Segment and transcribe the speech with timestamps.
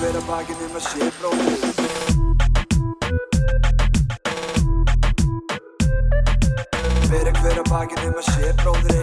[0.00, 1.60] hver að bakið nema sé bróðir
[7.10, 8.96] Bera hver að bakið nema sé bróðir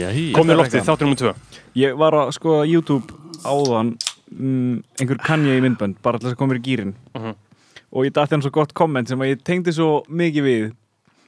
[0.00, 0.32] eigi.
[0.36, 1.32] Komið loftið, þáttur nummer tvö.
[1.76, 3.12] Ég var að skoða YouTube
[3.44, 3.98] áðan
[4.32, 7.34] mm, einhver Kanye í myndbönd bara að koma mér í gýrin Mhm.
[7.92, 10.72] og ég dætti hann svo gott komment sem ég tengdi svo mikið við.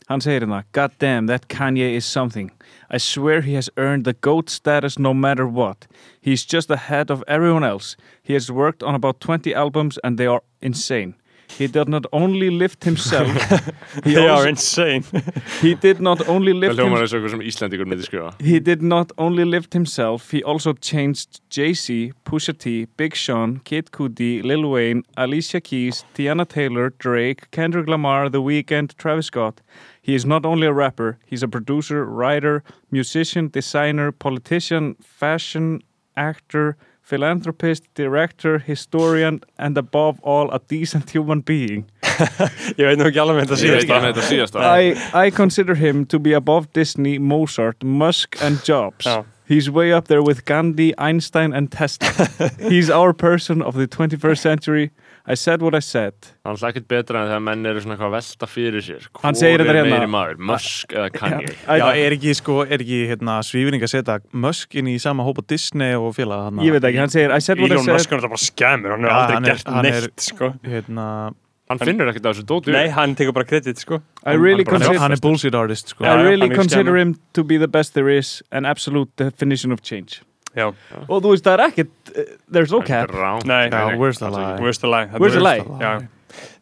[0.08, 2.50] Hann segir hérna God damn, that Kanye is something.
[2.90, 5.86] I swear he has earned the GOAT status no matter what.
[6.20, 7.96] He's just ahead of everyone else.
[8.22, 11.14] He has worked on about 20 albums and they are insane
[11.58, 13.28] He did not only lift himself
[14.04, 15.04] he, They are insane
[15.60, 18.82] he did not only lift himself eins og eitthvað sem Íslandingur myndi skrifa He did
[18.82, 24.68] not only lift himself, he also changed Jay-Z, Pusha T, Big Sean, Kid Cudi, Lil
[24.70, 29.60] Wayne, Alicia Keys, Tiana Taylor, Drake, Kendrick Lamar, The Weeknd, Travis Scott.
[30.00, 35.82] He is not only a rapper, he's a producer, writer, musician, designer, politician, fashion
[36.16, 36.76] actor,
[37.12, 41.84] philanthropist, director, historian, and above all, a decent human being.
[42.78, 46.18] Ég veit nú ekki alveg með þetta Ég veit síðast I, I consider him to
[46.18, 49.04] be above Disney, Mozart, Musk, and Jobs.
[49.04, 49.26] Já.
[49.44, 52.30] He's way up there with Gandhi, Einstein, and Tesla.
[52.70, 54.90] He's our person of the 21st century.
[55.24, 56.14] I said what I said.
[56.42, 59.04] Það er alltaf ekkert betra en þegar menn eru svona eitthvað að velta fyrir sér
[59.22, 59.98] Hann segir Hvor þetta er hérna.
[60.00, 64.16] meiri maður, Musk eða Kanye Já, er ekki, sko, er ekki hérna, svífning að setja
[64.32, 67.38] Musk inn í sama hópa Disney og félaga hann ég veit ekki, hann segir I
[67.38, 67.94] said what I Elon said.
[68.00, 70.50] Musk er þetta bara skemmur Hann hefur aldrei hann er- gert hann er- neitt sko.
[70.66, 71.06] hérna,
[71.70, 74.02] Hann finnur ekkert af þessu dótu Nei, hann tekur bara kredit sko.
[74.26, 76.02] I really Hann hann er bullshit artist sko.
[76.04, 79.70] I really hann er consider him to be the best there is, an absolute definition
[79.72, 80.20] of change.
[80.56, 80.66] Já,
[81.08, 83.12] Og þú veist, það er ekkert, uh, there's no cap.
[83.48, 83.68] Nei.
[83.72, 84.56] Já, where's the lie?
[84.60, 85.62] where's the lie Where's the lie?
[85.80, 85.94] Já.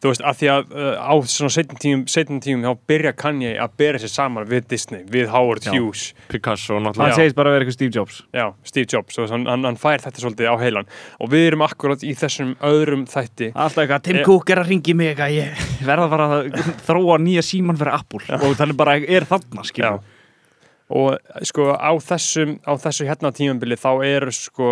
[0.03, 3.53] Þú veist, að því að uh, á svona setjum tíum, setjum tíum þá byrja Kanye
[3.63, 5.71] að bera sér saman við Disney, við Howard Já.
[5.77, 8.17] Hughes Picasso Hann náttúrulega segist bara að vera eitthvað Steve Jobs.
[8.35, 10.91] Já, Steve Jobs, og hann, hann, hann fær þetta svolítið á heilan
[11.23, 14.25] og við erum akkurat í þessum öðrum þætti Alltaf eitthvað, Tim Eh.
[14.27, 15.63] Cook er að ringi mig eitthvað, ég
[15.93, 16.51] verða bara að
[16.91, 19.93] þróa nýja síman fyrir Apple og þannig bara er þarna, Já.
[20.91, 24.71] Og sko á þessum á þessu hérna tímambili þá eru sko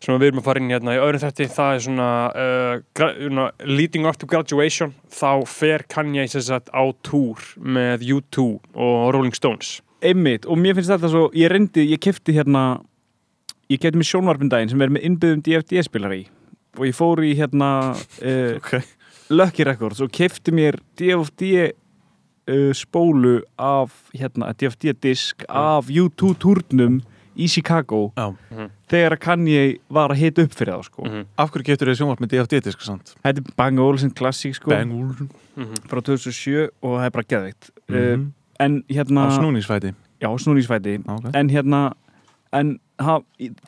[0.00, 4.08] sem við erum að fara inn hérna í öðrum þætti það er svona uh, leading
[4.08, 9.80] up to graduation þá fer Kanye sem sagt á túr með U2 og Rolling Stones
[10.02, 12.80] Einmitt, og mér finnst þetta svo, ég reyndi, ég kefti hérna,
[13.70, 16.24] ég kefti mér sjónvarpindaginn sem er með innbyggðum DFD-spilar í
[16.78, 18.80] og ég fór í hérna uh, Ok.
[19.32, 21.72] Lucky Records og kefti mér DFD
[22.50, 27.00] uh, spólu af hérna, DFD-disk af U2 turnum
[27.32, 28.34] í Chicago Já.
[28.92, 31.06] þegar að Kanye var að hita upp fyrir það sko.
[31.06, 31.24] Mhm.
[31.40, 32.84] Af hverju getur þið sjónvart með DFD-disk?
[33.24, 35.30] Þetta er Bang Olufsen klassík sko, Bang Olufsen
[35.88, 38.30] frá 2007 og það er bara geðveikt mm uh,
[38.62, 41.30] en hérna Á snúningsfæti já, snúningsfæti okay.
[41.34, 41.92] en hérna
[42.52, 43.18] en ha,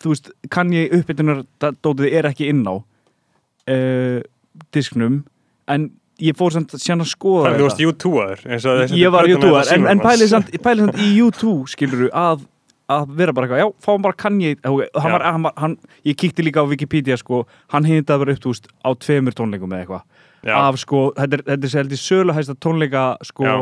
[0.02, 4.20] þú veist, kann ég uppbytunar dótið er ekki inn á uh,
[4.76, 5.24] disknum
[5.68, 5.90] en
[6.22, 10.02] ég fór samt sérna að skoða Þannig þú varst U2-aður ég var YouTube en, en
[10.02, 12.44] pælið samt, pælið samt í YouTube skiluru að
[12.94, 14.74] að vera bara eitthvað, já, fáum bara kann ég hann
[15.14, 18.42] var, hann var, hann, ég kíkti líka á Wikipedia sko, hann hefði þetta verið upp,
[18.44, 20.02] þú veist, á tveimur tónleikum eða eitthvað,
[20.58, 23.56] af sko þetta er, þetta er heldur söluhæsta tónleika sko Já.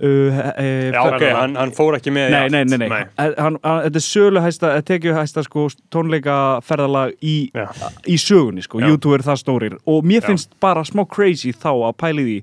[0.00, 3.02] Uh, uh, já ok, hann, hann fór ekki með Nei, nei, nei, nei.
[3.18, 7.68] Hann, hann, þetta er söluhæsta, tekjuhæsta sko, tónleikaferðalag í, Já.
[8.10, 8.88] í sögunni sko, Já.
[8.90, 10.26] YouTube er það stórir og mér Já.
[10.32, 12.38] finnst bara smá crazy þá að pæli því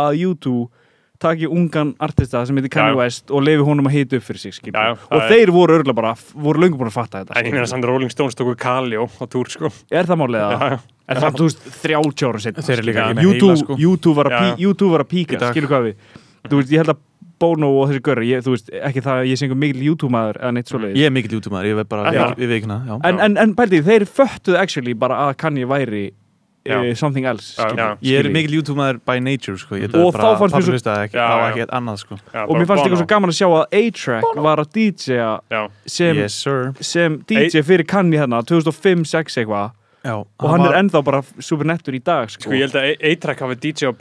[0.00, 0.68] að YouTube
[1.20, 2.94] taki ungan artista sem heitir Kanye.
[2.96, 4.72] West og lefi honum að hita upp fyrir sig skilur.
[4.78, 7.36] Já, já, og það er- þeir voru örgulega bara, voru löngu búin að fatta þetta
[7.36, 7.72] En ég meina skilur.
[7.74, 10.78] samt Rolling Stones tóku Kalljó á túr sko er það málið Já, að já.
[11.10, 13.10] er það, þú veist, 30 ára setna Þeir eru líka skilur.
[13.10, 13.76] ekki með YouTube, heila, sko.
[13.84, 15.94] YouTube var að, að píka, skilur hvað við
[16.48, 17.00] þú veist, ég held að
[17.40, 20.52] Bono og þessi görri, þú veist, ekki það að ég sé einhver mikil YouTube-maður eða
[20.52, 22.24] neitt svoleiðis Ég er mikill YouTube-maður, ég veit bara, Já.
[22.36, 22.96] ég, veit ekki hana já.
[23.08, 26.02] en, en, en pældi, þeir föttuðu actually bara að Kanye væri
[26.68, 26.76] Já.
[26.76, 27.96] uh, something else Já, skilur, já.
[28.04, 29.78] Ég er mikill YouTube-maður by nature sko.
[29.80, 31.48] ég, Og þá fannst mér svo- ekki, Já, á já.
[31.48, 32.18] ekki eitt annað sko.
[32.34, 36.16] Já, og mér fannst líka svo gaman að sjá að A-Track var að DJ-a sem,
[36.20, 36.36] Yes
[36.84, 39.70] sem DJ fyrir Kanye hérna 2005-06 eitthvað
[40.04, 42.46] já, og hann er ennþá bara super nettur í dag sko.
[42.48, 43.92] sko ég held að Eitrak hafi DJ á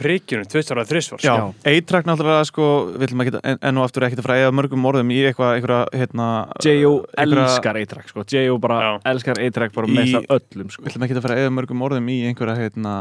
[0.80, 1.46] að þrisvar Já, Já.
[1.74, 5.12] A-Track náttúrulega sko, við ætlum ekki enn og aftur ekki að að eða mörgum orðum
[5.12, 6.28] í eitthvað, eitthvað, hérna
[6.64, 6.94] J.O.
[7.18, 8.24] einhverja- elskar A-Track sko.
[8.32, 8.58] J.O.
[8.58, 8.92] bara Já.
[9.14, 10.84] elskar A-Track bara Í- mest af öllum sko.
[10.84, 12.96] Við ætlum ekki að fara að eða mörgum orðum í einhverja, hérna,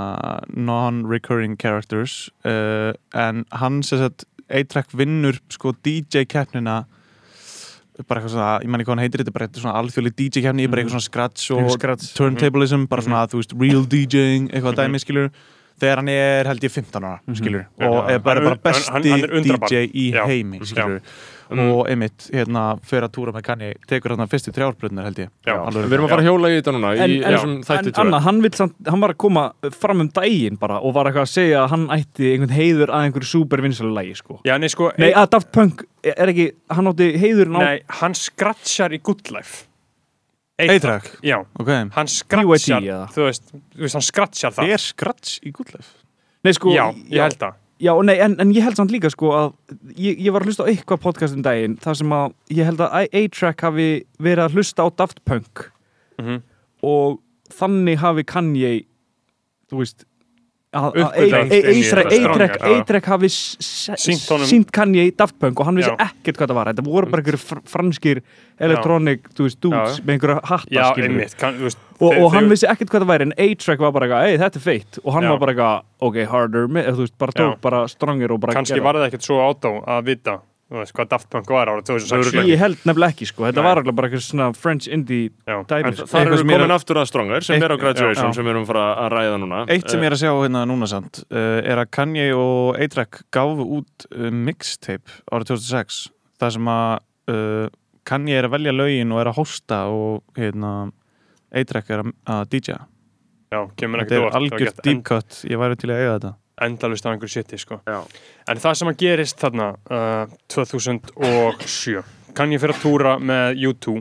[0.56, 6.86] non-recurring characters uh, en hann sem sagt, A-Track vinnur sko DJ-keppnina
[8.06, 10.68] bara eitthvað svona, ég man ekki hvað hann heitir þetta bara eitthvað svona alþjóðli DJ-keppni,
[10.70, 15.32] bara eitthvað svona scratch og turntablism, bara svona, þú veist, real DJing, eitthvað dæmi, skilur
[15.80, 17.34] þegar hann er held ég 15 ára Mhm.
[17.38, 18.14] skilur Já, og já.
[18.14, 19.58] er bara, bara besti hann- hann er.
[19.68, 20.24] DJ í Já.
[20.26, 21.00] heimi skilur
[21.48, 21.60] Mm.
[21.72, 25.54] og einmitt hérna fyrir að túra með kanni tekur hann fyrstu þrjárbrunnar held ég Já.
[25.56, 27.32] Alveg Við erum að fara hjóla í þetta núna En, í en,
[27.88, 31.06] en Anna, hann, vill samt, hann var að koma fram um daginn bara og var
[31.06, 34.40] eitthvað að segja að hann ætti einhvern heiður að einhverju super vinsalu lagi sko.
[34.44, 38.12] Já, nei, sko, Nei, að Daft Punk er ekki, hann átti heiðurinn á nei, hann
[38.12, 39.64] skratsjar í Good Life
[40.58, 41.68] Eitrak, Já, ok.
[41.94, 43.06] Hann skratsjar eða?
[43.14, 44.72] þú veist, þú veist, hann skratsjar það.
[44.74, 45.92] Er skrats í Good Life?
[46.42, 47.54] Nei, sko, Já, ég held það.
[47.78, 49.52] Já, nei, en, en ég held samt líka sko að
[49.94, 52.80] ég, ég var að hlusta á eitthvað podcast um daginn þar sem að ég held
[52.82, 53.86] að A-Track hafi
[54.18, 55.68] verið að hlusta á Daft Punk.
[56.18, 56.40] Mhm.
[56.82, 57.20] og
[57.54, 58.72] þannig hafi Kanye
[59.70, 60.02] þú veist
[60.74, 60.96] að-
[62.60, 62.80] í.
[62.80, 66.48] A-Track hafi s- s- Sýnt honum- sýnt Kanye Daft Punk og hann vissi ekkert hvað
[66.50, 66.66] það var.
[66.72, 68.20] Þetta voru bara einhverju fr franskir
[69.46, 71.08] veist, dudes með einhverja hatta Já, skilurðu.
[71.08, 71.36] einmitt.
[71.38, 74.26] Kann, þú veist, og, hann vissi ekkert hvað það væri en A-Track var bara eitthvað,
[74.28, 74.98] ei þetta er feitt.
[75.04, 78.52] Og hann var bara eitthvað, ok, harder þú veist, bara tók bara strongir og bara
[78.52, 81.82] kannski var það ekkert svo átá að vita þú veist, hvað Daft Punk var ára
[81.86, 83.66] 2006 ég held nefnilega ekki sko, þetta Nei.
[83.68, 85.56] var alveg bara eitthvað svona French indie Já.
[85.70, 86.06] dæmi sko.
[86.10, 88.34] það eru er komin að- aftur að Stronger sem Eitt- er á Graduation já.
[88.36, 90.64] sem við erum að fara að ræða núna Eitt sem ég er að sjá hérna
[90.68, 96.02] núna samt uh, er að Kanye og Eitrak gáfu út uh, mixtape árið 2006
[96.38, 96.98] þar sem að
[97.32, 97.68] uh,
[98.04, 100.92] Kanye er að velja lögin og er að hosta og hérna
[101.56, 102.76] Eitrak er að, að DJ
[103.48, 106.34] Já, kemur Þetta ekkert er óvart algjört deep cut, ég væri til að eiga þetta
[106.64, 107.80] endalust á einhverju shiti sko.
[107.86, 108.02] Já.
[108.48, 112.02] en það sem að gerist þarna uh, 2007
[112.36, 113.96] kann ég fyrir að túra með U2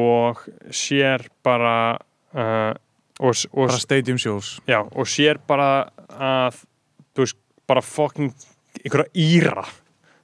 [0.00, 0.44] og
[0.74, 1.98] sér bara
[2.36, 2.72] uh,
[3.20, 6.62] og, og, bara stadium shows já, og sér bara að
[7.18, 7.38] veist,
[7.68, 8.32] bara fucking
[8.80, 9.64] einhverja íra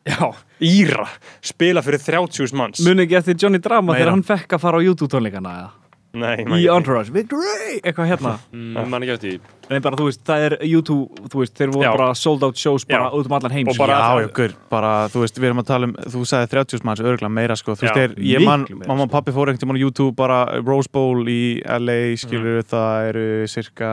[0.06, 0.30] já,
[0.62, 1.08] íra
[1.44, 4.04] spila fyrir 30 manns muni ekki eftir Johnny Drama Meira.
[4.04, 5.74] þegar hann fekk að fara á YouTube tónleikana eða?
[6.16, 6.66] Nei, í.
[6.72, 11.24] Entourage, Victory, eitthvað hérna Mm, man ekki eftir en bara þú veist, það er YouTube,
[11.32, 11.90] þú veist, þeir voru Já.
[11.96, 13.16] bara sold out shows bara Já.
[13.18, 15.66] út um allan heim Og bara- Já, já, gaur, bara, þú veist, við erum að
[15.66, 18.78] tala um þú sagði 30 manns örgulega meira, sko þú veist, er, ég man, miklu
[18.78, 19.16] meira, mamma og sko.
[19.16, 23.90] pappi fóru einhvern tímann á YouTube bara Rose Bowl í LA, skilur það eru cirka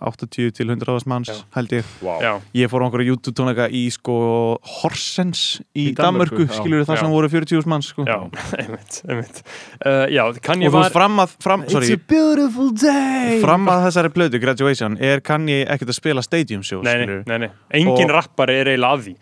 [0.00, 1.44] 80 til 100 manns, Já.
[1.58, 1.84] held ég.
[2.00, 6.96] Já, ég fór á einhverju YouTube tónleika í sko Horsens í, Í Danmörku, skilur það
[6.96, 7.00] Já.
[7.04, 8.16] sem voru 40 manns, sko já,
[8.60, 9.42] einmitt, einmitt.
[9.84, 13.38] Uh, og þú var veist, fram að, fram, It's sorry a beautiful day.
[13.42, 17.20] fram að þessari plötu, Graduation er kann ég ekkert að spila stadium shows, Nei, nei,
[17.28, 17.50] nei, nei.
[17.80, 19.14] Engin Og- rappari er eiginlega að því.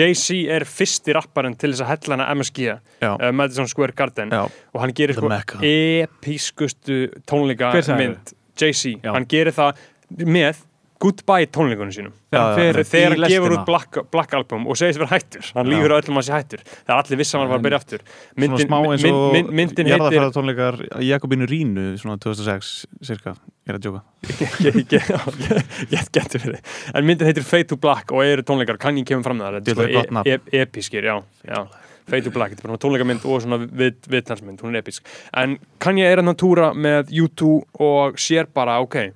[0.00, 4.30] Jay-Z er fyrsti rapparinn til þess að hellana MSG uh, Madison Square Garden.
[4.32, 4.46] Já.
[4.74, 5.28] og hann gerir sko
[5.62, 8.34] episkustu tónleika mynd.
[8.58, 9.76] Jay-Z, hann gerir það
[10.24, 10.64] með
[10.98, 12.12] Goodbye tónleikunum sínum.
[12.32, 15.44] Þegar hann hann gefur út Black, Black Album og segist vera hættur.
[15.54, 16.62] Hann lífur öllum að sé hættur.
[16.66, 18.02] Það er allir viss að hann var að byrja aftur.
[18.02, 22.70] svona myndin, smá eins mynd, og mynd, heitir jarðarfæra tónleikar Jakobinu Rínu svona 2006
[23.06, 24.02] cirka, ég er að djóka.
[25.94, 28.80] Ég- getur verið en myndin heitir Fade to Black og eru tónleikar.
[28.82, 31.62] Kann ég kemur fram það Djöfull er e e episkir, já, já.
[32.08, 35.06] Fade to Black, þetta er bara tónleikamynd og svona við, viðtansmynd, hún er episk.
[35.36, 37.52] En kann ég er hann að túra með U2
[37.86, 39.12] og sér bara, ok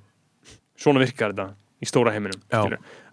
[0.83, 1.53] svona virkar þetta
[1.83, 2.39] í stóra heiminum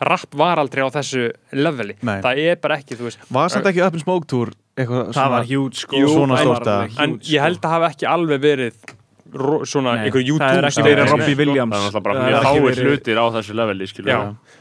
[0.01, 2.21] rapp var aldrei á þessu leveli Nei.
[2.25, 5.35] það er bara ekki, þú veist var samt ekki Up in Smoke Tour eitthvað það
[5.37, 7.77] var huge sko Jú, svona það var stórt að- alveg en huge, ég held að
[7.77, 8.97] hafa ekki alveg verið
[9.31, 11.17] svona Nei, einhver YouTube það er ekki stöð, verið sko.
[11.21, 13.87] Robbie Williams Það er náttúrulega bara Það verið- hlutir á þessu leveli.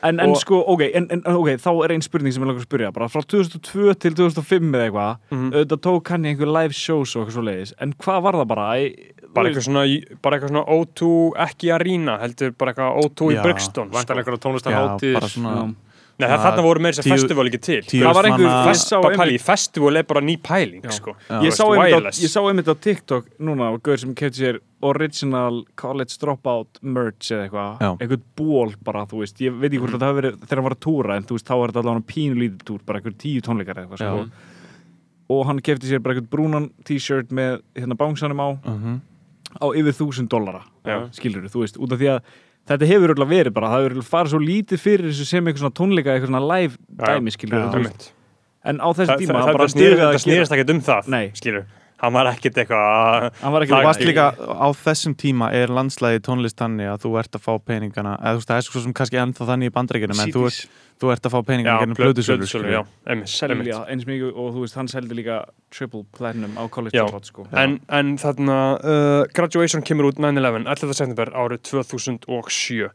[0.04, 2.68] En, en sko, ok, en, en, ok, þá er einn spurning sem ég langar að
[2.70, 5.50] spyrja bara frá 2002 til 2005 eða eitthvað Mhm.
[5.56, 8.48] auðvitað tók hann í einhver live shows og eitthvað svo leiðis en hvað var það
[8.48, 8.68] bara?
[9.34, 9.84] Bara eitthvað svona,
[10.24, 11.12] bara eitthvað svona O2
[11.46, 14.16] ekki Arena, heldur bara eitthvað O2 í Já, Brixton Vantar
[14.64, 15.20] sko.
[15.20, 15.76] bara svona
[16.20, 19.96] Nei, það, þarna voru meira þess að festival ekki til tíu Það var einhver festival
[20.02, 21.14] er bara ný pæling sko.
[21.30, 21.38] Já.
[21.46, 21.72] ég, sá á,
[22.20, 27.32] ég sá einmitt á TikTok núna og gaur sem kefti sér original college dropout merch
[27.32, 30.60] eða eitthvað, eitthvað ból bara, þú veist, ég veit ekki hvort það hafi verið þegar
[30.60, 33.18] hann var að túra, en þú veist, þá er þetta allavega pínulítið túr, bara eitthvað
[33.24, 34.20] tíu tónleikar eða eitthvað, sko.
[34.20, 34.56] Já.
[35.30, 39.00] og hann kefti sér bara eitthvað brúnan t-shirt með hérna bánsanum á, Mhm.
[39.58, 40.62] Á yfir þúsund dollara
[41.16, 42.20] skilur þú veist, út af því að
[42.70, 45.64] þetta hefur örugglega verið bara, það hefur örugglega farið svo lítið fyrir þessu sem eitthvað
[45.66, 47.66] svona tónleika, eitthvað svona live dæmi, skilur já.
[47.74, 48.10] þú veist,
[48.70, 51.66] en á þessu tíma það, bara það að gera- snýrist ekkert um það skilur,
[52.00, 55.74] hann var ekkert eitthvað hann var ekki Það Þú varst líka á þessum tíma er
[55.74, 58.84] landslæði tónlist þannig að þú ert að fá peningana eða þú veist það er svo
[58.86, 62.00] sem kannski ennþá þannig í bandreikinum en þú ert, þú ert að fá peningana gennum
[63.30, 65.42] selja eins mikið og þú veist, hann seldi líka
[65.76, 67.48] triple platinum á college sko.
[67.52, 70.96] En, en þarna uh, Graduation kemur út 9-11 11.
[70.96, 72.90] september árið 2007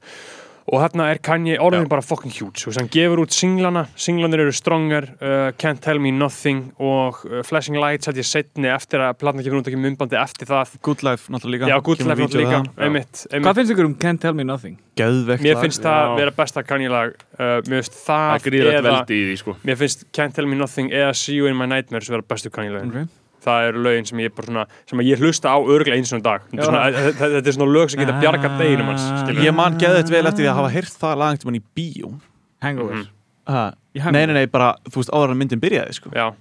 [0.64, 5.06] og þarna er Kanye orðin bara fucking huge hann gefur út singlana, singlanir eru Stronger,
[5.21, 9.44] uh, Can't Tell Me Nothing og uh, Flashing Lights held ég setni eftir að platna
[9.44, 12.61] gefur út ekki myndbandi eftir það Good Life náttúrulega líka Já, Good Kemur Life náttúrulega
[12.62, 12.85] líka, það.
[12.88, 13.59] einmitt, Hvað einmitt.
[13.61, 14.78] finnst ykkur um Can't Tell Me Nothing?
[14.97, 15.62] Geðveikt Mér lag.
[15.66, 19.56] finnst það vera besta Kanye lag uh, Mér finnst Það eða veldi í því sko
[19.68, 22.73] Mér finnst Can't Tell Me Nothing eða See You In My Nightmares vera bestu Kanye
[22.76, 23.06] lögin Okay.
[23.44, 26.22] Það eru lögin sem ég bara svona sem að ég hlusta á örglega eins og
[26.24, 29.44] dag Þetta er svona- þetta þetta er svona lög sem geta bjarga deginum hans skilurðu.
[29.44, 32.14] Ég man geðveikt vel eftir því að hafa heyrt það lag einhvern tímann í bíó
[32.62, 33.06] Hangover Mhm.
[33.46, 34.12] Hangover.
[34.12, 36.10] Nei, nei, nei, bara, þú veist, áður en myndin byrjaði sko.
[36.10, 36.32] Já,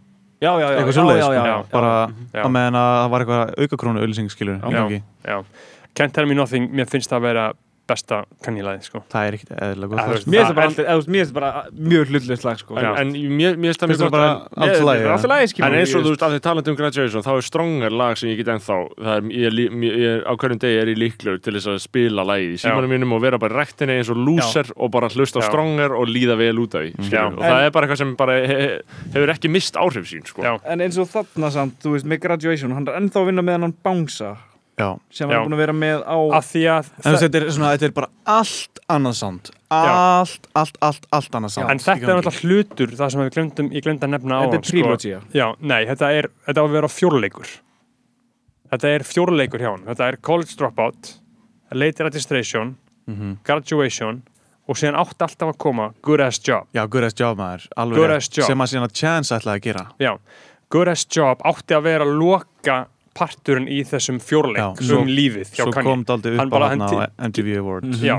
[0.41, 1.67] Já, já, já, sko.
[1.71, 2.43] bara Já.
[2.43, 5.01] á meðan að það var eitthvað aukakrónu auðlýsing skilur Já.
[5.27, 5.43] já
[5.95, 7.53] Can't Tell Me Nothing, mér finnst það vera
[7.87, 9.01] besta Kanye lagi sko.
[9.11, 10.31] Það er ekkert eðlilega Ja, gott sko.
[10.31, 12.77] Mér finnst það bara, mjög hlutlust lag sko.
[12.79, 16.39] En, mér, finnst það mjög gott lagi, lagi, En eins og þú veist, af því
[16.45, 19.97] talandi um graduation þá er Stronger lag sem ég get ennþá það ég, lí- ég,
[20.03, 23.17] ég, á hverjum degi er ég líklegur til þess að spila lagið í símanum mínum
[23.17, 25.43] og vera bara í rektinni eins og loser og bara hlusta.
[25.43, 27.37] Stronger og líða vel út af því skilurðu.
[27.37, 28.15] og það er bara eitthvað sem
[29.11, 30.47] hefur ekki mist áhrif sín sko.
[30.63, 33.67] En eins og þarna samt, þú veist, með graduation hann er ennþá að vinna með
[33.67, 34.35] hann bánsa
[34.79, 34.87] Já.
[35.13, 37.85] sem hann er búin að vera með á Af því að þetta er, svona, þetta
[37.85, 42.41] er bara allt annað sound Allt, allt, allt, allt annað sound En þetta er náttúrulega
[42.41, 45.19] hlutur það sem við glemdum, ég glemd að nefna á Þetta er trilogy, já.
[45.37, 47.51] Já, nei, þetta er, þetta á að vera fjórleikur.
[48.73, 51.13] Þetta er fjórleikur hjá hann Þetta er College Dropout
[51.73, 53.33] Late Registration Mhm.
[53.43, 54.21] Graduation
[54.63, 56.69] og síðan átti alltaf að koma Good Ass Job.
[56.73, 57.65] Já, good ass job maður.
[57.75, 58.45] Alveg Good ass job.
[58.47, 59.81] Sem að síðan að Chance ætlaði að gera.
[59.99, 60.13] Já,
[60.71, 62.77] Good Ass Job átti að vera loka
[63.13, 65.85] parturinn í þessum fjórleik Já, um svo- lífið hjá Svo Kanye.
[65.89, 66.83] kom daldið Hann upp á hann á
[67.29, 67.99] MTV Awards.
[68.01, 68.17] Já,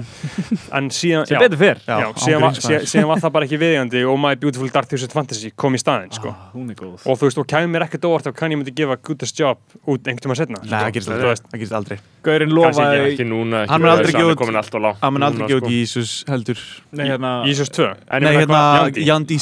[0.78, 2.88] en síðan sem betur fyrr já, síðan, var, ángríns, síðan, maður.
[2.94, 6.12] síðan var það bara ekki viðjandi og My Beautiful Dark Twisted Fantasy kom í staðinn
[6.14, 6.28] sko.
[6.30, 7.02] Ah, Hún er góð.
[7.06, 9.58] Og þú veist, og kæmi mér ekkert óvart ef Kanye myndi gefa Good Ass Job
[9.86, 11.98] út einhvern tíma setna Nei, það gerist aldrei, það gerist aldrei.
[12.24, 14.32] Gaurinn lofaði ekki, ekki núna ekki Hann mun verið aldrei þess að gefa hann út-
[14.32, 15.66] er komin allt og lágt Hann mun aldrei gefa sko.
[15.66, 16.58] út Jesus heldur.
[16.92, 18.60] Nei, hérna Jesus 2 En Nei, hérna,
[18.94, 19.34] Jandi.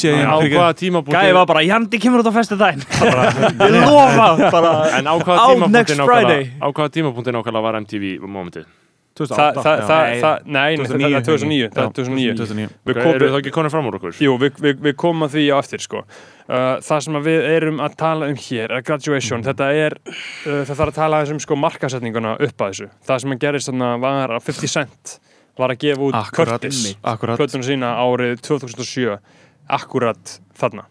[5.43, 6.45] Out next Friday.
[6.45, 8.71] nákvæmlega á hvaða tímapunkti nákvæmlega var MTV momentið?
[9.13, 9.83] Þa, 2008 það, já.
[9.87, 13.03] það, Nei, það, nei, nei, það það er 2009 það er 2009 2009 Við Eru
[13.05, 14.15] komum, það ekki konið fram úr okkur?
[14.25, 16.01] jú, við, við, við komum að því á eftir sko.
[16.03, 16.55] uh,
[16.87, 20.73] það sem að við erum að tala um hér er graduation, þetta er uh, það
[20.73, 24.35] þarf að tala um sko markasetninguna upp að þessu, það sem að gerist þarna var
[24.39, 25.15] að 50 Cent
[25.61, 27.37] var að gefa út Curtis, akkurat.
[27.37, 29.19] Plötuna sína árið 2007
[29.69, 30.89] akkurat þarna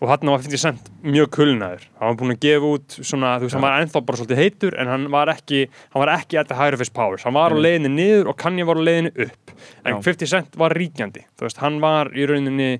[0.00, 1.82] og þarna var 50 Cent mjög kulnaður.
[2.00, 4.76] Hann var búinn að gefa út svona þú veist, hann var ennþá bara svolítið heitur
[4.80, 7.26] en hann var ekki hann var ekki the higher his powers.
[7.28, 9.52] Hann var á leiðinni niður og Kanye var á leiðinni upp.
[9.84, 10.02] En Já.
[10.08, 11.26] 50 Cent var ríkjandi.
[11.36, 12.70] Þú veist, hann var í rauninni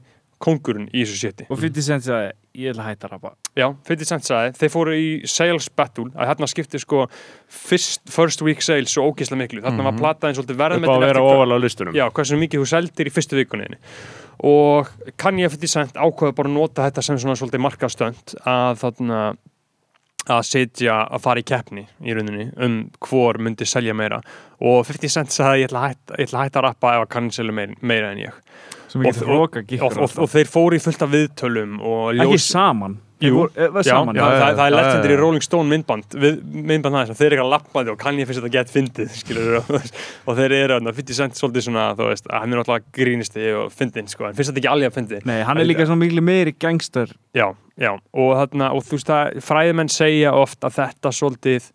[0.40, 3.34] kongurinn í þessu séti Og 50 Cent sagði, ég að hætta rappa.
[3.58, 7.04] Já, 50 Cent sagði, þeir fóru í sales battle, að hérna skipti sko
[7.48, 9.62] first, first week sales svo ógeðslega miklu.
[9.66, 11.98] Þarna var plataðin svolítið Upp á verðmetin að vera ofalega á listunum.
[11.98, 13.80] Já, hversu mikið þú seldir í fyrstu vikunni
[14.40, 14.88] og
[15.20, 19.20] Kanye 50 Cent ákveða bara að nota þetta sem svona svolítið markastönd að þarna
[20.30, 24.20] að setja, að fara í keppni í rauninni um hvor myndi selja meira.
[24.60, 27.36] Og 50 Cent sagði ég ætla að hætta, ég hætta að rappa ef að Kanye
[27.36, 28.36] selja meira, meira en ég
[28.90, 31.78] Sem Og- ekki og- hróka og, gikkur og, og þeir fóru í fullt af viðtölum
[31.80, 32.98] og Ekki ljós saman.
[33.20, 33.34] Jú.
[33.36, 37.26] Jú, Já, saman já, það, það er í Rolling Stone myndband við, myndband það þeir
[37.26, 40.94] eru eitthvað lappandi og kann ég finnst þetta gett fyndið skilur og þeir eru þarna
[40.96, 44.38] 50 cent svolítið svona þú veist að hann er náttúrulega grínisti og fyndin sko en
[44.38, 47.12] finnst þetta ekki alveg að fyndi Nei, hann er líka svona miklu meiri gangster.
[47.36, 51.68] Já, já og þarna og þú veist að fræðimenn segja oft að þetta svolítið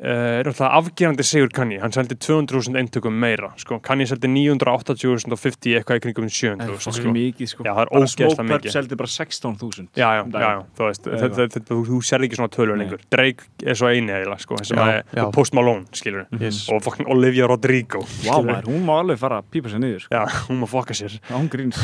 [0.00, 1.78] er náttúrulega afgerandi sigur Kanye.
[1.82, 3.76] Hann seldi 200.000 eintökum meira sko.
[3.84, 7.52] Kanye seldi 980.000 og 50 eitthvað í kringum 700.000 Það er sko.
[7.52, 7.66] sko.
[7.66, 8.72] Já, það er ógeðslega mikið.
[8.72, 12.00] seldi bara 16.000 Já, já, um já, já, þú veist, Eða þetta, þetta, þú, þú
[12.10, 13.04] serði ekki svona tölur lengur.
[13.12, 16.62] Drake er svo eini eiginlega, sko, Post Malone, skilur Yes.
[16.72, 18.46] og fucking Olivia Rodrigo skilurðu.
[18.50, 20.14] maður, hún má alveg fara að pípa sér niður sko.
[20.16, 21.20] Já, hún má fokka sér.
[21.28, 21.76] Já, hún gríns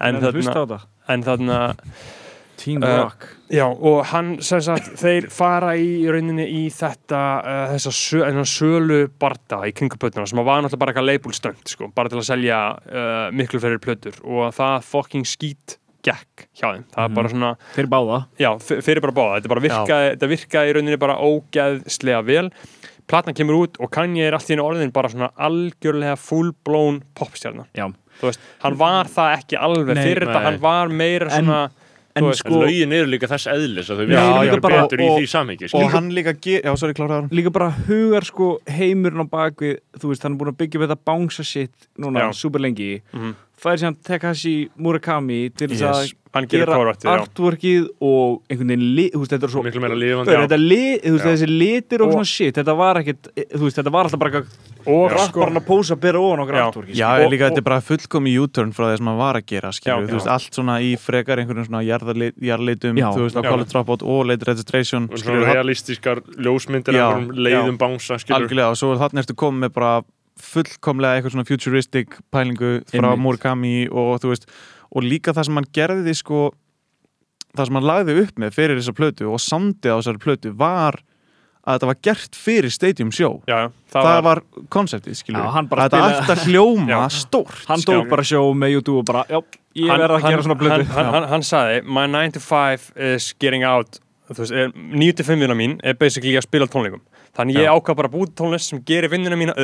[0.00, 1.74] En þarna,
[2.56, 3.28] þetta en þarna Teen Uh, Rock.
[3.54, 7.92] Já, og hann, sem sagt, þeir fara í rauninni í þetta uh, þessa
[8.48, 12.28] sölu barda í kringupötuna sem var náttúrulega bara eitthvað label stönd, sko, bara til að
[12.30, 14.18] selja uh, miklu fyrir plötur.
[14.24, 18.16] Og það fucking skít gekk hjá þeim, það er bara svona Þeir báða.
[18.40, 22.48] Já, fyrir bara báða, þetta bara virkaði, þetta virkaði í rauninni bara ógeðslega vel.
[23.08, 27.66] Platna kemur út og Kanye er allt í einu orðin bara svona algjörlega full-blown popstjarnar
[27.76, 27.90] Já.
[28.20, 30.46] Þú veist, hann var það ekki alveg Nei, fyrir þetta, nei.
[30.46, 31.82] hann var meira svona En
[32.22, 35.26] Veist, sko, En lögin eru líka þess eðlis að þau bara- betur í og- því
[35.32, 40.08] samhengi Og hann líka, já, sorry, kláraður líka bara hugar sko heimurinn á bakvið Þú
[40.12, 42.32] veist, hann er búin að byggja þetta bánsa shit Núna Já.
[42.34, 43.34] super lengi Mhm.
[43.64, 46.12] Fær síðan Takashi Murakami til þess Yes.
[46.34, 46.74] að gera
[47.14, 49.94] artworkið og einhvern veginn, li, þú veist, þetta er svo miklu meira
[50.34, 50.46] já.
[50.48, 53.76] þetta li, þú veist, þessi litir og Og- svona shit, þetta var ekkit þú veist,
[53.78, 54.42] þetta var alltaf bara
[54.84, 56.64] og sko, rapparinn að pósa bera ofan okkur Já.
[56.66, 57.24] artworkið Já, sko.
[57.24, 59.68] Og- líka og- þetta er bara fullkomi U-turn frá því sem hann var að gera,
[59.72, 61.98] skilur Já, þú veist, allt svona í frekar einhverjum svona Já,
[63.14, 63.42] þú veist, á.
[63.48, 66.94] College Dropout og Late Registration, svona realistískar ljósmyndir
[67.32, 70.02] leiðum bánsa skilur algjörlega, og svo er þarna ertu komið með bara
[70.40, 73.22] fullkomlega eitthvað svona futuristic pælingu frá Einmitt.
[73.24, 74.46] Murakami og þú veist,
[74.94, 76.44] og líka það sem hann gerði sko,
[77.56, 80.98] það sem hann lagði upp með fyrir þessa plötu og samdi á þessari plötu var
[81.64, 83.38] að þetta var gert fyrir Stadium Show.
[83.48, 84.40] Já, já, það, var
[84.74, 86.98] konseptið, skilur Já, hann bara að þetta ætti að hljóma Já.
[87.14, 87.62] stórt.
[87.70, 89.38] Hann tók bara sjó með YouTube og bara, já,
[89.78, 92.34] ég Hann- verð að hann- gera svona blödu hann, hann, hann, hann sagði, my 9
[92.36, 93.96] to 5 is getting out.
[94.28, 97.00] Veist, er- 9 til 5 vinna mín er basically að spila tónleikum
[97.36, 97.74] þannig ég Já.
[97.74, 99.56] ákvað bara að búið tónlist sem gerir vinnuna mína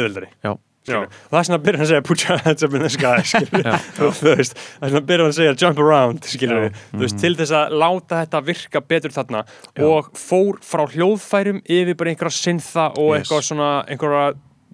[0.89, 1.05] Já.
[1.05, 3.19] Og það er svona að byrja að segja put your hands up in the sky.
[3.63, 3.75] Já.
[4.01, 6.55] það er svona að byrja að segja jump around Já.
[6.95, 9.43] þú veist, til þess að láta þetta virka betur þarna
[9.91, 13.53] og fór frá hljóðfærum yfir bara einhverja syntha og Yes.
[13.53, 14.31] einhverja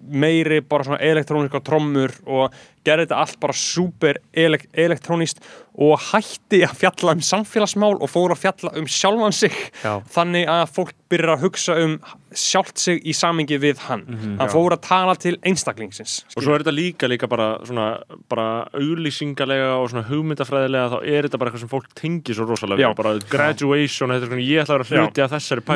[0.06, 2.54] meiri bara svona elektróniska trommur og
[2.86, 5.42] gerði þetta allt bara super elek elektrónist
[5.76, 9.56] og hætti að fjalla um samfélagsmál og fór að fjalla um sjálfan sig.
[9.82, 10.00] Já.
[10.14, 11.98] þannig að fólk byrjar að hugsa um
[12.36, 14.02] sjálft sig í samingi við hann.
[14.40, 17.86] Hann fór að tala til einstaklingsins og svo er þetta líka líka bara svona
[18.30, 22.82] bara auglýsingalega og svona hugmyndafræðilega þá er þetta bara eitthvað sem fólk tengir svo rosalega
[22.82, 22.88] Já.
[22.90, 22.96] við.
[23.00, 25.66] bara graduation, þetta er svona ég ætla að vera hluti af þessari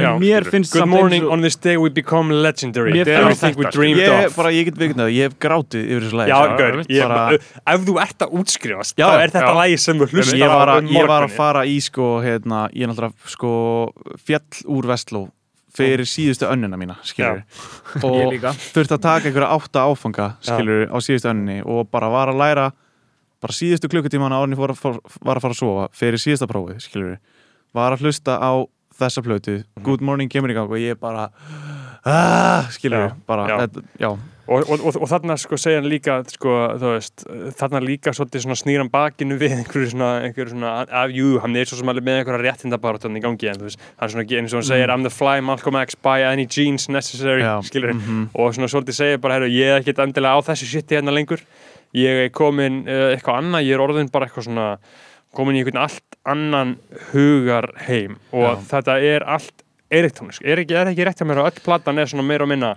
[0.51, 2.93] finnst Good morning on this day we become legendary.
[2.93, 4.37] Mér finnst everything we þetta, dreamed ég, of.
[4.37, 6.35] bara, ég get viknað ég hef grátið yfir þessu lagi
[7.09, 7.39] Bara-
[7.75, 9.55] ef þú ert að útskrifast Já, þá er þetta já.
[9.57, 12.83] lagi sem þú hlustar ég að, um ég var að fara í sko, hérna, ég
[12.83, 13.53] er náttúrulega sko,
[14.19, 15.29] fjall úr Vestló
[15.71, 16.97] fyrir síðustu önnina mína
[18.07, 18.33] og
[18.75, 22.73] þurfti að taka einhverja átta áfanga skilur á síðustu önninni og bara var að læra
[23.41, 27.19] bara síðustu klukkutíman fór, fór, var að fara að sofa fyrir síðasta prófið skilur
[27.73, 28.67] var að hlusta á
[29.01, 29.83] þessa plötu Mhm.
[29.85, 31.31] Good Morning kemur í gang og ég bara
[32.05, 33.57] ah, skilur Já, bara, já.
[33.63, 34.19] þetta- já,
[34.51, 37.25] og, og, og, og þarna sko segja hann líka sko, veist,
[37.59, 41.79] þarna líka svona snýran bakinu við einhverju svona, einhverju svona af, jú, hann er svo
[41.79, 44.69] sem alveg með einhverja réttindabaratan í gangi en þú veist, hann svona, eins og hann
[44.73, 48.31] segir I'm the fly Malcolm X, buy any jeans necessary Já, skilur, mhm.
[48.35, 51.43] og svona svolítið segir bara, herru, ég er ekkert endilega á þessu shiti hérna lengur.
[51.97, 54.67] Ég er komin uh, eitthvað annað, ég er orðin bara eitthvað svona
[55.35, 56.77] komin í einhvern allt annan
[57.11, 61.51] hugar heim og þetta er allt elektrónisk, er ekki, er ekki rétt hjá mér að
[61.51, 62.77] öll platan er svona meira og minna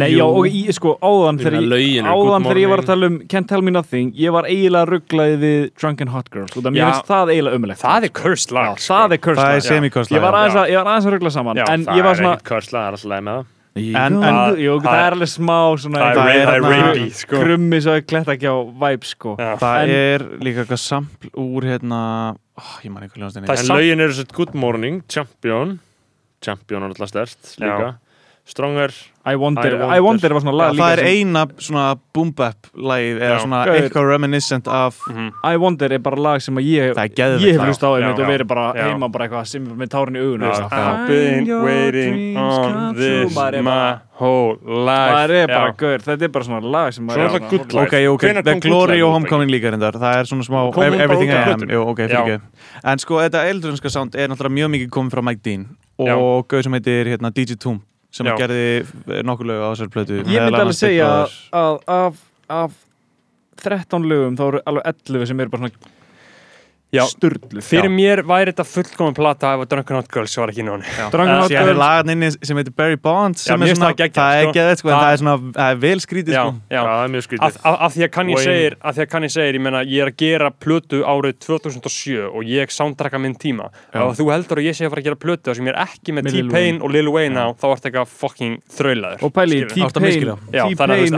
[0.00, 2.70] Nei, já, og í, sko, áðan Ég þegar ég, lögin eru áðan Good þegar ég
[2.70, 2.88] var að Morning.
[2.88, 6.62] tala um Can't Tell Me Nothing, ég var eiginlega rugglaði við Drunken Hot Girls, og
[6.64, 6.86] það mér Já.
[6.88, 8.94] finnst það eiginlega umulegt það er cursed lag sko.
[8.94, 9.68] Það er cursed það er lag.
[9.68, 12.02] semikorslega Ég var aðeins að, ég var aðeins að ruggla saman Já, En það ég
[12.08, 13.84] var er svona ekkert körsla, það er alltaf leið með það En-
[14.18, 17.10] Jú, en- jú, það það er- alveg smá svona það er, Það er þarna- rapey
[17.14, 17.36] sko.
[17.44, 19.50] Krummi svo kletta ekki á vibe sko Já.
[19.60, 22.00] það En- er líka eitthvað sampl úr hérna,
[22.56, 25.02] oh, ég man ekki hvað ljóðastinni Það er En samt- lögin eru svo Good Morning,
[25.06, 25.78] Champion
[26.44, 27.96] Champion er alltaf stert líka.
[28.48, 28.88] Stronger,
[29.28, 29.96] I Wonder, I Wonder.
[29.96, 30.32] I Wonder.
[30.32, 31.82] Var svona lag líka það er sem- eina svona
[32.16, 34.96] boom bap lagið eða svona eitthvað reminiscent af
[35.44, 37.66] I Wonder er bara lag sem að ég ég hef lag.
[37.68, 38.86] hlust á einmitt og verið bara Já.
[38.88, 40.42] heima bara eitthvað sem með tárin í augun.
[40.48, 45.12] I've been waiting on this my whole life.
[45.12, 47.72] Það er bara gaur, þetta er bara svona lag sem Svo maður er það good
[47.74, 47.86] life.
[47.86, 49.92] ok, ok, The Glory og Homecoming líka reyndar.
[49.92, 52.40] Það er svona smá Everything I Am.
[52.82, 55.66] en sko, þetta eldrunska sound er náttúrulega mjög mikið komið frá Mike Dean.
[55.98, 57.80] Og gauð sem heitir hérna, DJ Toom
[58.14, 58.34] sem Já.
[58.40, 61.08] gerði nokkur lög á þessari plötu Ég myndi alveg segja
[61.52, 62.76] að af, af
[63.60, 65.94] 13 lögum þá eru alveg 11 sem eru bara svona.
[67.04, 70.70] Sturlu Fyrir mér væri þetta fullkomin plata ef að Drunken Hot Girls var ekki inn
[70.72, 73.50] á henni Drunken Eh, Hot síðan er Girls lagan inni sem heitir Barry Bonds Já,
[73.52, 74.52] sem mér er svona, það það er sko.
[74.58, 76.54] geðið sko, en Það- það er svona, það er vel skrítið Já, sko.
[76.70, 76.80] já.
[76.88, 77.58] Það er mjög Af, skrítið.
[77.68, 80.00] Af, af því að Kanye Wayne- segir af því að Kanye segir, ég meina, ég
[80.02, 83.68] er að gera plötu árið 2007 og ég soundtracka minn tíma.
[83.92, 84.00] Já.
[84.08, 86.12] og þú heldur að ég sé að fara að gera plötu sem ég er ekki
[86.16, 90.38] með T-Pain og Lil Wayne á, þá ert eitthvað fucking þraulaður Og pæli, T-Pain.
[90.52, 90.64] Já,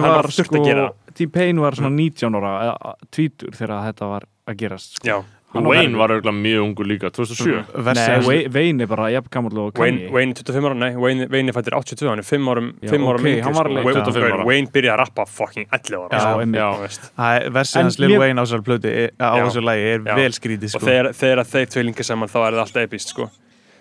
[0.00, 0.90] var sko gera.
[0.90, 1.14] það.
[1.14, 5.24] T-Pain var svona 19 ára eða, tvítur þegar þetta var að gerast sko.
[5.50, 9.58] Wayne var auðvitað mjög ungur líka 2007 Versi Nei, Wayne- Wayne er bara jafn gammal
[9.58, 12.46] og Wayne, Kanye Wayne 25 ára, nei, Wayne, Wayne er fættir 82, hann er 5
[12.52, 14.44] árum, Já, 5 árum ok, yngri, hann var alveg- Wayne, 25 ára.
[14.46, 16.20] Wayne byrjaði að rappa fucking 11 ára
[16.54, 17.10] Já, sko.
[17.18, 20.14] er- Versið hans Lil Wayne á þessari plötu er- á þessu lagi er Já.
[20.14, 20.86] vel skrítið og sko.
[20.86, 23.30] þegar, þeir tvilingi saman þá er það alltaf epist sko.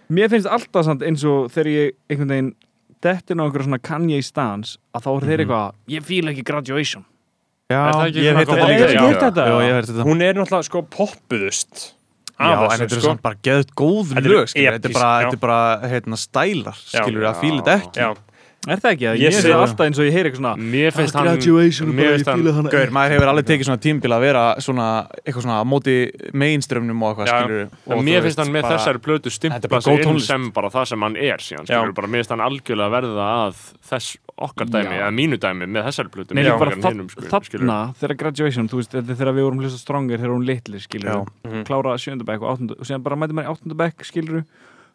[0.10, 2.53] Mér finnst alltaf samt eins og þegar ég einhvern veginn
[2.99, 7.05] dettin á einhverja svona Kanye stans að þá er þeir eitthvað ég fíla ekki graduation
[7.69, 9.10] Já, ég hef heyrt þetta Ég sko.
[9.21, 9.43] þetta?
[9.62, 11.84] Ég hún er náttúrulega sko poppuðust
[12.39, 13.03] Já, en þessu, þetta er sko.
[13.03, 14.47] samt bara geðut góð lög.
[14.55, 15.25] Þetta er bara, já.
[15.27, 18.10] þetta er bara heitna, stælar skilur að fíla þetta ekki Já.
[18.67, 19.06] Er það ekki?
[19.08, 22.10] Ég Ég sé alltaf eins og ég heyri eitthvað svona Mér finnst hann Graduation, Mér
[22.17, 24.88] finnst hann hann Gaur, maður hefur alveg tekið svona tímbil að vera svona,
[25.24, 25.95] eitthvað svona á móti
[26.43, 30.50] mainströmmnum og eitthvað, skilur Og mér finnst hann með þessari er stimpla sig inn sem
[30.56, 34.19] bara það sem hann er síðan, skilur bara, mér finnst hann algjörlega verða að þess
[34.39, 38.93] okkar dæmi, eða mínu dæmi með þessari plötu Nei, bara þarna, þegar graduation, þú veist,
[38.95, 41.28] þetta er þegar við vorum hlusta stronger, þegar hún litli, skilur.
[41.43, 41.65] Mhm.
[41.67, 44.45] klára og áttundu og síðan bara mæti maður í áttundabæk, skilur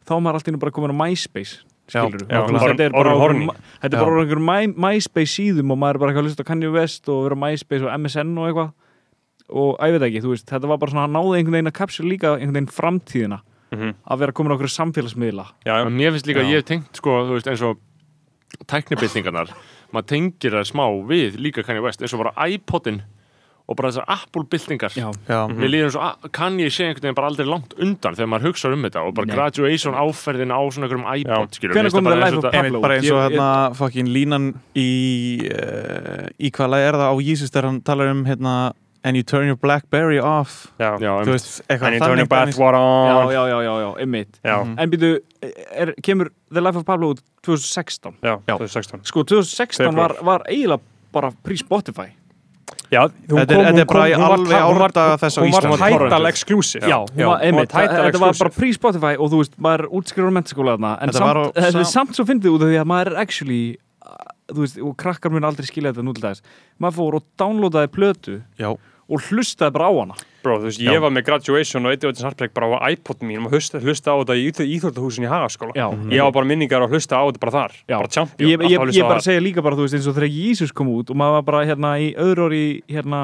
[0.09, 4.40] þá er maður allt í einu bara komin á MySpace skilur þetta er bara er
[4.40, 7.40] My, MySpace síðum og maður er bara eitthvað að hlusta á Kanye West og vera
[7.44, 8.70] MySpace og MSN og eitthvað.
[9.54, 11.76] Og ég veit ekki, þú veist, þetta var bara svona að náði einhvern veginn að
[11.80, 13.40] kapsja líka einhvern veginn framtíðina.
[13.74, 13.94] Mhm.
[14.06, 15.44] að vera komin á okkur samfélagsmiðla.
[15.66, 15.86] Já, já.
[15.86, 16.46] En mér finnst líka, Já.
[16.46, 17.78] ég hef tengt sko, þú veist, eins og
[18.70, 19.50] tæknibildingarnar
[19.94, 23.02] maður tengir það smá við líka Kanye West, eins og bara iPodin
[23.66, 24.05] og bara þessar
[25.57, 28.29] Mér líður eins og að- kann ég sé einhvern veginn bara aldrei langt undan þegar
[28.29, 29.35] maður hugsa um þetta og bara Nei.
[29.37, 31.48] graduation áferðin á svona einhverjum iPod
[31.88, 34.88] finnst kom það og of þetta- einmitt bara eins og hérna fucking línan í
[35.48, 37.09] uh, í hvað lag er það?
[37.09, 38.72] Á Jesus þegar hann talar um hérna
[39.05, 40.72] and you turn your Blackberry off.
[40.81, 40.96] Já.
[40.98, 43.33] Já, em- veist, And you turn your bathwater já, on.
[43.33, 43.94] Já, já, já, já,
[44.44, 44.79] Já, Mhm.
[44.79, 45.18] En býtu,
[45.72, 50.14] er, kemur The Life of Pablo út 2016 já, 2016 Sko, 2016 Februar.
[50.14, 50.81] var, var eiginlega
[51.12, 52.12] bara pre-Spotify
[52.94, 55.98] Já, Þetta er- er bara í alveg árdaga þess á Hún var Íslandi.
[55.98, 56.28] Torrented.
[56.30, 56.87] exclusive.
[56.88, 60.76] Já, hún var, einmitt, þetta var bara pre-Spotify og þú veist, maður útskriður á mentaskóla
[60.76, 63.12] þarna en samt, á þetta er sam- samt svo fyndið út af því að maður
[63.12, 63.62] er actually
[64.04, 64.16] uh,
[64.54, 66.42] þú veist, og krakkar mun aldrei skilja þetta nútildags
[66.80, 68.70] maður fór og downloadaði plötu Já,
[69.08, 70.14] og hlustaði bara á hana
[70.44, 70.92] Bro, þú veist, Já.
[70.92, 73.80] ég var með graduation og eitt og eitt sarpleik bara á iPod mínum og hlusta,
[73.80, 77.24] hlusta á þetta í íþjóttahúsin í Hagaskóla Já, Ég var bara minningar að hlusta á
[77.24, 77.96] þetta bara þar Já.
[77.96, 79.28] bara champion, ég, ég, alltaf ég, hlusta á bara það.
[79.30, 81.64] segja líka bara, þú veist, eins og þegar Jesus kom út og maður var bara
[81.64, 83.22] hérna í öðru orði hérna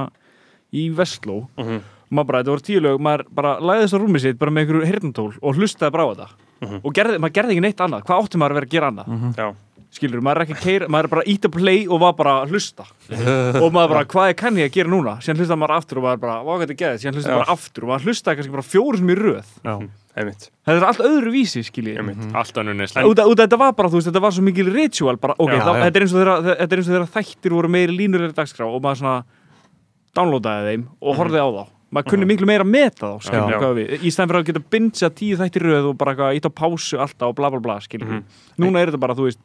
[0.72, 1.80] í Vestló Mhm.
[2.10, 4.86] maður bara, þetta voru tíu lög, maður bara læðist á rúmið sitt bara með einhverju
[4.88, 6.28] hirtnatól og hlustaði bara á þetta
[6.60, 6.80] Mhm.
[6.84, 9.36] og gerði, maður gerði ekki neitt annað hvað átti maður að vera að gera annað
[9.36, 9.54] Já.
[9.94, 12.52] Skilur, maður er ekki keir, maður er bara ít að play og var bara að
[12.54, 12.86] hlusta.
[13.64, 15.16] Og maður bara, hvað er kann ég að gera núna?
[15.24, 17.40] Síðan hlustaði maður aftur og maður bara, hvað þetta geði síðan hlustaði Já.
[17.40, 19.50] bara aftur og maður hlustaði kannski bara fjóru sem í röð.
[19.66, 19.74] Já,
[20.14, 22.06] þetta er allt öðru vísi, skiljið af
[23.42, 25.82] þetta var bara, þú veist, þetta var svo mikil ritual bara, ok, Já, þá, já.
[25.84, 28.66] þetta er eins og þeirra þetta er eins og þeirra þættir voru meiri línulegri dagskrá
[28.70, 29.18] og maður svona
[30.18, 31.62] downloadaði þeim og horfði á þá.
[31.90, 33.58] Maður kunni miklu meira að meta þá, skiljum Já.
[33.58, 36.36] hvað við í stæðan fyrir að geta bingja tíu þættir í röð og bara eitthvað,
[36.38, 38.20] ít á pásu alltaf og bla bla bla, skiljum
[38.62, 39.40] núna er þetta bara, þú veist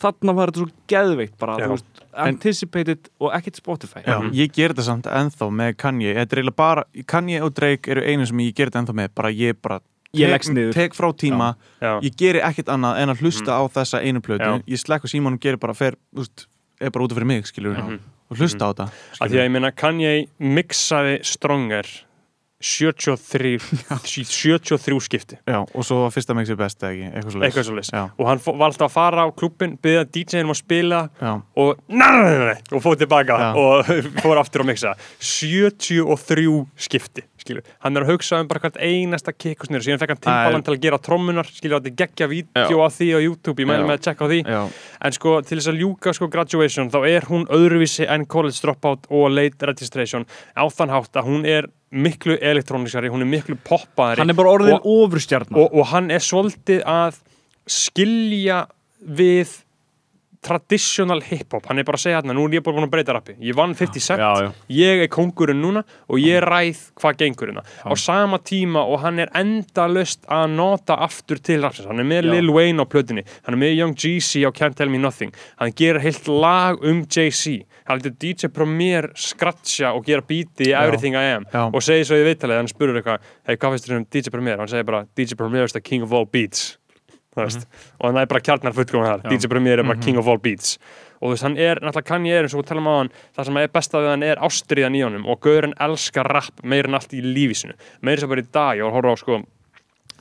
[0.00, 1.66] þarna var þetta svo geðveikt bara, Já.
[1.66, 4.02] þú veist, anticipated og ekkert Spotify.
[4.06, 4.18] Já.
[4.32, 6.14] Ég ger þetta samt ennþá með Kanye.
[6.14, 9.08] Þetta er eiginlega bara, Kanye og Drake eru einu sem ég ger þetta ennþá með
[9.14, 9.80] bara ég bara
[10.14, 10.72] niður.
[10.72, 14.62] tek frá tíma, Já, ég geri ekkert annað en að hlusta á þessa einu plötu.
[14.66, 16.46] Ég slekk á símanum og gerir bara fer, úst,
[16.80, 17.98] er bara út af fyrir mig, skilur Mhm.
[18.30, 18.86] og hlusta á þetta
[19.20, 21.84] að því að ég meina Kanye mixaði Stronger
[22.60, 23.58] 73
[24.02, 25.36] 73 skipti.
[25.46, 28.26] Já, og svo var fyrsta mixið best eða ekki, eitthvað svo eitthvað svo Já, og
[28.26, 32.82] hann var alltaf að fara á klubbin byggja DJ-num að spila já, og nei, og
[32.82, 33.48] fóð tilbaka Já.
[33.62, 33.92] og
[34.24, 34.96] fór aftur að mixa.
[35.22, 36.48] 73
[36.88, 37.62] skipti skilur.
[37.84, 40.74] hann er að hugsa um bara hvert einasta kikk og síðan fekk hann Timbaland til
[40.74, 43.88] að gera trommunar skilur, þetta er geggja vídeo af því á YouTube ég mæli Já.
[43.88, 44.40] með að checka á því.
[44.44, 44.60] Já,
[45.08, 49.06] en sko til þess að ljúka sko graduation þá er hún öðruvísi en college dropout
[49.10, 54.20] og late registration á þann hátt að hún er miklu elektróniskari, hún er miklu poppaðari
[54.20, 57.16] hann er bara orðin Og- ofurstjarnar og, og hann er svolítið að
[57.68, 58.66] skilja
[59.00, 59.54] við
[60.44, 61.66] traditional hip-hop.
[61.68, 63.36] Hann er bara að segja hérna, nú er ég bara búin að breyta rappi.
[63.42, 64.50] Ég vann 50 cent, Já, já.
[64.68, 67.64] ég er kóngurinn núna og ég ræð hvað gengur hérna.
[67.84, 72.28] Á sama tíma og hann er endalust að nota aftur til rapsins hann er með
[72.28, 72.32] Já.
[72.36, 73.24] Lil Wayne á plötunni.
[73.46, 75.32] Hann er með Young Jeezy á Can't Tell Me Nothing.
[75.58, 77.64] Hann gerir heilt lag um Jay-Z.
[77.88, 82.18] Hann heldur DJ Premier skratcha og gera beati í Everything I Am og segir svo
[82.20, 84.58] í viðtalið, hann spurur eitthvað hei, hvað finnst þér um DJ Premier?
[84.60, 86.76] hann segir bara, DJ Premier is the king of all beats
[87.38, 90.30] þú veist, og hann er bara kjarnar fullkominn þar, DJ Premier er bara king of
[90.30, 90.78] all beats.
[91.18, 93.12] Og þú veist, hann er, náttúrulega kann ég er eins og við talum á hann,
[93.36, 95.28] það sem er besta við hann er ástriðan í honum.
[95.28, 97.74] Og Gaurin elskar rap meir en allt í lífisinu,
[98.06, 99.40] meir sem bara í dag ég var að horfa á sko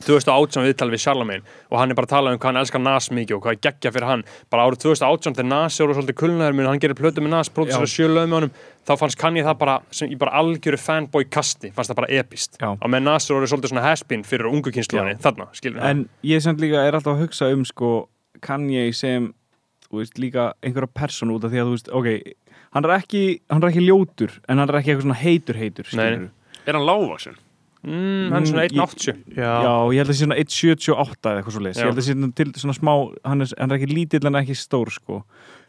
[0.06, 3.08] 2018 viðtal við Charlamagne og hann er bara að tala um hvað hann elskar Nas
[3.10, 4.24] mikið og hvað er geggja fyrir hann.
[4.54, 7.90] Bara árið 2018 þegar Nas eru svolítið kulnaður minn hann gerir plötu með Nas, pródusera
[7.90, 8.52] sjö lög með honum
[8.88, 12.12] þá fannst kann ég það bara sem í bara algjöru fanboy kasti, fannst það bara
[12.22, 12.70] epist Já.
[12.78, 16.62] og með Nas eru svolítið svona haspin fyrir ungu kynsluðanni, þarna, skilur en ég sem
[16.62, 17.92] líka er alltaf að hugsa um sko
[18.46, 19.32] Kanye sem
[19.88, 22.08] þú veist, líka einhverja person út af því að þú veist, ok,
[22.78, 25.94] hann er ekki hann er ekki ljótur, en hann er ekki eitthvað svona heitur heitur,
[26.68, 27.38] Er hann lágvaxin?
[27.84, 31.30] Mm, hann er svona Mm, 1.80 Já, Já, ég held að það sé svona 1.78
[31.30, 31.84] eða eitthvað svo leis Já.
[31.84, 32.94] Ég held að það sé til svona smá
[33.28, 35.20] Hann er, hann er ekki lítill en ekki stór sko.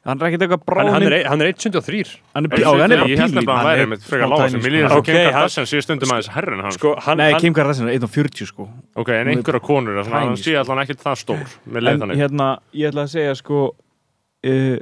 [0.08, 2.92] Hann er ekkert eitthvað bráðin hann, er, hann er 1.73 hann er, Ég já, hann
[2.94, 3.50] er bara ég held pílítill.
[3.50, 4.94] að hann væri með frekar tiny, Mér líður sko.
[4.94, 7.90] svo Kim Kardashian sé stundum aðeins herri en hann sko, hann, Nei, hann, Kim Kardashian
[7.90, 8.68] er 1.40 sko.
[9.02, 12.04] Ok, en einhverja konur, þannig að hann sé allan ekkert það stór með leið En
[12.06, 12.22] þannig.
[12.22, 13.60] hérna, ég ætla að segja sko
[14.48, 14.78] uh,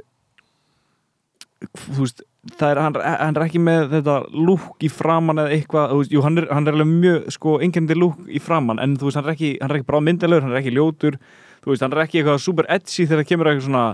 [1.81, 2.23] þú veist
[2.55, 6.47] er, hann, hann er ekki með þetta lúk í framann eða eitthvað, jú, hann er,
[6.53, 9.51] hann er alveg mjög, sko, engjandi lúk í framann en þú veist, hann er ekki,
[9.61, 11.17] hann er ekki bara myndalegur, hann er ekki ljótur
[11.63, 13.85] þú veist, hann er ekki eitthvað super edgy þegar það kemur eitthvað svona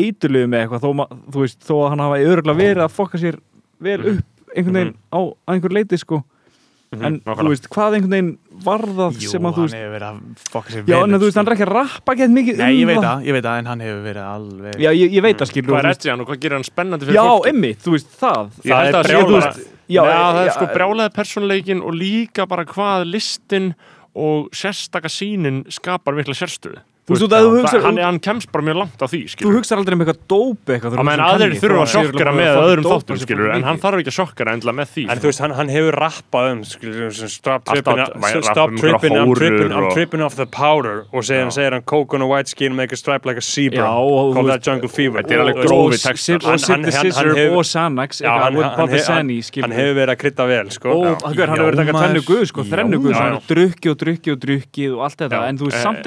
[0.00, 3.40] eitulegu með eitthvað, þó, þú veist, þó að hann hafa örgulega verið að fokka sér
[3.80, 6.22] vel upp einhvern veginn á, á einhver leiti, sko
[6.90, 8.30] en þú veist, hvað einhvern veginn
[8.66, 10.96] var það Jú, sem að þú hann veist hefur verið að fokka sér Já, vel
[11.04, 13.04] en upp, þú veist, hann er ekki að rappa gett mikið Nei, ég um veit
[13.04, 13.22] það.
[13.28, 15.84] ég veit það, en hann hefur verið alveg Já, ég, ég veit það, skilur Hvað
[15.84, 17.52] er edgi hann og hvað gerir hann spennandi fyrir Já, fólki?
[17.54, 18.50] einmitt, þú veist, það.
[18.66, 21.94] Ég held er að það veist, Já, Já, það er já, sko brjálaði persónleikin og
[21.94, 23.70] líka bara hvað listin
[24.18, 28.76] og sérstaka sínin skapar mikla sérstöðu veist, þú- þú hugsar- hann, hann kemst bara mjög
[28.80, 31.80] langt á því Þú skilur hugsar aldrei um eitthvað dópi eitthvað á meðan aðrir þurfa
[31.80, 35.04] að sjokkera með öðrum þáttum skilur en hann þarf ekki að sjokkera endla með því
[35.10, 38.76] En þú veist, hann, hann hefur rappað um skilur, sem stop tripping, maður stop um
[38.76, 42.22] tripping, I'm tripping, I'm tripping off the powder og segir hann, segir hann, coke on
[42.22, 43.86] a white skin make a stripe like a zebra.
[43.90, 45.22] Call þú that jungle fever.
[45.22, 46.36] Þetta er alveg Og- grófi textar.
[46.36, 47.64] Og Hann- Sid hann- the hann- hann Scissor hefur- og
[48.90, 50.88] eitthvað, hann, hefur verið að krydda vel sko.
[51.04, 52.00] hann hefur verið að taka maður.
[52.00, 53.36] tvennu guð sko, þrennu guð, hann já.
[53.36, 56.02] er drukki og drukki og drukki og allt þetta, en þú veist, samt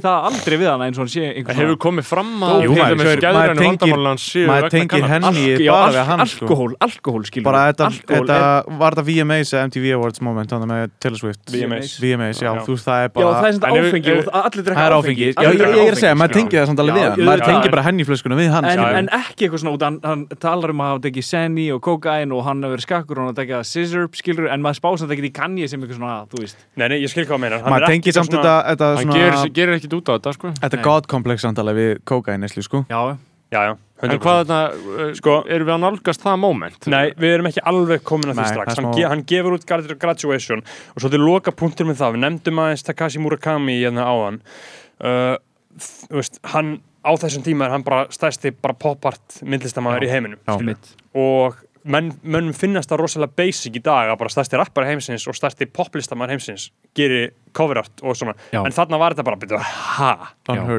[0.00, 2.30] veginn, tengir það aldrei við hann eins og hann sé einhvern Það hefur komið fram
[2.40, 6.44] að maður, tengir- maður tengir henni já, bara við hann sko.
[6.46, 8.38] alkohól, alkohól, skilur bara þetta, þetta
[8.80, 11.42] var þetta VMAs eða MTV Awards moment þannig með Taylor Swift?
[11.50, 11.94] VMAs.
[12.00, 12.62] VMAs, já, Já.
[12.66, 15.50] þú veist, það er Já, bara það er svona áfengi og allir drekka áfengi, já,
[15.50, 16.38] ég, er að segja, maður sko.
[16.40, 17.20] tengir það samt alveg Já, við hann.
[17.20, 17.74] já, maður já, tengir já.
[17.74, 20.80] bara henni flöskuna við hann En, en ekki eitthvað svona út, hann, hann talar um
[20.84, 24.08] að hafa tekið Senni og Kokain og hann hefur verið skakkur og hann tekið Scissor,
[24.14, 26.56] skilur, en maður spása þetta ekki í Kanye sem eitthvað svona, þú veist.
[26.76, 29.04] Nei, nei, ég skil hvað að meina Hann maður ekki tengir samt þetta, þetta Hann
[29.04, 30.52] svona gerir, gerir ekkit út á þetta sko.
[30.60, 30.84] Þetta Nei.
[30.86, 32.84] god komplex samt alveg við kókain eslu sko.
[32.90, 33.18] Já,
[33.50, 34.20] Já, já, En 100%.
[34.22, 36.86] hvað þetta, Sko- erum við að nálgast það moment?
[36.86, 38.78] Nei, við erum ekki alveg komin að því strax.
[38.78, 40.62] er hann, ge hann gefur út Graduation.
[40.94, 42.14] Og svo til loka punktur með það.
[42.14, 44.40] Við nefndum aðeins Takashi Murakami hérna áðan.
[45.02, 45.36] Uh,
[46.08, 50.38] þú veist, hann á þessum tíma er hann bara stærsti bara pop-art myndlistamæður í heiminum
[51.14, 55.36] og menn, mönnum finnast það rosalega basic í dag að bara stærsti rappar heimsins og
[55.38, 56.66] stærsti poplistamæður heimsins
[56.96, 58.34] gerir cover art og svona.
[58.52, 58.60] Já.
[58.62, 59.40] en þarna var þetta bara,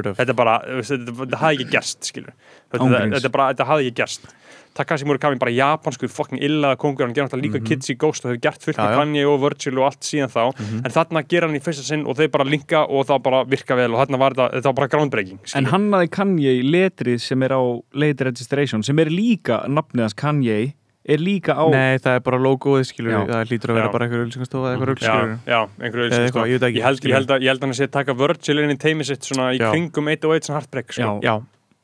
[0.06, 0.16] of.
[0.20, 0.56] Þetta bara,
[0.90, 2.34] þetta hafði ekki gerst skilur,
[2.72, 3.16] þetta, Ángríns.
[3.18, 4.32] þetta, bara, þetta hafði ekki gerst
[4.72, 8.30] Takashi Murakami bara japansku fucking illaða kongur, hann gerir náttúrulega líka Kids í Ghost og
[8.32, 9.00] hefur gert fullt Já, með já.
[9.02, 10.44] Kanye og Virgil og allt síðan þá
[10.80, 13.76] en þarna gera hann í fyrsta sinn og þeir bara linka og það bara virka
[13.76, 17.20] vel og þarna var þetta, þetta var bara groundbreaking En hann hafði Kanye í letrið
[17.20, 17.60] sem er á
[17.92, 20.56] Late Registration sem er líka nafnið hans Kanye
[21.04, 23.20] er líka á nei, það er bara logoið skilur Já.
[23.28, 23.92] það lítur að vera Já.
[23.92, 26.66] bara eitthvað ölsingastofa eða eitthvað rugl Já, skilur já, einhverju Eða auðvitað eitthvað, ég veit
[26.68, 28.76] ekki, ég, held, ég, að, ég held að hann sé að taka Virgil inn í
[28.78, 29.66] teimi sitt svona í Já.
[29.74, 31.02] kringum 808 sem Heartbreak sko.
[31.02, 31.26] Já.
[31.26, 31.34] já,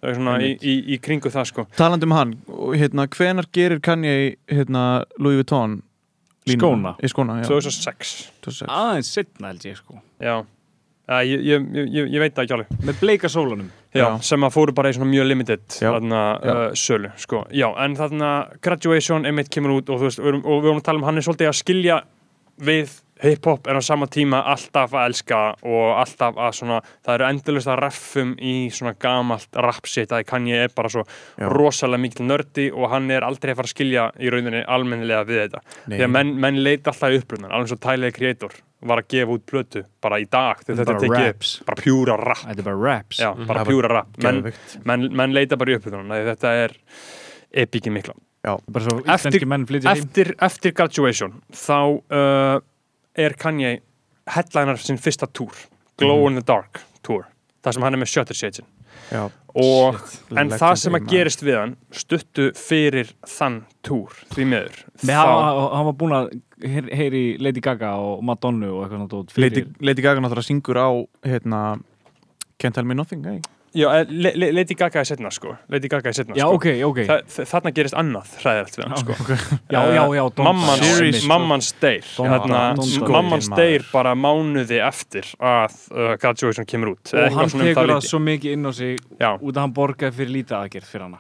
[0.05, 1.67] í, í, í kringu það sko.
[1.77, 5.81] talandi um hann og hérna, hvenar gerir Kanye hérna Louis Vuitton
[6.49, 6.95] línuna?
[6.95, 6.95] Skóna.
[7.03, 8.15] í skóna, já 2006
[8.47, 8.71] 2006.
[8.71, 10.37] aðeins setna held ég sko Já,
[11.09, 14.09] ja, ég, ég, ég, ég veit það ekki alveg með bleika sólanum Já, Já.
[14.29, 15.89] sem að fóru bara í svona mjög limited Já.
[15.95, 16.53] þarna, Já.
[16.53, 17.39] uh, sölu sko.
[17.57, 20.83] Já, en þarna graduation einmitt kemur út og, þú veist, við erum, og við vorum
[20.83, 21.97] að tala um hann er svolítið að skilja
[22.69, 27.27] við hip-hop en á sama tíma alltaf að elska og alltaf að svona það eru
[27.29, 31.03] endurlust að reffum í svona gamalt rapsitt að Kanye er bara svo
[31.39, 31.49] Já.
[31.53, 35.43] rosalega mikil nördi og hann er aldrei að fara að skilja í rauninni almennilega við
[35.47, 35.63] þetta.
[35.89, 35.99] Nei.
[35.99, 38.57] því að menn, menn leita alltaf í uppbrunnan alveg svo Tyler the Creator
[38.89, 41.53] var að gefa út plötu bara í dag þegar þetta Bara er tekið raps.
[41.67, 42.45] bara pjúra rap.
[42.47, 43.19] Þetta er bara raps.
[43.19, 44.13] Já, bara var pjúra rap.
[44.23, 44.53] Menn,
[44.87, 46.77] menn, menn leita bara í uppbytunum þetta er
[47.65, 48.15] epíki mikla
[48.49, 49.99] bara svo Eftir- íslenski menn flytja heim.
[50.07, 51.75] eftir, eftir graduation þá
[52.15, 52.61] uh,
[53.19, 53.81] er Kanye
[54.35, 55.53] headliner sinn fyrsta túr
[55.99, 56.29] Glow Mhm.
[56.29, 57.25] in the Dark túr
[57.65, 58.61] það sem hann er með Shutter Shades
[59.11, 59.95] já, og
[60.31, 65.15] en Legendary það sem að gerist við hann stuttu fyrir þann túr því miður Nei,
[65.15, 66.29] þá, hann, hann var búinn að
[66.63, 70.89] heyr- heyri Lady Gaga og Madonna og eitthvað Lady, Lady Gaga náttúrulega syngur á
[71.25, 71.81] hérna
[72.59, 73.41] Can't Tell Me Nothing ei?
[73.75, 75.57] Já, eh, Le- Le- Lady Gaga er setna sko.
[75.69, 76.55] Lady Gaga er setna Já, sko.
[76.55, 76.99] ok, ok.
[77.09, 79.13] Þa, þa- þarna gerist annað hræðilegt við hann sko.
[79.71, 80.45] Já, já, já, Die.
[82.17, 83.13] Don't Die.
[83.13, 83.57] mammans Maður.
[83.63, 83.85] deyr.
[83.93, 87.15] Bara mánuði eftir að uh, graduation kemur út.
[87.15, 90.13] Og hann um tekur það svo mikið inn á sig já, út að hann borgaði
[90.21, 91.19] fyrir lítið aðgerð fyrir hana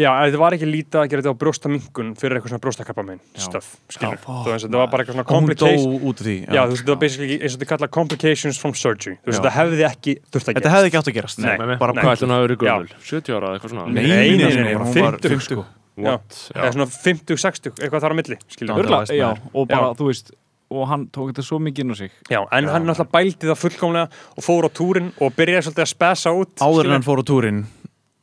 [0.00, 3.20] já, þetta var ekki lítið að gera þetta á brjóstamingun fyrir eitthvað svona brjóstakappa minn
[3.36, 3.42] Já.
[3.46, 6.22] stöf, skilur Já, þú veist, þetta var bara eitthvað svona og hún dó complication út
[6.22, 9.16] af því já, þú veist, þetta var basically eins og þetta kalla complications from surgery
[9.20, 9.44] þú veist, Já.
[9.44, 11.96] þetta hefði ekki þurft að þetta hefði ekki átt að gerast Nei, Nei, bara.
[12.00, 12.74] Hvað ætlum að hafa verið Já.
[12.74, 12.94] gömul?
[13.10, 13.86] 70 ára eða eitthvað svona?
[13.90, 15.66] Nei, nei, nei, nei, hún var var 50 sko.
[16.00, 19.00] Eða svona 50-60, eitthvað þar á milli skilur Já.
[19.14, 19.98] Já, og bara, Já.
[20.00, 20.32] þú veist
[20.70, 23.58] og hann tók þetta svo mikið inn á sig Já, en hann náttúrulega bældi það
[23.58, 27.22] fullkomlega og fór á túrin og byrjaði svolítið að spesa út áður en hann fór
[27.22, 27.58] á túrin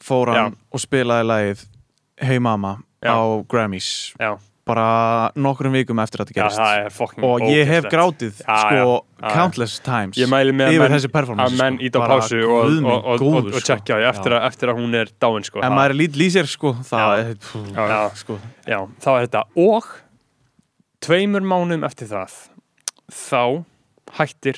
[0.08, 0.58] fór hann Já.
[0.74, 1.66] og spilaði lagið
[2.24, 3.12] Hey Mama Já.
[3.14, 3.90] á Grammys
[4.20, 4.32] Já,
[4.68, 7.94] bara nokkrum vikum eftir að þetta Já, gerist það er fucking og ég hef ógeðslegt.
[7.94, 8.88] grátið Já, sko já,
[9.22, 9.34] já.
[9.38, 11.86] countless times Ég mæli með að yfir menn- þessi performance að menn sko.
[11.88, 13.68] ít á Bara pásu og, guð minn og, og, og, góður, og sko.
[13.70, 15.62] tjekkja því eftir, að- eftir að hún er dáin sko.
[15.62, 17.20] Það- maður er lít lýsir sko það Já.
[17.30, 18.02] er pú, Já.
[18.24, 19.84] sko Já, þá er þetta og
[21.06, 22.34] tveimur mánum eftir það
[23.14, 23.64] þá
[24.18, 24.58] hættir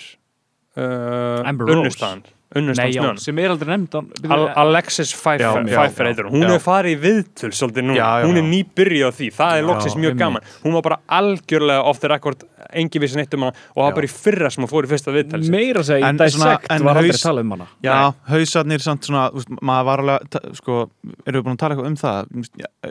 [0.78, 1.76] uh, Amber Rose.
[1.84, 2.24] unnustan
[2.56, 6.10] Nei, já, sem er aldrei nefnd á- Al Alexis Pfeiffer, Já, Pfeiffer já.
[6.10, 9.28] heitir hún, er farið í viðtöl svolítið núna, Já, já, hún er nýbyrjuð á því.
[9.38, 10.18] Það er loksins mjög einmitt.
[10.18, 10.42] gaman.
[10.64, 13.94] Hún var bara algjörlega off the record engin vissin eitt um hana og það var
[14.00, 15.52] bara í fyrra sem hún fór í fyrsta viðtal sitt.
[15.54, 17.68] meira að segja, En í Dissect svona- en var aldrei haus- talað um hana.
[17.84, 19.30] Já, hausarnir samt svona,
[19.62, 20.90] maður var alveg, sko,
[21.28, 22.26] erum við búin að tala eitthvað um það?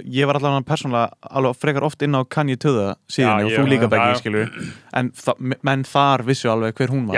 [0.07, 3.69] Ég- var allavega persónulega alveg frekar oft inn á Kanye Töða síðan Já, og þú
[3.69, 4.15] líka já.
[4.23, 4.51] skilur
[4.95, 7.17] En þa- menn þar vissu alveg hver hún var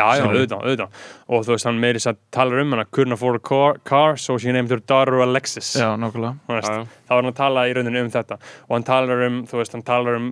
[2.31, 5.75] Talar um hana couldn't afford a car, car so she named her daughter Alexis.
[5.75, 6.37] Já, nákvæmlega.
[6.47, 8.39] Þá er hann að tala í rauninu um þetta.
[8.69, 10.29] Og hann talar um, þú veist, hann talar um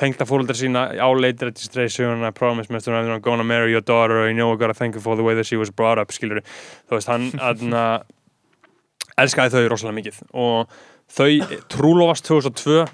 [0.00, 2.96] tengda fóruldra sína á late registration I promise Mr.
[2.96, 5.44] I'm gonna marry your daughter you know I gotta thank you for the way that
[5.44, 6.40] she was brought up skilur,
[6.88, 7.84] þú veist, hann aðna,
[9.22, 10.22] elskaði þau rosalega mikið.
[10.32, 10.72] Og
[11.12, 12.86] þau trúlofast 2002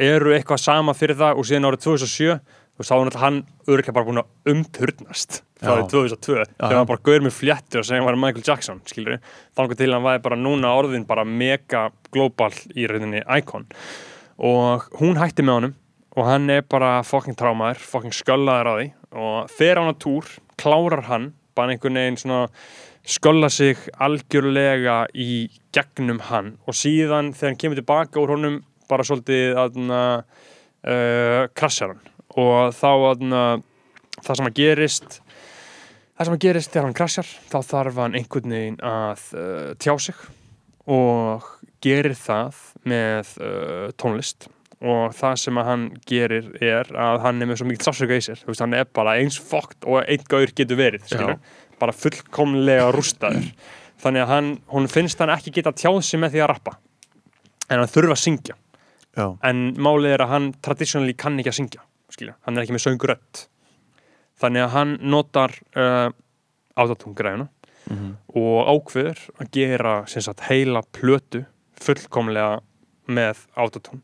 [0.00, 2.40] eru eitthvað sama fyrir það og síðan árið 2007
[2.78, 5.90] þú var náttúrulega hann örgulega bara búin að umturnast frá því Já.
[5.92, 6.44] 2002 Já.
[6.58, 9.18] þegar hann bara gauður með segja hann var Michael Jackson skilur
[9.56, 13.66] þannig til hann væri bara núna orðin bara mega global í rauninni icon.
[14.38, 15.74] Og hún hætti með honum
[16.16, 18.88] og hann er bara fucking trámaður, fucking sköllaður á því.
[19.12, 22.42] Og fer á hann að túr, klárar hann bara einhvern veginn svona
[23.02, 26.56] skölla sig algjörlega í gegnum hann.
[26.66, 32.72] Og síðan þegar hann kemur tilbaka úr honum bara svolítið aðna uh, krassjar hann og
[32.76, 33.42] þá aðna
[34.22, 35.18] það sem að gerist
[36.22, 39.92] það sem að gerist þegar hann krassjar þá þarf hann einhvern veginn að uh, tjá
[39.98, 40.24] sig
[40.92, 41.46] og
[41.82, 44.48] gerir það með uh, tónlist.
[44.82, 48.24] Og það sem að hann gerir er að hann er með svo mikið sársöka í
[48.26, 48.40] sér.
[48.48, 51.36] Veist, hann er bara eins fókt og einn gaur getur verið skilur,
[51.78, 53.46] bara fullkomlega rústaður.
[54.02, 56.74] Þannig að hann, hún finnst hann ekki geta tjáð sig með því að rappa
[57.68, 58.58] en hann þurfa að syngja.
[59.12, 61.82] Já, en málið er að hann traditionally kann ekki að syngja
[62.14, 63.46] skilja, hann er ekki með söngurött
[64.42, 66.10] þannig að hann notar uh,
[66.76, 67.48] autotungræðuna
[67.90, 68.12] Mhm.
[68.38, 71.40] og ákveður að gera sem sagt heila plötu
[71.82, 72.60] fullkomlega
[73.10, 74.00] með autotune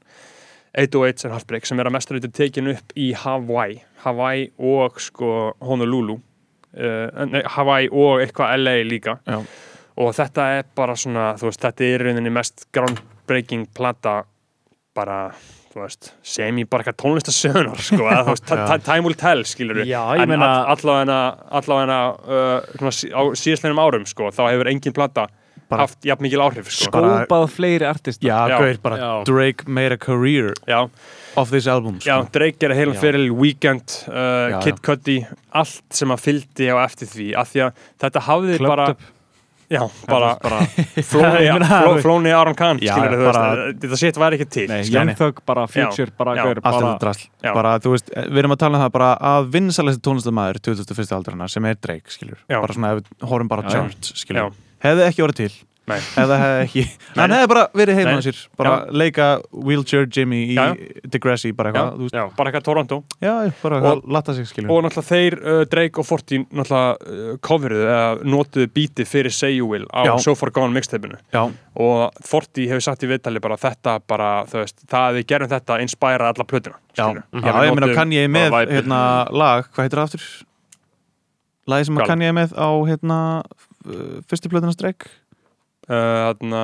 [0.74, 3.78] 808 and Heartbreak sem er að mestur eitthvað tekin upp í Hawaii.
[4.02, 5.30] Hawaii og sko
[5.64, 6.18] Honolulu.
[6.74, 9.14] Uh, nei, Hawaii og eitthvað LA líka.
[9.26, 9.38] Já,
[9.96, 14.24] og þetta er bara svona, veist, þetta er rauninni mest groundbreaking plata
[14.94, 15.30] bara,
[15.82, 18.54] veist sem í bara eitthvað tónlistasöðunar sko, að, veist,
[18.90, 21.18] time will tell, skilur ég en meina- all, allavega
[21.60, 25.28] allavega uh, á síðastlega árum, sko, þá hefur engin plata
[25.68, 28.56] Bara- haft jafn mikil áhrif, sko skópað fleiri artista já, Já.
[28.62, 29.10] gauð, bara Já.
[29.28, 30.88] Drake made a career já,
[31.36, 32.30] of this album já, sko.
[32.32, 33.00] Drake er heilan Já.
[33.02, 35.18] fyrir Weekend, uh, Já, Kid Cudi
[35.52, 39.02] allt sem að fylgdi á eftir því af því að þetta hafði Clubbed bara Up.
[39.70, 40.58] Já, bara, bara
[41.10, 44.48] flóni, Ég meina, fló, flóni Aron Khan Já, skilur bara- veist, þetta shit væri ekki
[44.54, 44.96] til Nei, skilurðu.
[44.98, 46.78] Young Thug, bara Future, bara, já, gaur, bara
[47.44, 47.52] Já.
[47.84, 51.12] þú veist, við erum að tala um það bara að vinsalegsti tónlistamæður 2001.
[51.18, 52.60] aldrarna sem er Drake, skilur Já.
[52.64, 54.84] bara svona, ef við horfum bara á Já, já.
[54.84, 54.92] Já.
[54.92, 56.02] hefði ekki orðið til Nei.
[56.12, 56.36] hefði
[56.66, 56.82] ekki,
[57.16, 57.16] Nei.
[57.16, 60.66] hann hefði bara verið heima á sér bara leika Wheelchair Jimmy í Já,
[61.14, 64.68] Degrassi, bara já, eitthvað já, bara eitthvað Toronto já, já, bara Og- latta sig, skilur
[64.74, 68.02] og náttúrulega þeir, uh, Drake og Fortin náttúrulega uh, coveruðu eða
[68.34, 70.12] notuðu bítið fyrir Say You Will á Já.
[70.26, 71.46] So Far Gone mixtapeinu já,
[71.80, 75.52] og Forti hefur sagt í viðtali bara þetta bara, þú veist, það að við gerum
[75.54, 79.00] þetta inspira alla plötuna já, já, ég meina kann ég með hérna,
[79.32, 80.28] lag, hvað heitir það aftur?
[81.68, 83.16] lagi sem kann ég með á hérna,
[84.28, 85.10] fyrstu plötunars Drake
[85.88, 86.62] uh, þarna,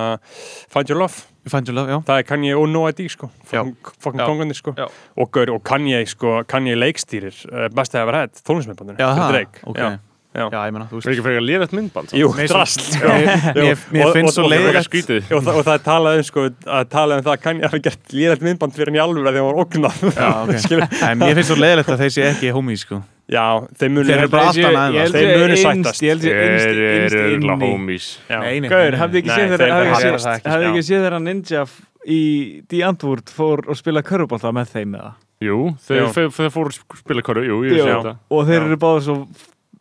[0.72, 1.24] Find Your Love.
[1.48, 2.00] Find Your Love, já.
[2.08, 3.30] Það er Kanye og No ID sko.
[3.52, 3.62] Já.
[4.00, 4.74] kongarnir sko.
[4.78, 4.88] Já.
[5.16, 9.30] og, gaur, og Kanye sko, Kanye leikstýrir uh, best að hafa hætt, tónlismennbandinu Já, það,
[9.32, 9.64] Drake.
[9.64, 9.78] Ok.
[9.78, 9.88] Já,
[10.34, 10.48] já.
[10.50, 12.14] Já, ég meina, þú Það er ekki fyrir að liða eitt myndband?
[12.18, 12.88] Jú, drast.
[13.94, 17.26] Mér, finnst svo leiðilegt og, það, og það er talað um sko, að talað um
[17.28, 20.02] það að Kanye hafi gert líðalt myndband fyrir hann í alveg þegar hann var ógnað.
[20.10, 20.56] Já, ok.
[20.66, 23.44] Skilur- Nei, mér finnst svo leiðilegt að þeir sé ekki homie, sko já,
[23.78, 26.02] þeir munu Þeir eru bara allt annað en Ég það, held Þeir ég munu sættast.
[26.02, 28.06] ég ég Þeir eru inni homies.
[28.28, 31.64] Gaur, hafði ekki séð þeir- þeirra þeir hafði ekki séð- þeirra ninja
[32.06, 32.20] í
[32.68, 35.14] The Antwoord fór og spila körubólta með þeim eða?
[35.40, 38.16] Jú, þeir, fóru að spila hverju, jú, ég sé þetta.
[38.30, 39.28] Og þeir eru báður svo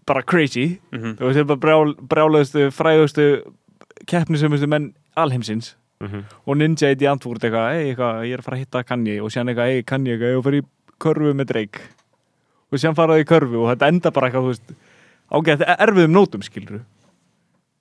[0.05, 0.79] bara crazy.
[0.91, 1.15] Mhm.
[1.15, 3.27] þú veist, þeir eru bara brjál, brjálaðustu, frægustu
[4.07, 5.75] keppnisumustu menn alheimsins.
[6.03, 6.23] Mhm.
[6.47, 9.21] og Ninja í The Antwoord eitthvað, ei, eitthvað, ég er að fara að hitta Kanye.
[9.23, 10.63] Og síðan eitthvað, ei, Kanye, eitthvað, ég er að fara í
[10.99, 11.79] körfu með Drake
[12.73, 14.75] og síðan faraði í körfu og þetta enda bara eitthvað, þú veist
[15.33, 16.83] ágætt erfiðum nótum, skilur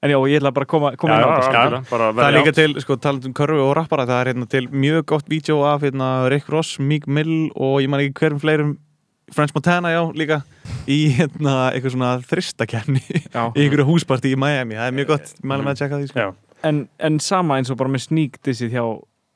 [0.02, 2.35] En já, ég ætla bara að koma, koma Já, inn á já, bara Það er
[2.35, 5.61] líka til, sko, talandi um körfu og rappara það er hérna til mjög gott vídeo
[5.62, 8.72] af hérna Rick Ross, Meek Mill og ég man ekki hverjum fleirum
[9.32, 10.40] French Montana, já, líka
[10.90, 13.03] í hérna eitthvað svona þristakefni
[13.36, 13.45] Já.
[13.55, 16.24] í einhverju húsparti í Miami það er mjög gott, mælum að tjekka því sko.
[16.26, 16.59] Já.
[16.68, 18.84] en, en sama eins og bara með sneak dissið hjá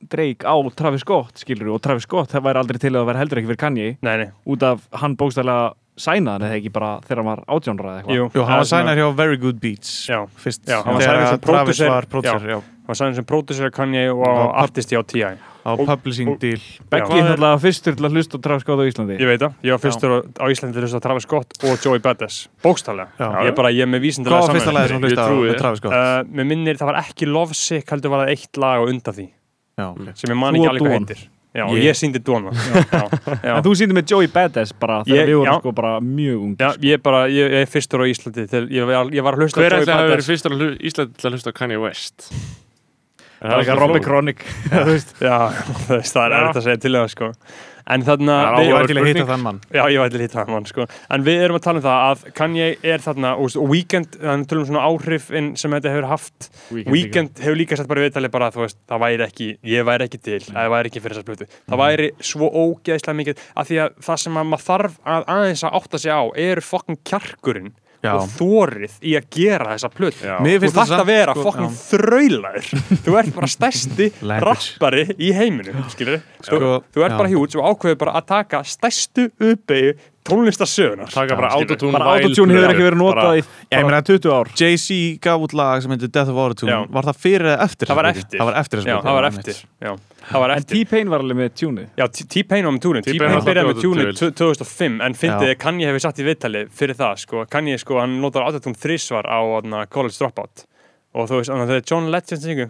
[0.08, 3.38] Drake á Travis Scott skilur og Travis Scott það væri aldrei til að vera heldur
[3.40, 3.96] ekki fyrir Kanye.
[4.02, 7.98] Nei, nei, út af hann bókstæðlega sænaði eða ekki bara þegar hann var átjónra eða
[8.02, 8.16] eitthvað.
[8.20, 8.24] Jú.
[8.36, 10.26] Jú, hann var sænar hjá Very Good Beats Já.
[10.36, 13.70] fyrst, Já, hann var signaður sem producer- var producer, já, Hann var sæðin sem producer
[13.74, 15.22] Kanye og pub- artisti á T.I.
[15.66, 16.60] á Og- publishing og- deal.
[16.92, 19.16] Beggi er náttúrulega fyrstur til að hlusta á Travis Scott á Íslandi.
[19.18, 21.98] Ég veit það, ég var fyrstur á, á Íslandi til að Travis Scott og Joey
[21.98, 23.32] Badass Bókstallega, Já.
[23.42, 25.58] ég er bara, ég er með vísindilega Hvað var fyrsta lagi sem hlusta á.
[25.58, 25.92] Travis Scott?
[25.92, 29.28] Uh, mér minnir það var ekki Lovesick heldur var það eitt lag á undan því
[29.76, 30.12] Já, ok.
[30.16, 31.24] Sem ég man ekki alveg hvað heitir.
[31.56, 33.52] Já, og Ég- síndi já.
[33.56, 35.58] En þú sýndi með Joey Badass bara þegar Ég- við vorum já.
[35.62, 38.66] sko bara mjög ung Já, ég er bara, ég, ég er fyrstur á Íslandi til,
[38.68, 40.28] ég, var- ég var að hlusta Hver á að hafa verið Badass.
[40.32, 42.28] fyrstur hlu- Íslandi til að hlusta á Kanye West?
[43.40, 44.44] Það er eitthvað Robby Kronik.
[45.20, 45.36] Já,
[46.12, 47.30] það er erfitt að segja til það sko.
[47.86, 49.26] En þarna Já, við, Ég var var til að spurning.
[49.28, 50.86] þann mann Já, ég væri til að hitta hann mann, sko.
[51.14, 54.64] En við erum að tala um það að Kanye er þarna og, Weekend, þannig tölum
[54.64, 56.48] um svona áhrifin sem þetta hefur haft
[56.90, 60.22] Weekend hefur líka sett bara viðtalið bara, þú veist, það væri ekki, ég væri ekki
[60.26, 61.48] til, það væri ekki fyrir þessa plötu.
[61.70, 65.64] Það væri svo ógeðslega mikið, af því að það sem að maður þarf að aðeins
[65.66, 67.72] að átta sig á eru fokkin kjarkurinn
[68.06, 68.14] Já.
[68.16, 69.90] og þórið í að gera þessa.
[70.46, 71.78] Mér Þú finnst þarft að vera sko, fokkin já.
[71.90, 72.70] þraulaður.
[73.06, 74.08] Þú ert bara stærsti
[74.46, 75.84] rappari í heiminum,
[76.46, 76.60] Sko,
[76.94, 77.18] Þú ert já.
[77.20, 79.96] bara hjút og ákveður bara að taka stærstu uppeyju
[80.26, 81.10] tónlistarsögunar.
[81.12, 84.98] Taka bara autotune Bara autotune hefur ekki verið notað í ég meina, 20 ár Jay-Z
[85.24, 86.78] gaf út lag sem heitir Death of Autotune Já.
[86.98, 88.38] Var það fyrir eða eftir Það var eftir.
[88.40, 89.60] Það var eftir þessa Já, plötu, það var eftir.
[89.86, 89.92] Já,
[90.30, 90.82] það var En eftir.
[90.84, 92.06] T-Pain var alveg með tjúnið Já,
[92.36, 93.06] T-Pain var með túnin.
[93.06, 93.82] T-Pain byrjaði með
[94.20, 94.30] til.
[94.44, 97.44] 2005 en fyndið að Kanye hefur satt í viðtali fyrir það, sko.
[97.50, 99.38] Kanye, sko, hann notar autotune þrísvar á
[99.90, 100.66] College Dropout.
[101.16, 102.68] Og þú veist, þannig að þegar John Legend syngur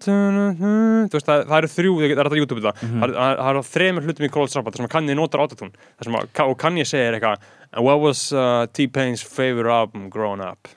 [0.00, 3.00] Þú veist, það, það eru þrjú, það er á YouTube þetta Mhm.
[3.02, 6.04] það, það, það eru þremur hlutum í College Dropout þar sem Kanye notar autotune þar
[6.08, 10.68] sem að, og Kanye segir eitthvað And what was uh, T-Pain's favorite album growing up?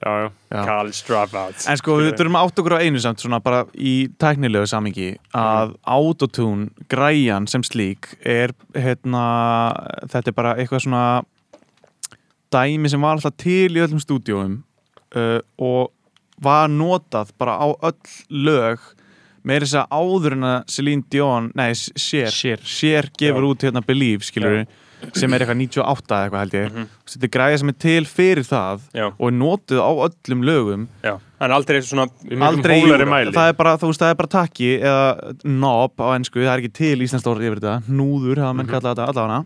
[0.00, 0.30] Já.
[0.50, 4.08] College Dropout En sko, við þurfum að átt okkur á einu samt svona bara í
[4.18, 9.26] tæknilegu samingi að autotune, græjan sem slík er hérna
[10.08, 11.04] þetta er bara eitthvað svona
[12.50, 14.56] dæmi sem var alltaf til í öllum stúdíóum
[15.14, 15.92] uh, og
[16.42, 17.94] var notað bara á öll
[18.30, 18.78] lög
[19.44, 22.60] meira þess að áður en að Celine Dion, nei, Cher Cher.
[22.62, 23.50] Cher gefur Já.
[23.50, 24.66] út hérna Believe, skilur
[25.16, 26.88] sem er eitthvað 98 eða eitthvað held ég Mhm.
[27.08, 30.88] þetta er græja sem er til fyrir það Já, og er notuð á öllum lögum
[31.02, 35.96] já En aldrei svona Í miklum aldrei, það er bara, er bara takki eða knob
[35.96, 38.74] á ennsku, það er ekki til íslenskt orð yfir þetta, núður, hafa menn Mhm.
[38.74, 39.44] kallað þetta allavega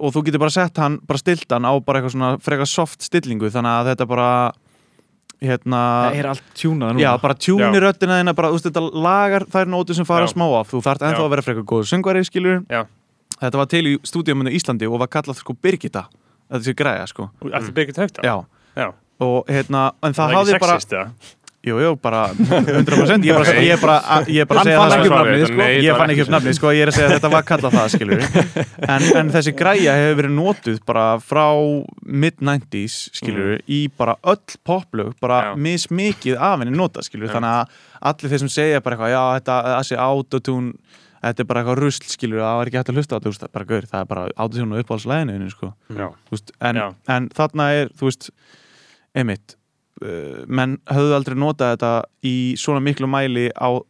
[0.00, 3.00] og þú getur bara sett hann, bara stilt hann á bara eitthvað svona frekar soft
[3.02, 4.52] stillingu, þannig að þetta bara
[5.40, 5.80] hérna
[6.10, 7.82] Það er allt tjúnað núna Já, bara tjúni Já.
[7.86, 10.32] röddina þína, bara, þú veist, þetta lagar þær nótur sem fara Já.
[10.34, 11.26] smá af, þú þarft ennþá Já.
[11.26, 12.82] að vera frekar góð söngvari, skilur Já.
[13.40, 16.04] Þetta var til í stúdíuminu Íslandi og var kallað sko Birgitta,
[16.50, 18.34] þetta sé græja, sko Eftir Birgit Haugdal Já,
[18.76, 18.88] Já.
[19.20, 21.38] og hérna, en það Það hafði bara sexist?
[21.60, 23.96] Jú, jú, bara 100% Ég er bara, ég er bara,
[24.32, 25.64] ég er bara að Hann segja fann það ekki upp nafnið, sko.
[25.68, 27.76] Ég það fann ekki upp nafnið, sko, ég er að segja að þetta var kallað
[27.76, 28.22] það, skilur
[28.94, 31.44] en, en þessi græja hefur verið notuð bara frá
[32.24, 37.34] mid-90s, skilur í bara öll poplög, bara mismikið af henni notað, skilur Já.
[37.36, 37.76] þannig að
[38.10, 42.10] allir þeir sem segja bara eitthvað, já, þetta, þessi autotune þetta er bara eitthvað rusl,
[42.16, 44.26] skilur það var ekki hægt að hlusta á þetta, það bara gaur, það er bara
[44.32, 45.74] autotune og uppáhaldslæðinu, sko.
[46.64, 48.30] En, en þarna er, þú veist
[49.12, 49.59] einmitt uh,
[50.48, 51.92] menn höfðu aldrei notað þetta
[52.24, 53.82] í svona miklu mæli á uh,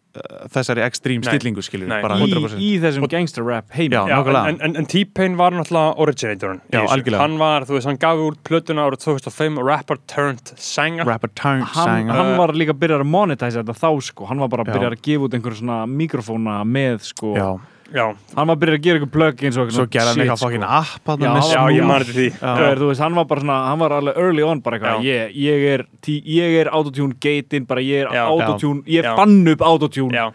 [0.50, 2.00] þessari ekstrím stillingu skilur Nei.
[2.02, 3.94] bara í, 100% í þessum gangster rap heimi.
[3.94, 4.02] Já.
[4.10, 4.52] Já, nákvæmlega.
[4.52, 7.18] en, en, en T-Pain var náttúrulega originatorinn í Já.
[7.20, 11.06] Hann var, þú veist, hann gaf út plötuna árið 2005 Rapper Turned Sanger.
[11.06, 14.42] Rapper turn hann, sang hann var líka að byrja að monetize þetta þá sko, hann
[14.42, 17.36] var bara að byrja að gefa út einhverjum svona mikrofóna með sko,
[17.94, 18.04] já,
[18.36, 20.66] hann var að byrja að gera einhver plug eins og svo gerði hann eitthvað fokkin
[20.66, 20.74] sko.
[20.80, 22.28] app hann Já, með já, ég til því.
[22.80, 25.66] Þú veist, hann var bara svona, hann var alveg early on bara eitthvað, ég, ég
[25.74, 30.28] er ég er autotune gateinn, bara ég er autotune ég fann upp autotune Já.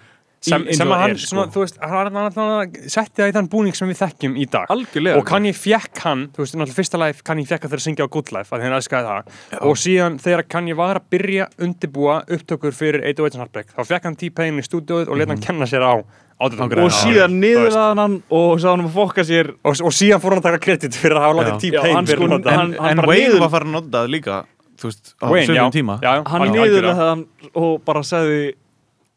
[0.45, 1.31] sem, sem að hann, er, sko.
[1.31, 4.35] svona, þú veist, hann, hann, hann, hann setti það í þann búning sem við þekkjum
[4.37, 4.67] í dag.
[4.75, 5.17] Algjörlega.
[5.17, 8.05] Og Kanye fekk hann, þú veist, náttúrulega fyrsta life Kanye fekk hann þegar að syngja
[8.05, 9.39] á Good Life, að hann elskaði það.
[9.71, 14.19] Og síðan þegar Kanye var að byrja undirbúa upptökur fyrir 808 Heartbreak þá fekk hann
[14.21, 15.93] T-Pain í stúdíóið og let hann kenna sér á.
[16.39, 19.53] Og Já, síðan niður að hann og sagði hann um að fokka sér.
[19.63, 21.47] Og, og síðan fór hann að taka kredit fyrir að hafa Já.
[21.53, 24.11] látið Já, hann fyrir sko- hann- en, en bara Wayne var farin að nota það
[24.15, 24.39] líka
[24.75, 25.95] þú veist, á já, sögum tíma.
[26.03, 27.25] Já, hann algjör- niður að hann
[27.55, 28.41] og bara sagði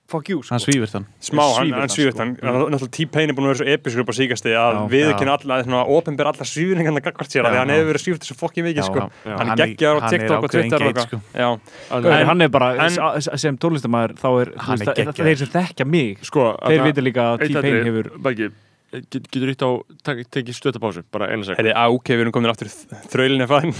[0.09, 0.55] fuck you sko.
[0.55, 1.07] hann svífur þann.
[1.21, 2.23] Smá, hann, hann hann, svífur sko.
[2.25, 5.11] hann, hann náttúrulega T-Pain er búin að vera svo episkur upp á síkasti að við
[5.13, 8.25] ekki alla, svona, ofinber alla svífningarna gagvart sér, af því Já, hann hefur verið svíft
[8.25, 9.05] þessu fokki mikið, sko.
[9.27, 11.21] hann Hann er geggjar á hann TikTok og Twitter sko.
[12.33, 16.57] hann er bara, en- sem tónlistamæður þá er, Hann er þeir sem þekkja mig Sko,
[16.65, 18.53] þeir vita líka að T-Pain hefur
[18.93, 19.71] get, getur ítt á
[20.07, 22.71] tek- tekið stöttapásu, bara einu sek Herri, á, ok, við erum komin aftur
[23.13, 23.75] þrölin er fæðin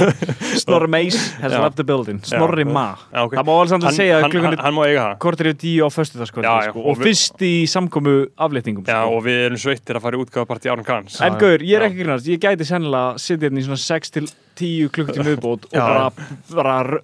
[0.62, 2.20] Snorri Mace has left the building.
[2.26, 2.66] Snorri.
[2.68, 2.92] Ma.
[3.12, 3.36] Já, ok.
[3.38, 5.16] það má alveg samt að segja það.
[5.22, 9.16] kortir yfir tíu á Já, já, sko, og fyrst í samkomu afléttingum Já, sko.
[9.16, 12.02] og við erum sveittir að fara í útgáfapartí Árun Kans En Gaur, ég er ekki
[12.02, 14.30] grunast, ég gæti sennilega sittið hérna í svona 6 til
[14.60, 17.00] 10 klukkutíma viðbót og bara,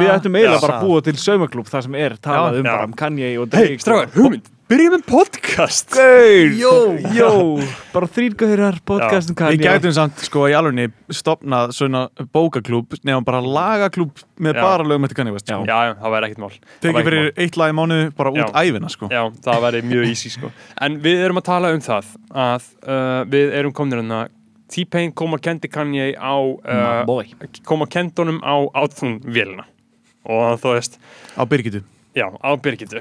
[0.00, 3.34] við ættum eiginlega bara að búa til saumaklúb þar sem er talað um um Kanye
[3.38, 5.94] og Drake byrjum með podcast.
[5.96, 6.72] Gaur, jó,
[7.16, 7.28] jó.
[7.94, 9.56] Bara þrýr gaurar podcast um Kanye.
[9.56, 12.02] Við gætum samt sko í alvegni stopnað svona
[12.34, 14.62] bókaklúb nefnum bara lagaklúb með Já.
[14.66, 15.56] bara lögum eftir Kanye West Já.
[15.56, 15.64] sko.
[15.70, 16.58] Já, já, það væri ekkert mál.
[16.84, 18.48] Tekið fyrir eitt lag í mánu bara út Já.
[18.60, 19.08] æfina sko.
[19.12, 20.50] Já, það væri mjög easy sko.
[20.84, 22.10] En við erum að tala um það
[22.44, 24.26] að uh, við erum komin hérna.
[24.68, 29.64] T-Pain kom að kendi Kanye á uh, kom að kendi honum á átþungvélina
[30.28, 31.00] og þú veist,
[31.32, 31.80] á Birgitu.
[32.12, 33.00] Já, á Birgitu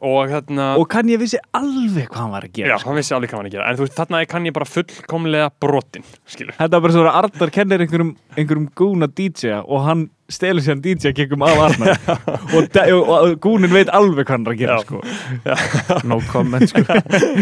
[0.00, 2.88] og hérna Og Kanye vissi alveg hvað hann var að Já, gera sko.
[2.90, 5.48] hann vissi alveg hvað hann að gera En þú veist, þarna er Kanye bara fullkomlega
[5.64, 10.04] brotin Skilur Þetta var bara svo að Arnar kennir einhverjum, einhverjum gúna DJ og hann
[10.28, 11.98] stelur sér hann DJ gegum af Arnar
[12.54, 14.84] og, og, og gúnin veit alveg hvað hann er að gera Já.
[14.84, 16.04] sko.
[16.12, 16.84] no comment sko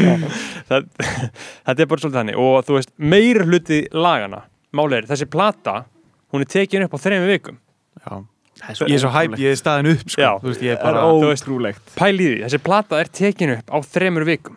[0.71, 0.87] það,
[1.67, 4.45] Þetta er bara svolítið þannig Og þú veist, meir hluti lagana
[4.77, 5.83] Máli er, þessi plata
[6.33, 7.61] Hún er tekin upp á þrejum vikum
[8.01, 8.23] Já.
[8.89, 10.31] Ég er svo hæp, ég er staðin upp sko Já.
[10.41, 13.79] þú veist, ég er bara ótrúlegt Pæli í því, þessi plata er tekin upp á
[13.85, 14.57] þremur vikum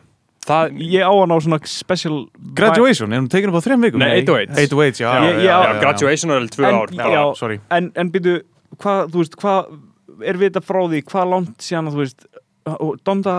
[0.49, 2.15] Það, Ég á hann á svona special
[2.57, 3.99] Graduation, er hún tekin upp á þrejum vikum?
[4.01, 4.55] Nei, 808.
[4.55, 5.79] 808, já, já, já, Ég- já, já, já, já.
[5.83, 7.11] graduation er alveg tvö En- ár bara.
[7.13, 7.23] já.
[7.37, 8.41] sorry En, en byrju,
[8.79, 12.25] hvað, þú veist, hvað er vita frá því, hvað langt síðan að þú veist,
[12.65, 13.35] og Donda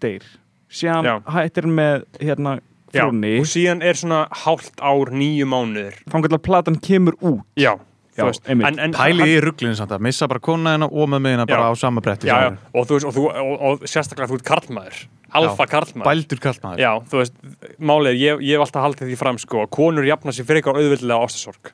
[0.00, 0.24] deyr,
[0.72, 1.14] síðan Já.
[1.36, 2.56] hættir hann með hérna
[2.94, 7.44] Já, frúnni, og síðan er svona hálft ár, nýju mánuður þannig að platan kemur út
[7.58, 7.76] Já,
[8.14, 8.66] Já, þú veist einmitt.
[8.68, 11.70] en, en, Pælið í rugglinu samt að missa bara kona hennar og með miðina bara
[11.70, 14.46] á sama bretti já, já, og þú veist, og, þú, og, og sérstaklega þú ert
[14.46, 15.02] karlmaður
[15.34, 16.06] alfa karlmaður.
[16.06, 17.34] Bældur kallmaður Já, þú veist,
[17.82, 20.78] málið ég, ég hef alltaf haldið því fram sko, að konur jafna sér fyrir eitthvað
[20.78, 21.72] auðvöldilega ástasorg.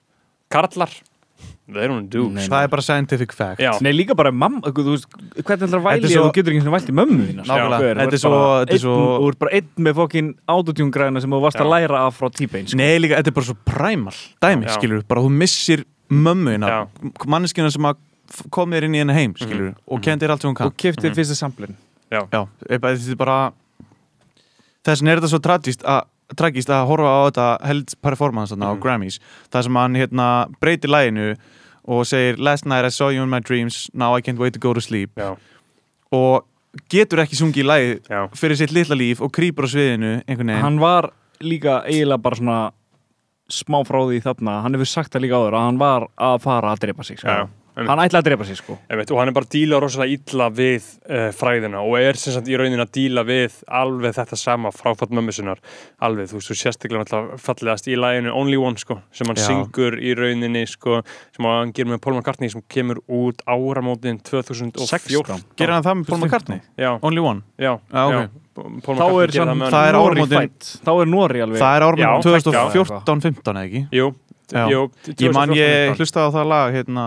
[0.50, 0.94] Karlar,
[1.70, 2.24] they don't do.
[2.32, 2.46] Nei.
[2.48, 3.60] Það er bara scientific fact.
[3.62, 5.06] Já, Nei, líka bara mamma, þú veist,
[5.44, 7.44] hvernig ætlar að væli er svo- þú getur ekki svona vælt í mömmu þína?
[8.00, 11.70] Þetta er svo- er Þú ert bara einn með fokkin autotune-græna sem þú varst að
[11.70, 12.76] læra af frá T-Pain sko.
[12.80, 16.88] Nei, líka, þetta er bara svo primal dæmi, skilur bara þú missir mömmuina Já.
[17.26, 17.86] manneskina sem
[18.50, 20.66] kom þér inn í henni heim, skilur og kendir allt sem hún kann.
[20.70, 21.76] Og kiftið fyrsta samplin
[22.10, 22.46] Já, bara-
[22.94, 23.52] þetta er bara
[24.84, 26.02] þess vegna er þetta svo tragist að
[26.36, 28.80] tragist að horfa á þetta held performance þarna á Mhm.
[28.82, 29.18] Grammys
[29.50, 31.36] það sem hann hérna breytir læginu
[31.88, 34.60] og segir Last night I saw you in my dreams now I can't wait to
[34.60, 35.10] go to sleep.
[35.16, 35.36] Já,
[36.12, 36.44] og
[36.88, 38.28] getur ekki sungið í lægi já.
[38.34, 40.60] fyrir sitt litla líf og krýpur á sviðinu einhvern veginn.
[40.62, 42.70] Hann var líka eiginlega bara svona
[43.54, 46.74] smá frá því þarna hann hefur sagt það líka áður að hann var að fara
[46.74, 47.28] að drepa sig sko.
[47.30, 47.88] Já, einmitt.
[47.90, 48.76] hann ætlaði að drepa sig sko.
[48.90, 52.34] Einmitt, og hann er bara að díla rosalega illa við uh, fræðina og er sem
[52.34, 55.62] sagt í raunin að díla við alveg þetta sama fráfatt mömmu sinnar
[56.02, 59.46] alveg, þú veist, þú sérstaklega náttúrulega fallegast í læginu Only One, sko, sem hann Já.
[59.48, 61.00] syngur í rauninni, sko,
[61.36, 66.12] sem hann gerir með Paul McCartney sem kemur út áramótin 2014 gerir hann það með
[66.12, 66.62] Paul McCartney?
[66.80, 67.42] Já, Only One?
[67.58, 68.14] já, Já, ok.
[68.18, 68.28] já.
[68.60, 70.50] Þá er, með það er áramótin-
[70.84, 73.84] þá er Nori alveg Það er Já, 2014-15 eða ekki?
[73.96, 74.08] Jú,
[74.50, 74.64] Já.
[74.70, 74.80] jú
[75.16, 77.04] Ég man 2014, ég hlustaði á það lag hérna,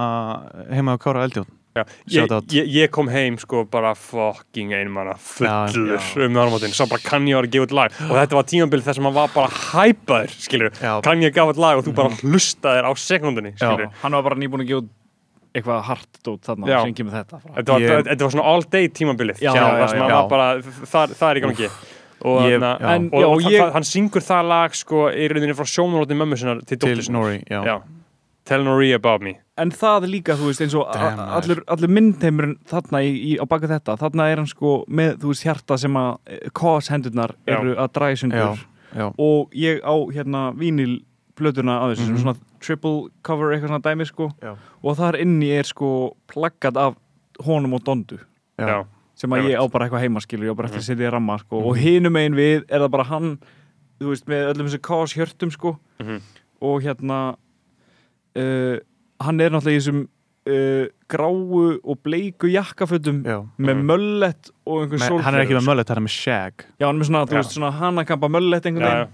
[0.71, 1.49] heima á Kára Eldjón.
[1.73, 6.85] Já, ég, ég, ég kom heim sko bara fucking einmanna fullur Já, um áramótin, sá
[6.85, 7.95] bara Kanye var að gefa út lag?
[8.11, 10.91] Og þetta var tímabil þess að maður var bara hæpaður, skilur, Já.
[11.01, 11.79] Kanye gaf út lag?
[11.81, 14.91] Og þú bara hlustaðir á sekundinni, hann var bara nýbúin að gefa út
[15.53, 16.79] eitthvað hart dót þarna Já.
[16.83, 17.51] sem kemur þetta frá.
[17.57, 21.67] þetta var, Ég- þetta var svona all day tímabilið það er í gangi
[22.23, 22.93] og, Ég- þarna- já.
[22.95, 26.37] En- og, já, og ég- hann syngur það lag sko í rauninni frá sjónulóti mömmu
[26.39, 27.63] sinnar til til dóttur sinnar Nori já.
[27.65, 27.81] já.
[28.45, 32.99] Tell Nori about me en það líka, þú veist, eins og allur, allur myndheimurinn þarna
[33.03, 36.17] í, í, á baka þetta, þarna er hann sko með, þú veist, hjarta sem að
[36.53, 37.59] kos hendurnar Já.
[37.59, 38.57] eru að draga sundur Já,
[38.97, 39.13] já.
[39.17, 41.03] og ég á hérna vínil
[41.35, 42.17] plötuna á þessu, Mhm.
[42.17, 44.55] sem svona triple cover eitthvað svona dæmi sko Já.
[44.83, 46.95] og þar inni er sko plaggat af
[47.45, 48.17] honum og Dondu
[48.59, 48.67] Já.
[48.67, 50.97] já, sem að ég á bara eitthvað heima skilur, ég á bara eftir að Mhm.
[50.97, 53.37] setja í ramma sko og hinum einn við er það bara hann
[53.99, 56.21] þú veist, með öllum þessu kos hjörtum sko Mhm.
[56.61, 57.35] og hérna
[58.35, 58.77] uh,
[59.21, 60.07] hann er náttúrulega í þessum
[60.49, 63.45] uh, gráu og bleiku jakkafötum Já.
[63.57, 63.85] með Mhm.
[63.87, 65.71] möllett og einhver Me, sólgleraugu, hann er ekki með sko.
[65.71, 68.83] möllett, hann er með shag Já, hann er með svona, veist, svona hanakampa möllett einhvern
[68.83, 69.07] veginn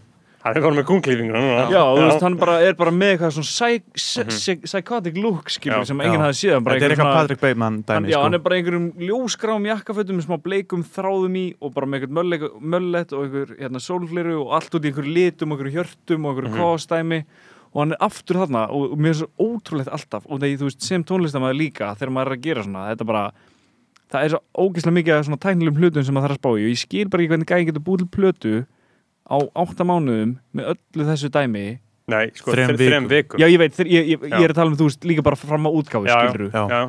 [0.49, 0.55] já.
[0.55, 3.33] hann er bara með kunglífinguna núna Já, þú veist, hann bara, er bara með eitthvað
[3.35, 5.89] svona psy, psy, psychotic look, skilur, Já.
[5.91, 6.25] sem enginn Já.
[6.25, 8.23] hafði séð hann bara Þetta er eitthvað Patrick Bateman dæmi Já, sko.
[8.25, 12.65] hann er bara einhverjum ljósgrám jakkafötum með smá bleikum þráðum í og bara með eitthvað
[12.73, 16.35] möllet, og einhver hérna, sólfliru og allt út í einhverju litum og einhverju hjörtum og
[16.35, 17.23] einhverju kostæmi
[17.69, 20.69] og hann er aftur þarna og, og mér er svo ótrúlegt alltaf og þegar þú
[20.69, 23.23] veist, sem tónlistamæður líka þegar maður er að gera svona, þetta bara
[24.09, 26.63] það er svo ógeðslega mikið af svona tæknilegum hlutum sem maður þarf að spá í
[26.63, 28.53] og ég skil bara ekki hvernig gæði getur búið til plötu
[29.29, 31.67] á átta mánuðum með öllu þessu dæmi
[32.09, 33.37] Nei, sko, Þrem þre- þrem vikum.
[33.37, 35.37] Já, ég veit, þeir, ég, ég, ég er að tala um, þú veist, líka bara
[35.37, 36.09] fram á útgáfi.
[36.09, 36.79] Já,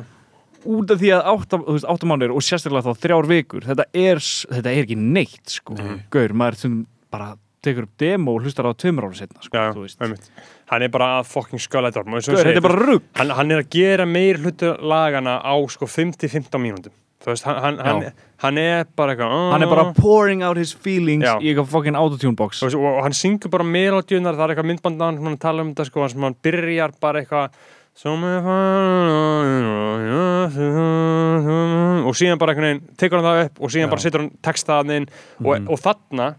[0.65, 3.85] út af því að átta, þú veist, átta mánuðir og sérstaklega þá þrjár vikur þetta
[3.93, 4.21] er,
[4.57, 5.77] þetta er ekki neitt sko.
[6.13, 6.79] Gaur, maður sem
[7.13, 7.29] bara
[7.61, 9.99] tekur upp demo og hlustar á tveimur ára setna sko, já, þú veist.
[10.01, 10.25] einmitt.
[10.71, 13.61] Hann er bara að fucking sköla þetta Gaur, þetta er bara rugg hann, hann er
[13.61, 16.95] að gera meir hlutu lagana á sko 5-15 mínúndum
[17.25, 18.11] veist, hann, hann, hann, Já.
[18.45, 21.35] hann er bara eitthvað "Ah." hann er bara pouring out his feelings Já.
[21.39, 25.21] í eitthvað fucking autotune box og, og hann syngur bara melodíunar það er eitthvað myndbandan
[25.23, 27.51] hann tala um þetta sko sem hann byrjar bara eitthvað
[32.07, 35.07] og síðan bara veginn tekur hann það upp og síðan bara setur hann textaðan inn
[35.43, 36.29] og, og þarna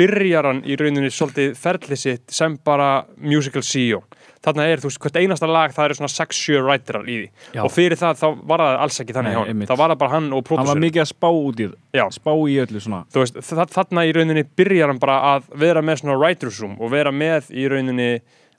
[0.00, 4.02] byrjar hann í rauninni svolítið ferlið sitt sem bara musical CEO
[4.40, 7.28] þarna er, þú veist, hvert einasta lag það eru svona 6-7 writerar í því.
[7.54, 7.62] Já.
[7.66, 10.14] og fyrir það þá var það alls ekki þannig hjá hann það var það bara
[10.14, 11.66] hann og hann var mikið að spá út í
[11.98, 12.04] Já.
[12.16, 13.02] spá í öllu svona.
[13.12, 16.76] Þú veist, þa- þarna í rauninni byrjar hann bara að vera með svona writer's room
[16.80, 18.12] og vera með í rauninni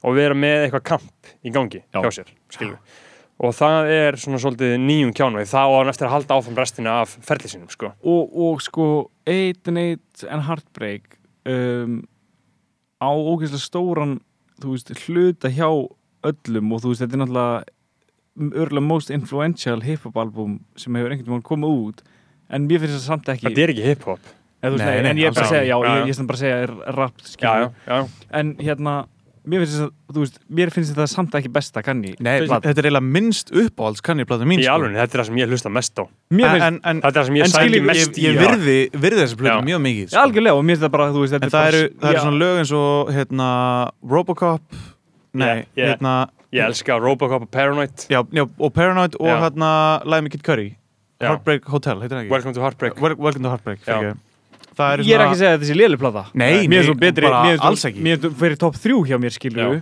[0.04, 2.02] og vera með eitthvað kamp í gangi Já.
[2.02, 3.00] hjá sér, skilur við
[3.42, 6.92] og það er svona svolítið nýjum kjánveg þá á hann eftir að halda áfram restina
[7.02, 7.90] af ferli sínum, sko.
[8.06, 8.86] Og, og sko
[9.26, 11.16] 8 and 8 and Heartbreak
[11.50, 11.96] um,
[13.02, 14.20] á ógeðslega stóran
[14.64, 15.70] þú veist, hluta hjá
[16.32, 21.34] öllum og þú veist, þetta er náttúrulega örgulega most influential hip-hop album sem hefur einhvern
[21.36, 22.06] veginn komið út
[22.52, 24.32] en mér finnst það samt ekki þetta er ekki hip-hop.
[24.62, 25.78] Nei, en ég er bara að segja, já.
[25.82, 28.96] Já, ég, er bara að segja er rap, já, skilur já, já, en hérna,
[29.48, 32.68] mér finnst það, þú veist mér finnst þetta samt ekki besta kanni Nei, plata.
[32.68, 34.76] þetta er eiginlega minnst uppáhalds kann ég plata mín í sko.
[34.76, 37.18] alveg, þetta er það sem ég hlusta mest á en, finnst, en, en, þetta er
[37.22, 38.42] það sem ég En sæki skilur, mest ég, í ég já.
[38.46, 39.66] virði, virði þessu plötu Já.
[39.72, 40.22] mjög mikið já, sko.
[40.26, 42.24] algjörlega og mér finnst það bara, þú veist þetta En það eru, það eru já.
[42.26, 43.48] svona lög eins og hérna,
[44.16, 44.62] Robocop
[45.34, 45.90] Nei, Yeah, yeah.
[45.96, 46.14] hérna
[46.52, 49.38] ég elska Robocop og Paranoid já, já, og Paranoid og Já.
[49.48, 49.72] hérna
[50.06, 50.76] Lime Kid Curry
[51.22, 51.30] Já.
[51.32, 52.32] Heartbreak Hotel, heitir það ekki?
[52.34, 53.94] Welcome to Heartbreak Wel- Welcome to Heartbreak Já.
[53.98, 54.18] fyrirgefðu.
[54.78, 56.78] Það eru ég er ekki að segja að þetta sé léli plata Nei, mér nei,
[56.78, 58.02] er svo betri, mér er svo- alls ekki.
[58.06, 59.82] mér er svo fyrir top 3 hjá mér skilur Já.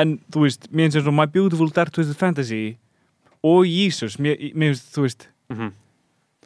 [0.00, 2.76] en þú veist, mér finnst svo My Beautiful Dark Twisted Fantasy
[3.44, 5.72] og Jesus, mér, finnst, þú veist Mhm.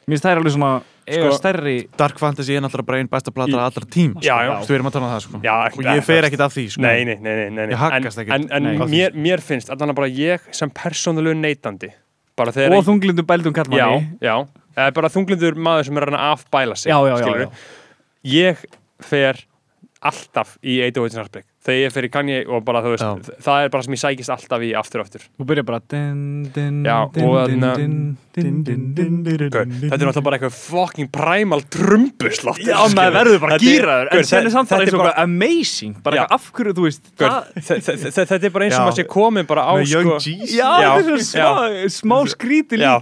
[0.09, 3.31] mér finnst það er alveg svona Sko- stærri Dark Fantasy er náttúrulega bara einn besta
[3.33, 4.61] plata allra tíma Já, já.
[4.67, 5.41] Þú erum að tala um það sko.
[5.41, 6.83] Já, og ég fer ekkert af því sko.
[6.83, 7.73] Nei, nei, nei, nei, nei, nei.
[7.73, 8.51] Ég haggast en, ekkert.
[8.53, 11.89] En, en mér, mér finnst allan að bara ég sem persónulegu neytandi
[12.39, 14.35] og þunglindum bældum Já, kallmanni já,
[14.77, 17.49] eða bara þunglindur maður sem er að afbæla sig Já, já, já.
[18.29, 18.65] Ég
[19.09, 19.45] fer
[19.99, 23.35] alltaf í 808 Snartbreak þegar ég fer í Kanye og bara þú veist Já.
[23.45, 25.27] það er bara sem ég sækist alltaf í aftur og aftur.
[25.37, 26.23] Þú byrjar bara din,
[26.55, 32.77] din, Já, din, og din, Gaur, Þetta er náttúrulega bara eitthvað fucking primal trumbuslátt Já,
[32.95, 35.97] maður verður bara gýraður En er þetta og bara, bara amazing.
[36.05, 37.05] Bara eitthvað af hverju, þú veist
[38.19, 40.13] Þetta er bara eins og maður sé komin bara á Með Young
[41.27, 42.99] sko, er smá, skríti líka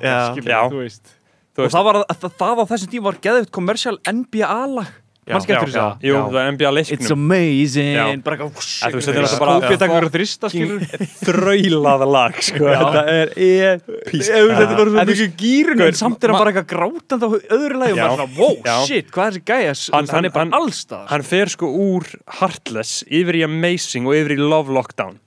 [1.57, 5.57] Og það var, það, það á þessum tíma var geðvitt kommersial NBA-lag Manski Já, eftir
[5.59, 7.13] þess að Jú, það er NBA It's leiknum.
[7.17, 7.89] Amazing.
[7.97, 8.05] Já.
[8.23, 10.85] Bara Að þú veist, þetta er bara- Kópið takkur að þrista, skilur
[11.27, 12.61] þraulað lag sko.
[12.71, 16.39] Þetta er epísk Þetta er bara svo En þú- mikið gýrun En samt er hann
[16.39, 19.75] bara eitthvað grátandi á öðru lagi Og maður svona, wow, shit, hvað er þessi gæja?
[19.97, 22.05] Hann- er bara hann- allstað Hann fer sko úr
[22.39, 25.19] Heartless yfir í Amazing og yfir í Love Lockdown.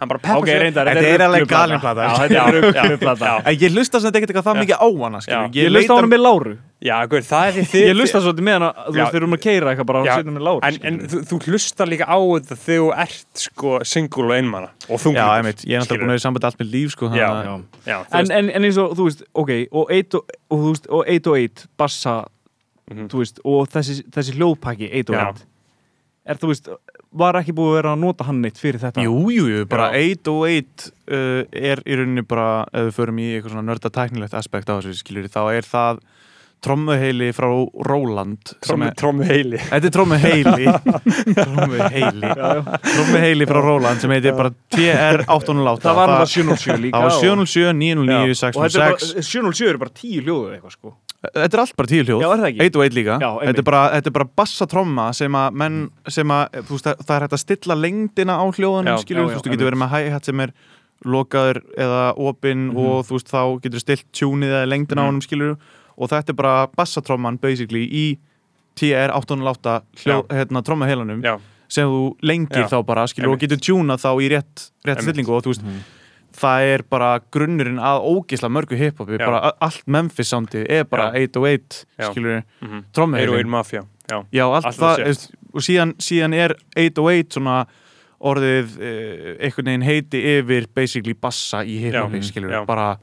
[0.00, 3.42] Hann bara peppar reyndar Þetta er alveg galin plata.
[3.44, 5.20] Er Ég hlusta sem þetta ekkert eitthvað það mikið á hana.
[5.52, 8.44] Ég lusta á hana með Láru Já, guður, það er því þið Ég lusta svolítið
[8.44, 8.96] með hana, þú Já.
[9.00, 11.20] veist, þeir eru um að keira eitthvað bara að setja með Láru En, en þú,
[11.30, 15.28] þú hlustar líka á þetta þegar þú ert sko single og einmanna og þungur Já,
[15.38, 17.46] einmitt, ég er náttúrulega búin að vera í sambandi allt með líf sko, Já, að-
[17.48, 17.54] Já.
[17.88, 20.72] Já, þú En, en, en eins og, þú veist, ok, og 8 og, og, þú
[20.74, 22.16] veist, og 8 og 8, bassa,
[22.92, 23.08] Mhm.
[23.10, 25.24] þú veist, og þessi, þessi hljóðpæki 8 og Já.
[25.32, 25.46] 8,
[26.26, 26.68] er, þú veist,
[27.16, 29.00] var ekki búið að vera að nota hann neitt fyrir þetta?
[29.02, 30.12] Jú, jú, jú, bara Já.
[30.12, 33.90] 8 og 8 uh, er í rauninni bara ef við förum í eitthvað svona nörda
[33.96, 36.04] tæknilegt aspekt á þessu skilur þá er það
[36.64, 37.46] trommuheili frá
[37.86, 40.66] Róland sem trommu, er- trommu heili Þetta er trommuheili
[41.40, 42.30] Trommuheili
[42.86, 46.96] Trommuheili frá Róland sem heitir bara TR808 Það var náttúrulega 707 líka.
[46.96, 50.54] Það var og- 707, 909, Og þetta er bara, 606 707 eru bara 10 hljóður
[50.56, 50.94] eitthvað, sko.
[51.26, 52.20] Þetta er allt bara tíu hljóð.
[52.22, 52.60] Já, er það ekki?
[52.66, 53.14] 1 og 1 líka.
[53.18, 53.46] Já, einmitt.
[53.48, 55.78] þetta, er bara, þetta er bara bassatromma sem að menn
[56.16, 59.32] sem að, þú veist, það er hægt að stilla lengdina á hljóðunum, Já, skilur, þú
[59.32, 60.52] veist, þú getur verið með hi-hat sem er
[61.06, 62.76] lokaður eða opinn Mhm.
[62.78, 65.56] og þú veist, þá getur stilt tjúnið eða lengdina á honum, skilur
[65.96, 68.06] og þetta er bara bassatromman basically í
[68.76, 71.36] TR808 hljó, hérna, trommaheilanum Já,
[71.68, 72.70] sem þú lengir Já.
[72.74, 75.64] þá bara skilur og getur tjúnað þá í rétt, rétt stillingu og þú veist
[76.36, 81.30] það er bara grunnurinn að ógisla mörgu hiphopi, bara allt Memphis soundið er bara Já.
[81.32, 82.10] 808 Já.
[82.10, 83.46] skilur, mm -hmm.
[83.46, 87.66] Mafia já, Já, allt, Allt það, veist, og síðan, síðan er 808 svona
[88.20, 92.64] orðið uh, einhvern veginn heiti yfir basically bassa í hiphopi, skilur já.
[92.66, 92.98] bara,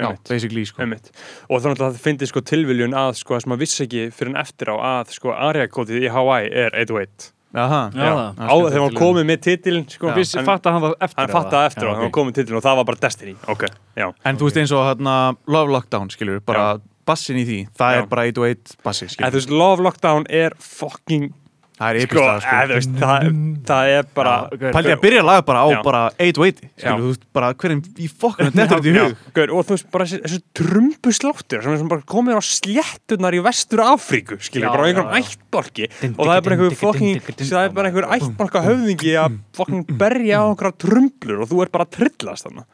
[0.00, 0.82] já, basically sko.
[0.84, 1.10] einmitt.
[1.50, 4.32] Og þannig að það finnir sko tilviljun að sko það sem maður vissi ekki fyrir
[4.34, 8.10] en eftir á að sko Ariakótið í Hawaii er 808 Aha, Já, Já.
[8.14, 8.46] það.
[8.46, 10.12] á þegar hann komið með titilin sko.
[10.14, 12.62] Vissi, hann, fatta hann það eftir fattaði eftir á Já, þegar hann komið titilin og
[12.62, 13.34] það var bara Destiny.
[13.50, 13.64] Ok,
[13.98, 15.14] já, En þú veist eins og hérna
[15.50, 16.68] Love Lockdown, skilur, bara
[17.10, 17.98] bassin í því, það Já.
[17.98, 21.32] er bara 808 bassi, en skilur þú veist Love Lockdown er fucking
[21.80, 23.28] Það er sko, epist það, eða, sko veist, það,
[23.70, 25.78] það er bara Pældi að byrja að laga bara á Já.
[25.86, 26.82] bara 808, Já.
[26.82, 29.22] skilur, þú veist, bara hverjum í fokkunum þetta er þetta í hug?
[29.38, 33.38] Gaur, og þú veist bara þessi, þessi trumbu sláttur sem er bara komið á sléttunar
[33.38, 35.22] í vestur Afríku skilur, Já, bara á einhverjum já.
[35.24, 39.96] ættbólki og það er bara einhver fokking það er bara einhver ættbólka höfðingi að fokking
[40.04, 42.68] berja á einhverja trumblur og þú er bara trillast þannig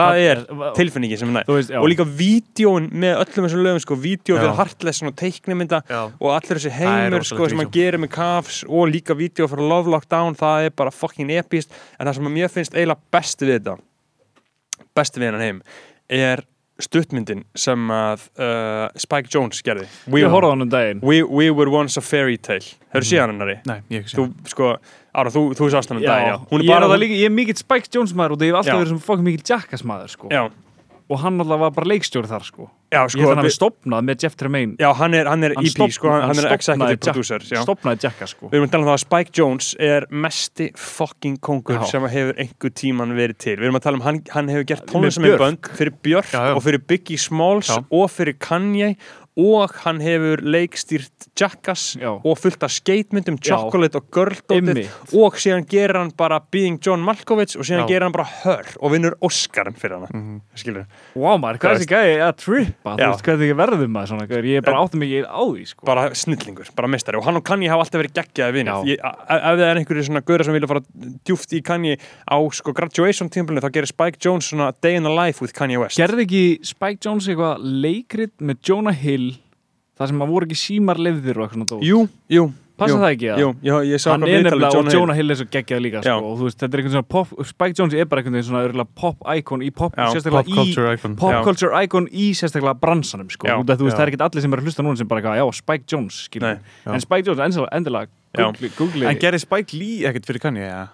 [0.00, 0.42] það er
[0.78, 4.36] tilfinningin sem er næ Þú veist, og líka vídjóin með öllum þessum lögum sko, vídjó
[4.36, 4.42] Já.
[4.42, 6.00] fyrir Heartless og teiknimynda Já.
[6.08, 9.94] og allir þessi heimur sko, sem hann gerir með Cavs og líka vídeo fyrir Love
[9.94, 13.56] Lockdown það er bara fucking epist en það sem að mér finnst eiginlega best við
[13.58, 13.76] þetta
[14.96, 15.62] best við hennan heim
[16.10, 16.44] er
[16.80, 19.86] stuttmyndin sem að uh, Spike Jones gerði.
[20.10, 22.64] We, hann um we, we Were Once a Fairy Tale.
[22.90, 23.08] Hefur mm.
[23.10, 23.56] síðan hennari?
[23.68, 24.70] Nei, ég ekki Þú, sko,
[25.14, 27.14] Ára, þú, þú sást hann um daginn, já Hún ég, er er bara, það líka,
[27.18, 28.80] ég er mikill Spike Jones maður og það hefur alltaf Já.
[28.80, 30.28] verið sem fokkin mikill Jackass maður sko.
[30.30, 30.44] já,
[31.10, 32.68] og hann alltaf var bara leikstjóri þar sko.
[32.90, 35.26] já, ég sko held að hann við- hafi stopnað með Jeff Tremaine Já, hann er,
[35.26, 37.62] hann er EP, stofn- sko, hann, hann er stofnaði executive Jack- producer já.
[37.66, 38.48] stopnaði Jackass sko.
[38.50, 41.84] Við erum að tala um það að Spike Jones er mesti fucking kongur Já.
[41.90, 43.56] sem hefur einhver tíman verið til.
[43.58, 46.54] Við erum að tala um hann, hann hefur gert Með tónlistamindbönd fyrir Björk Já, já.
[46.56, 47.78] og fyrir Biggie Smalls Já.
[47.90, 48.96] og fyrir Kanye
[49.38, 52.10] og hann hefur leikstýrt Jackass Já.
[52.24, 53.54] og fullt af skatemyndum, Já.
[53.56, 55.14] Chocolate og Girl-dótið Einmitt.
[55.14, 57.88] og síðan gerir hann bara Being John Malkovich og síðan Já.
[57.88, 60.08] gerir hann bara Her og vinnur Oscarin fyrir hana.
[60.12, 60.40] Mhm.
[60.56, 60.86] Skilur.
[61.14, 63.10] wow maður, hvað er þessi gæði að trippa þú Já.
[63.10, 65.86] veist hvað þetta verður maður svona, ég er bara áttum ekki á því sko.
[65.86, 68.98] bara snillingur, bara mestari og hann og Kanye hafa alltaf verið geggjaði Já.
[69.04, 70.80] A- ef það er einhverju svona gauðra sem vilja fara
[71.24, 71.96] djúft í Kanye
[72.28, 75.78] á sko graduation tímpilinu þá gerir Spike Jones svona Day in the Life with Kanye
[75.80, 79.19] West gerði ekki Spike Jones eitthvað leikrit með Jonah Hill
[80.00, 81.86] það sem að voru ekki símar lefðir og eitthvað svona dót.
[81.86, 82.48] Jú, jú
[82.80, 83.40] Passa jú, það ekki, eða?
[83.42, 85.00] Jú, já, ég sá hann eitthvað er viðtal við nefnilega, og Jonah Hill.
[85.00, 87.32] Jonah Hill er svo geggjað líka sko, og þú veist, þetta er einhvern svona pop,
[87.50, 90.56] Spike Jones er bara einhvern veginn svona örugglega pop-icon í pop, Já, sérstaklega Pop í
[90.56, 91.40] culture icon pop Já.
[91.44, 93.50] culture icon í sérstaklega bransanum sko.
[93.50, 93.98] Já, þú veist, já.
[93.98, 96.00] það er ekki allir sem er að hlusta núna sem bara eitthvað, já, Spike.
[96.46, 96.54] Nei,
[96.86, 96.94] já.
[96.94, 100.86] en Spike Jones, endilega, googli, googli En gerði Spike Lee ekkert fyrir Kanye, ja?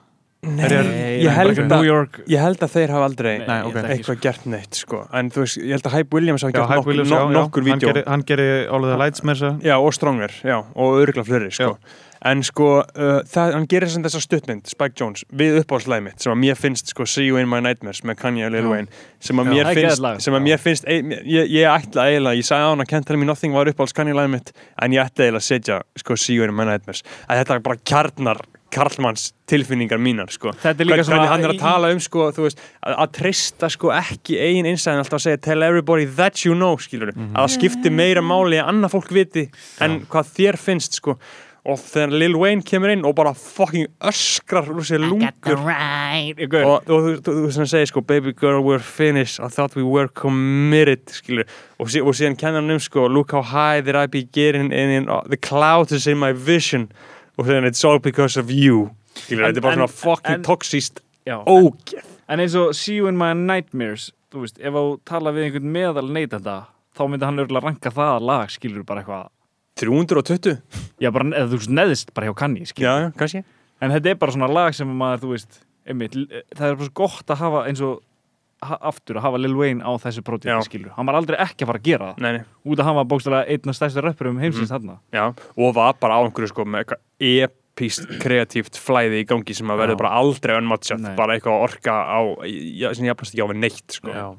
[0.46, 1.86] Nei, ég held að
[2.30, 3.74] ég held að þeir hafa aldrei Nei, Nei, ég ok.
[3.76, 5.02] held ekki, eitthvað gert neitt sko.
[5.12, 7.26] en þú veist, ég held að Hype Williams hafa Já, gert nokkur, Williams, no, já,
[7.26, 7.36] já.
[7.40, 10.32] nokkur Hann vídeo gerði- Hann gerði All of the Lights með þess Já, og Stronger,
[10.44, 11.78] já, og örgla fleiri, sko.
[12.26, 16.32] En sko, uh, það, hann gerir sem þessa stuttmynd, Spike Jones, við uppáhaldslæði mitt, sem
[16.32, 18.70] að mér finnst, sko, See You In My Nightmares með Kanye og Lil Já.
[18.72, 18.88] Wayne,
[19.20, 19.52] sem að Já.
[19.52, 22.80] mér finnst, sem að mér finnst, ei, ég, ég ætla eiginlega, ég sagði á hann
[22.82, 25.48] að Can't Tell Me Nothing var uppáhalds Kanye læði mitt, en ég ætla eiginlega að
[25.52, 27.04] setja, sko, See You In My Nightmares.
[27.28, 28.40] Að þetta er bara kjarnar
[28.76, 30.52] Karlmanns tilfinningar mínar, sko.
[30.60, 33.16] Þetta er líka Hvern- svona hann er að tala um sko, þú veist, að, að
[33.20, 37.24] treysta sko ekki eigin innsæðin alltaf að segja tell everybody that you know, skilur að
[37.38, 39.48] það skipti meira máli að annað fólk viti
[39.80, 41.16] en hvað þér finnst sko.
[41.66, 45.56] Og þegar Lil Wayne kemur inn og bara fucking öskrar úr sér lungur.
[45.66, 46.38] right.
[46.38, 49.82] og, og þú, þú, þú sem segir sko baby girl we're finished, I thought we
[49.82, 51.42] were committed skilur,
[51.80, 54.70] og, sí, og síðan kennar hann um sko look how high that I be getting
[54.70, 56.86] in, in uh, the clouds is in my vision
[57.36, 58.90] og síðan it's all because of you
[59.26, 60.44] þetta er bara svona fucking
[61.26, 61.40] Já.
[61.42, 65.46] ógeð En eins og See You In My Nightmares þú veist, ef þú tala við
[65.48, 66.56] einhvern meðal neytenda
[66.96, 69.28] þá myndi hann örgulega ranka það lag skilur bara eitthvað
[69.76, 70.56] 320?
[71.02, 72.88] Já, bara, eða þú veist, neðist bara hjá Kanye skilur.
[72.88, 73.44] Já, já, kannski
[73.84, 76.14] En þetta er bara svona lag sem maður, þú veist einmitt,
[76.56, 77.98] það er bara svo gott að hafa eins og
[78.62, 80.92] aftur að hafa Lil Wayne á þessu projekti skilur.
[80.96, 83.04] Hann var aldrei ekki að fara að gera það Nei, nei, út að hann var
[83.04, 84.98] bókstæðlega einn af stærstu röppurum heimsins Mhm.
[85.12, 85.32] þarna.
[85.56, 89.98] Og var bara á einhverju sko með epíst kreatíft flæði í gangi sem að verður
[89.98, 91.14] bara aldrei Nei.
[91.16, 92.20] bara eitthvað að orka á
[92.94, 94.36] sem jafnast ekki á við neitt sko.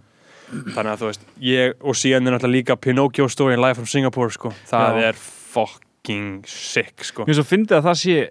[0.47, 4.29] Þannig að þú veist, ég og síðan er náttúrulega líka Pinocchio story live from Singapore
[4.31, 5.03] sko Það Já.
[5.09, 8.29] er fucking sick sko Mér svo fyndið að það sé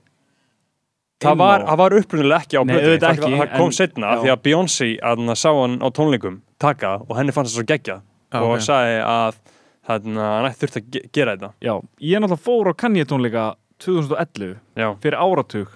[1.25, 4.19] Það var, var upprunulega ekki á auðvitað það, ekki, það kom en- setna já.
[4.21, 7.67] því að Beyoncé að hann sá hann á tónleikum taka og henni fannst það svo
[7.71, 8.03] geggjað.
[8.33, 8.65] Já, og ok.
[8.67, 9.39] sagði að
[9.87, 11.53] þarna, hann ætti þurft að ge gera þetta.
[11.65, 13.45] Já, ég náttúrulega fór á Kanye tónleika
[13.81, 15.69] 2011 Já, fyrir áratug.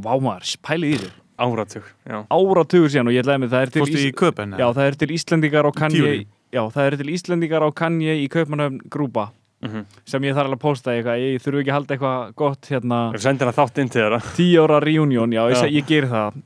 [0.00, 1.16] Vá maður, pælið í þér.
[1.40, 4.56] Áratug Já, Áratugur síðan og ég ætlaði með það er til Fórstu í köpen?
[4.60, 6.24] Já, það er til Íslendingar á Kanye Tívolí?
[6.52, 9.84] Já, það er til Íslendingar á Kanye í Kaupmannöfn grúpa Mhm.
[10.08, 13.00] sem ég þarf alveg að posta eitthvað ég þurfu ekki að halda eitthvað gott hérna
[13.12, 15.60] Þú sendir hann þátt inn til þeirra tíu ára reunion, já, ég, Já.
[15.60, 16.38] seg, ég geri það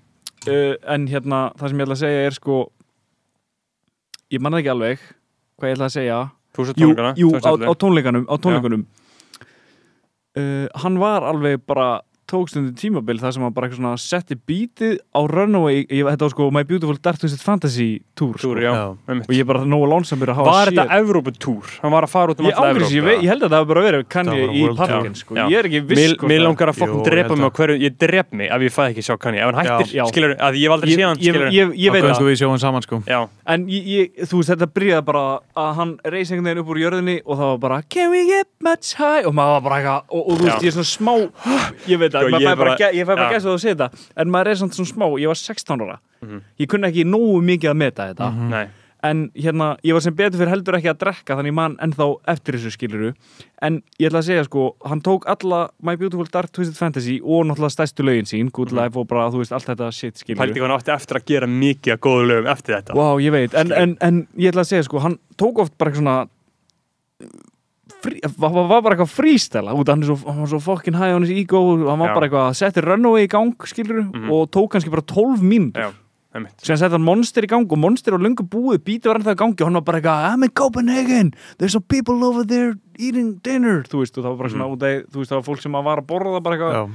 [0.48, 2.56] uh, en hérna, það sem ég ætla að segja er sko
[4.34, 4.98] ég manna ekki alveg
[5.60, 6.18] hvað ég ætla að segja
[6.78, 8.84] jú, jú á, á tónleikanum, á tónleikunum.
[10.34, 12.00] Uh, hann var alveg bara
[12.35, 16.35] tókstundu tímabil þar sem hann bara eitthvað svona setti bítið á Runaway ég, þetta var
[16.35, 18.53] sko My Beautiful Dark Twisted Fantasy tour, sko.
[18.55, 18.62] Túr,
[19.09, 19.28] einmitt.
[19.30, 21.74] og ég bara nógu lónsamur að hafa Var þetta Evróputúr?
[21.82, 23.85] Hann var að fara út um alla ángriðs, ég, ég held að það hafi bara
[23.89, 25.35] verið var í parkin sko.
[25.39, 27.99] Ég er ekki viss Mér að- langar að fokkum drepa mig á að- hverju, ég
[27.99, 30.05] drep mig ef ég fæði ekki sjá Kanye, ef hann hættir, Já.
[30.11, 32.14] skilur, að ég hef aldrei ég, séð hann, ég, skilur ég, ég veit Ákveðum það
[32.14, 33.03] sko við sjóum saman sko.
[33.07, 35.24] Já, En ég, ég, þú veist, þetta byrjaði bara
[35.57, 38.49] að hann reys einhvern veginn upp úr jörðinni og það var bara Can we get
[38.61, 39.24] much high?
[39.26, 41.14] og maður var bara eitthvað og, og þú veist, ég er svona smá
[41.89, 43.35] ég veit Sko, maður ég fær bara, bara- bara, ég fæ bara Já.
[43.37, 45.99] gæst að þú segja þetta en maður er svona smá, ég var 16 ára.
[46.25, 46.41] Mhm.
[46.61, 48.33] ég kunni ekki nógu mikið að meta þetta.
[48.49, 48.66] Nei.
[49.05, 52.55] En hérna, ég var sem betur fyrir heldur ekki að drekka þannig mann ennþá eftir
[52.57, 53.11] þessu skiluru
[53.61, 57.45] en ég ætla að segja sko hann tók alla My Beautiful Dark Twisted Fantasy og
[57.45, 60.62] náttúrulega stærstu lögin sín Good Life og bara, þú veist, allt þetta shit skiluru hvað
[60.64, 62.95] hann átti eftir að gera mikið að góðu lögum eftir þetta.
[62.97, 65.91] Vá, ég veit, en, en, en ég ætla að segja sko, hann tók oft bara
[65.91, 66.29] eitthvað svona
[68.05, 70.94] frí, var, var bara eitthvað frístæla út af hann, er svo, hann var svo fucking
[71.00, 72.14] high on his ego hann var Já.
[72.14, 74.30] bara eitthvað, setti runaway í gang skilur, Mhm.
[74.30, 75.92] og tók kannski bara 12 mínútur
[76.59, 79.40] sem setti hann monster í gang og monster var lungu búið bítið var ennþá í
[79.42, 83.38] gangi og hann var bara eitthvað I'm in Copenhagen, there's some people over there eating
[83.42, 84.74] dinner, þú veist, og það var bara svona Mhm.
[84.74, 86.90] út af, þú veist, það var fólk sem var að borða bara eitthvað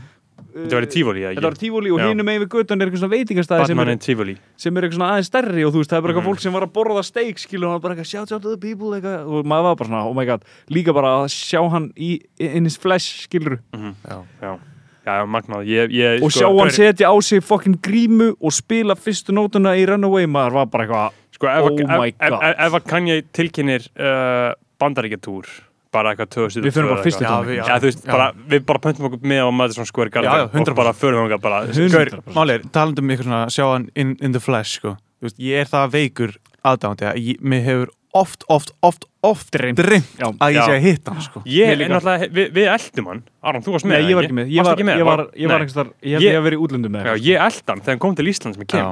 [0.50, 1.66] Þetta var í Tífóli, eða Þetta var ekki?
[1.70, 2.08] tífóli og Já.
[2.10, 5.30] hinum megin við götun er eitthvað svona veitingastæði sem er sem er eitthvað svona aðeins
[5.30, 6.30] stærri og þú veist, það er bara eitthvað Mhm.
[6.34, 8.58] fólk sem var að borða steik skilur og hann bara eitthvað shout out to the
[8.58, 11.92] people eitthvað og maður var bara svona, oh my god, líka bara að sjá hann
[11.96, 13.94] í, in his flesh skilur Mhm.
[14.10, 14.58] já Já,
[15.06, 18.52] já, já, magnað Ég, ég, og sko, sjá hann setja á sig fucking grímu og
[18.52, 21.70] spila fyrstu nótuna í Runaway maður var bara eitthvað, Sko, Oh
[22.00, 22.42] my God.
[22.44, 25.46] ef, að Kanye tilkynir uh, bandaríkjatúr
[25.92, 27.80] bara eitthvað 2000 Við förum bara fyrstu Já, tónleika.
[27.82, 30.76] við- bara, við bara pöntum okkur með á Madison Square Garden Já, já, og 100%.
[30.76, 31.62] bara förum okkur bara.
[31.66, 34.98] Gaur, máli er, talandi um eitthvað svona sjá hann in, in the flesh sko.
[35.22, 39.78] Veist, ég er það veikur aðdándi að ég, mér hefur oft, oft, oft, oft Dreymt.
[40.18, 40.30] Já.
[40.40, 40.64] að ég Já.
[40.66, 41.42] sé að hitta hann sko.
[41.46, 41.90] Ég Ég líka.
[41.94, 43.24] náttúrulega, við, við eldum hann.
[43.44, 44.36] Aron, þú varst með nei, ég var ekki?
[44.40, 44.50] með.
[44.50, 44.98] Ég var, með?
[44.98, 47.14] ég var, ég var þar, ég held Ég- ég að vera í útlöndum með Já,
[47.30, 48.86] ég eldi hann þegar hann kom til Íslands með Kim.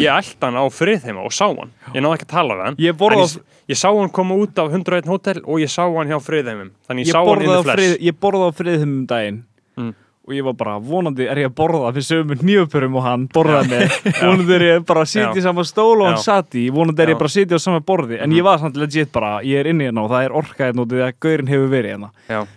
[0.00, 1.72] Ég eldi hann á friðheima og sá hann.
[1.94, 2.76] Ég náði ekki að tala við hann.
[2.78, 5.82] Ég En borða ég, ég sá hann koma út af 101 hótel og ég sá
[5.90, 6.70] hann hjá friðheimum.
[6.88, 9.06] Þannig ég, ég sá hann in borða the flesh frið, ég borða á friðum um
[9.06, 9.44] daginn.
[9.76, 9.94] Mm.
[10.30, 13.70] Og ég var bara, vonandi er ég að borða fyrir sömu nýjöpurum og hann borðaði
[13.74, 13.94] með.
[14.22, 17.18] Vonandi er ég bara að sitja í sama stól og hann í, vonandi er ég
[17.18, 18.20] bara að sitja á sama borði.
[18.22, 18.36] En Mhm.
[18.38, 20.88] ég var samt legit bara, ég er inni hérna og það er orka hérna og
[20.92, 22.10] því að gaurin hefur verið hérna.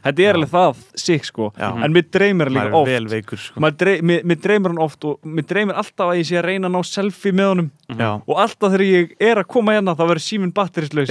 [0.06, 1.50] Þetta er alveg það sig sko.
[1.58, 1.70] Já.
[1.84, 3.60] en mér dreymir líka oft vel veikur sko.
[3.60, 6.46] Maður drey, mér, mér dreymir hann oft og mér dreymir alltaf að ég sé að
[6.46, 7.72] reyna að ná selfie með honum.
[7.94, 11.10] Já, og alltaf þegar ég er að koma hérna þá verður síminn batterislaus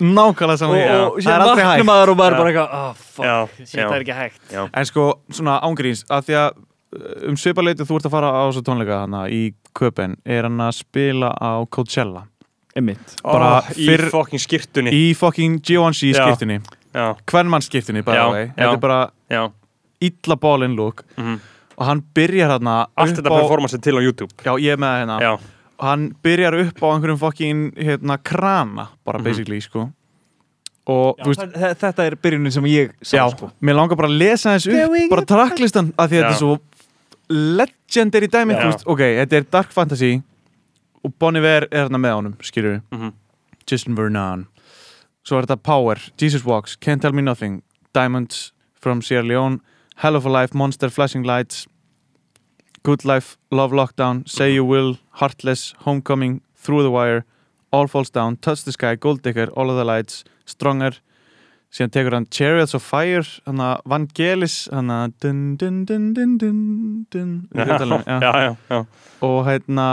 [0.00, 0.58] nákvæmlega
[1.10, 2.18] og, saman og maður og
[5.70, 9.00] bara ángríns, að því að uh, um svipaleiti þú ert að fara á þessu tónleika
[9.04, 12.26] hana í Köpen, er hann að spila á Coachella?
[13.22, 16.22] Bara Ó, Í fokking skirtunni í fucking Givenchy Já.
[16.24, 16.60] skiptinni
[16.94, 18.54] Já, hvernmann skiptinni, by Já, the way já.
[18.56, 19.50] þetta er bara já.
[20.00, 21.04] illa ballin look.
[21.18, 21.40] Mhm.
[21.80, 24.30] og hann byrjar hérna Allt upp þetta á, performance er til á YouTube.
[24.44, 25.20] Já, ég er með það hérna.
[25.20, 25.32] Já,
[25.80, 29.24] og hann byrjar upp á einhverjum fucking hérna krana, bara Mhm.
[29.24, 29.90] basically sko
[30.90, 33.50] og Já, veist, þe- þetta er byrjunin sem ég sá já, sko.
[33.62, 36.58] mér langar bara að lesa þess upp bara tracklistan, af því að þetta er svo
[37.30, 40.22] legendary dæmi, ok, þetta er Dark Fantasy
[41.04, 43.12] og Bon Iver er hérna með honum, skilur mhm.
[43.70, 44.46] Justin Vernon.
[45.22, 47.62] Svo er þetta Power, Jesus Walks, Can't Tell Me Nothing
[47.94, 49.60] Diamonds from Sierra Leone
[49.96, 51.66] Hell of a Life, Monster, Flashing Lights
[52.82, 57.24] Good Life, Love Lockdown Say You Will, Heartless, Homecoming Through the Wire,
[57.72, 60.92] All Falls Down Touch the Sky, Gold Digger, All of the Lights Stronger
[61.70, 66.32] síðan tekur hann Chariots of Fire hann að Vangelis hann að dun dun dun dun
[66.40, 68.80] dun dun já, já, já.
[69.22, 69.86] og hérna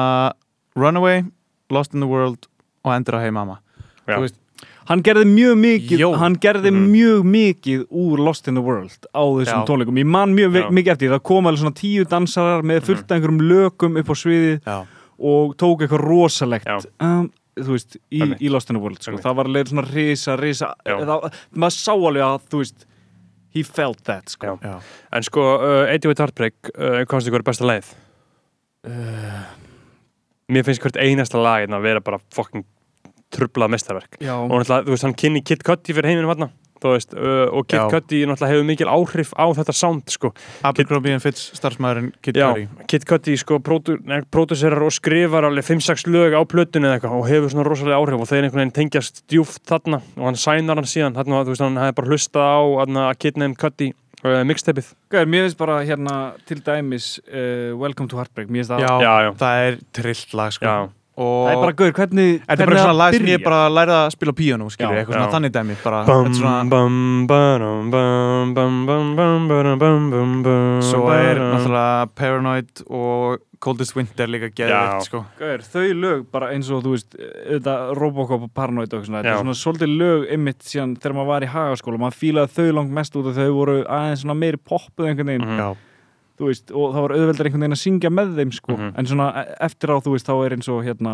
[0.75, 1.23] Runaway,
[1.69, 2.47] Lost in the World
[2.83, 3.59] og endur á Hey Mama
[4.07, 4.39] veist,
[4.89, 6.09] hann gerði mjög mikið Jó.
[6.17, 6.89] hann gerði Mhm.
[6.95, 9.65] mjög mikið úr Lost in the World á þessum Já.
[9.69, 10.69] tónleikum ég man mjög Já.
[10.73, 14.09] mikið eftir því, það kom alveg svona tíu dansarar með fullt af einhverjum lökum upp
[14.09, 14.85] á sviðið já,
[15.19, 16.79] og tók eitthvað rosalegt Já.
[17.01, 19.17] um, þú veist, í, í Lost in the World sko.
[19.23, 22.87] Það var leið svona risa, risa það, maður sá alveg að þú veist
[23.55, 24.57] he felt that sko.
[24.61, 24.69] Já.
[24.69, 24.77] já.
[25.17, 27.93] En sko, uh, 88 Heartbreak uh, komst ykkur besta leið
[30.47, 32.63] Mér finnst hvert einasta lag hérna að vera bara fucking
[33.33, 36.47] trublað mestarverk og náttúrulega, þú veist, hann kynni Kid Cudi fyrir heiminum þú
[36.83, 37.79] veist, uh, og Kid.
[37.91, 40.31] Cudi náttúrulega hefur mikil áhrif á þetta sound sko.
[40.67, 46.37] Abercrombie and Fitz starfsmæðurinn Kid Cudi Kid Cudi sko pródúserar og skrifar alveg 5-6 lög
[46.37, 49.63] á plötunni eða eitthvað og hefur svona rosalega áhrif og þeir einhvern veginn tengjast djúft
[49.67, 53.07] þarna og hann sænar hann síðan þarna, þú veist, hann hefði bara hlustað á þarna,
[53.17, 53.89] Kid Named Cudi
[54.25, 56.15] uh, mixtapeið Gauður, mér finnst bara hérna
[56.47, 59.31] til dæmis uh, Welcome to Heartbreak Mér finnst það Já, Já, já.
[59.41, 60.77] það er trillt lag sko
[61.17, 64.11] Það er bara gaur, hvernig Þetta er bara svona lag sem ég bara lærið að
[64.13, 65.77] spila á píjónum, skiljið, eitthvað svona þannig dæmi
[70.85, 76.69] Svo er náttúrulega Paranoid og Coldest Winter líka geðvitt, sko Gaur, þau lög bara eins
[76.69, 80.61] og, þú veist, þetta Robocop og Paranoid og svona, þetta er svona svolítið lög ymmit
[80.69, 83.79] síðan þegar maður var í hagaskóla, maður fílaði þau langt mest út og þau voru
[83.81, 85.69] aðeins svona meiri poppuð einhvern veginn Já
[86.37, 88.91] þú veist, og það var auðveldar einhvern veginn að syngja með þeim sko, Mhm.
[88.97, 91.13] en svona e- eftir á þú veist, þá er eins og hérna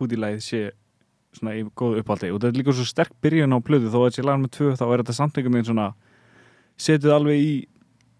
[0.00, 0.70] húdilæð sé
[1.36, 4.06] svona í góðu uppáldi og þetta er líka svo sterk byrjun á plöðu þó að
[4.08, 5.92] þetta sé lagan með tvö þá er þetta samt einhvern veginn svona
[6.80, 7.52] setið alveg í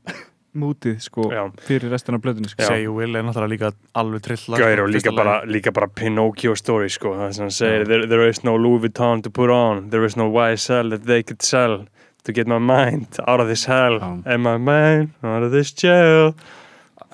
[0.60, 1.42] mútið sko Já.
[1.62, 2.62] fyrir restina af plöðunni sko.
[2.66, 5.72] Say You Will er náttúrulega líka alveg trillt lag Gæri sko, og líka bara, líka
[5.72, 9.30] bara Pinocchio story sko, það sem hann segir there, there is no Louis Vuitton to
[9.30, 9.88] put on.
[9.90, 11.86] There is no YSL that they could sell
[12.24, 13.98] to get my mind out of this hell.
[14.00, 14.22] Já.
[14.26, 16.34] and my mind out of this jail.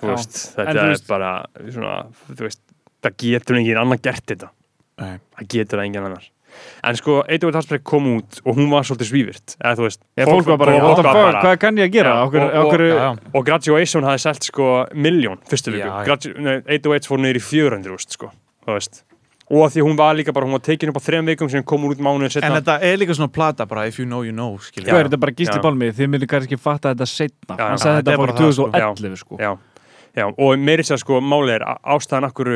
[0.02, 1.32] Veist, þetta er bara
[1.72, 1.92] svona,
[2.28, 2.61] þú veist,
[3.02, 4.50] það getur engin annar gert þetta,
[5.00, 5.18] Nei.
[5.38, 6.26] það getur engin annar.
[6.88, 10.24] En sko, Eidur Harsberg kom út og hún var svolítið svívirt, eða þú veist Já,
[10.28, 12.12] fólk var bara, fólk var bara- hvað kann ég að gera?
[12.14, 13.18] Já, okkur, og- og- okkur, já.
[13.34, 18.30] og Graduation hafði selt sko miljón fyrstu viku, 808 fór í 400 úst sko,
[18.66, 19.02] þú veist
[19.47, 21.84] og því hún var líka bara, hún var tekin upp á þrejum vikum sem kom
[21.86, 24.34] úr út mánuðin En setna þetta er líka svona plata bara If You Know You
[24.34, 25.62] Know, Hvað er þetta bara gísli Já.
[25.62, 25.92] bálmi?
[25.94, 28.68] Þið myndi kannski fatta þetta setna Já, Hann sagði þetta bara það, sko.
[28.74, 29.38] 2011 sko.
[29.38, 29.53] Já,
[30.18, 32.53] já, og meiri sér sko máli er að ástæðan akkur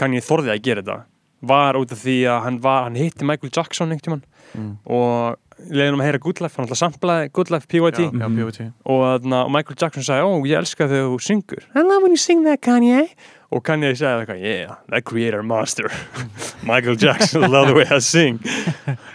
[0.00, 0.98] kann ég þorði að gera þetta
[1.42, 4.26] var út af því að hann, var, hann hitti Michael Jackson einhvern tímann.
[4.52, 4.74] Mm.
[4.84, 5.38] og
[5.72, 9.26] leiðin um að heyra Good Life, hann alltaf samplaði Good Life PYT Já, já, og,
[9.30, 11.64] og Michael Jackson sagði, ó, ég elska þegar þú syngur.
[11.74, 13.08] I love when you sing that Kanye
[13.52, 15.90] og Kanye sagði eitthvað, yeah, that creator master
[16.68, 18.38] Michael Jackson, love the way I sing.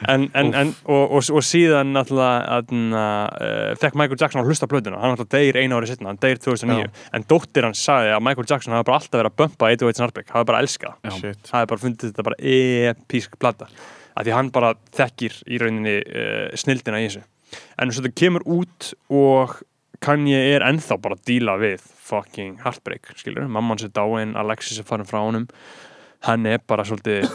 [0.08, 4.72] En, en, en og, og, og síðan náttúrulega uh, fekk Michael Jackson að hlusta á
[4.72, 5.00] plötuna.
[5.02, 8.50] Hann náttúrulega deyr eina ári setna, hann deyr 2009 en dóttir hans sagði að Michael
[8.52, 11.34] Jackson hafi bara alltaf verið að bumpa 101 Snarbeck, hafi bara elskað Já.
[11.54, 13.72] Hafi bara fundið þetta bara episk plata.
[14.18, 17.24] Af því hann bara þekkir í rauninni uh, snildina í þessu.
[17.80, 19.60] En svo þetta kemur út og
[20.04, 24.88] Kanye er ennþá bara að díla við fucking heartbreak, skilur mamman sér dáin, Alexis er
[24.88, 25.48] farin frá honum.
[26.26, 27.28] Hann er bara svolítið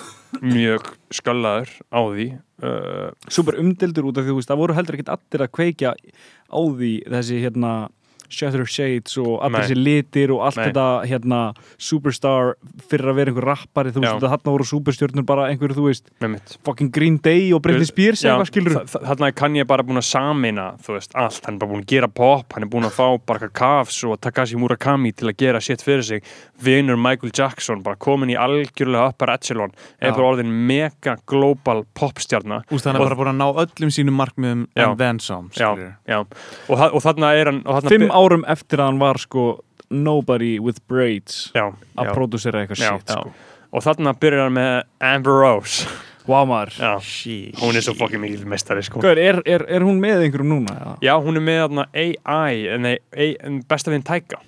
[0.43, 2.27] mjög sköllaður á því
[2.67, 5.93] uh, Super umdildur út af því þú veist Það voru heldur ekkert allir að kveikja
[5.95, 7.73] á því Þessi hérna
[8.33, 10.67] Shutter Shades og allir þessi litir og allt Nei.
[10.71, 11.41] þetta hérna
[11.79, 12.55] superstar
[12.91, 16.35] fyrir að vera einhver rappari þú veist þarna voru superstjörnur bara einhver þú veist með
[16.37, 19.67] mitt fucking Green Day og Britney Spears Já, eitthvað skilur þa- þa- þarna er Kanye
[19.69, 22.67] bara búin að samina þú veist, allt, hann er bara búin að gera pop hann
[22.67, 26.23] er búin að fá bara Kavs og Takashi Murakami til að gera shit fyrir sig.
[26.63, 32.63] Vinur Michael Jackson, bara komin í algjörlega upper echelon, bara orðin mega global popstjarna.
[32.71, 34.85] Úst, hann er bara búin að ná öllum sínum markmiðum Já.
[34.89, 38.15] and then some, já, skilur já, og, og þarna er hann og þarna Fimm be-
[38.23, 39.47] árum eftir að hann var sko
[39.93, 41.67] Nobody with braids já,
[41.99, 42.13] að Já.
[42.17, 42.95] pródúsera eitthvað Já.
[42.97, 43.33] shit sko.
[43.73, 44.73] og þarna byrjar hann með
[45.13, 45.87] Amber Rose
[46.31, 46.93] Wow maður já,
[47.59, 49.01] hún er svo fucking mikil mestari sko.
[49.03, 50.77] Gauður, er, er, er hún með einhverjum núna?
[50.79, 50.93] eða?
[51.03, 52.95] já, hún er með þarna AI, nei,
[53.43, 54.39] en besta vinn Tæka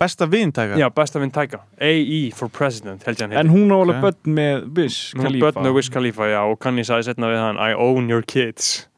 [0.00, 3.76] Besta viðintæka já, besta vinn Tæka, AI for President held ég hann En hún á
[3.78, 7.06] alveg börn með Wish Hún Khalifa börn með Wiz Khalifa, já, og kann ég sagði
[7.12, 8.88] setna við hann I own your kids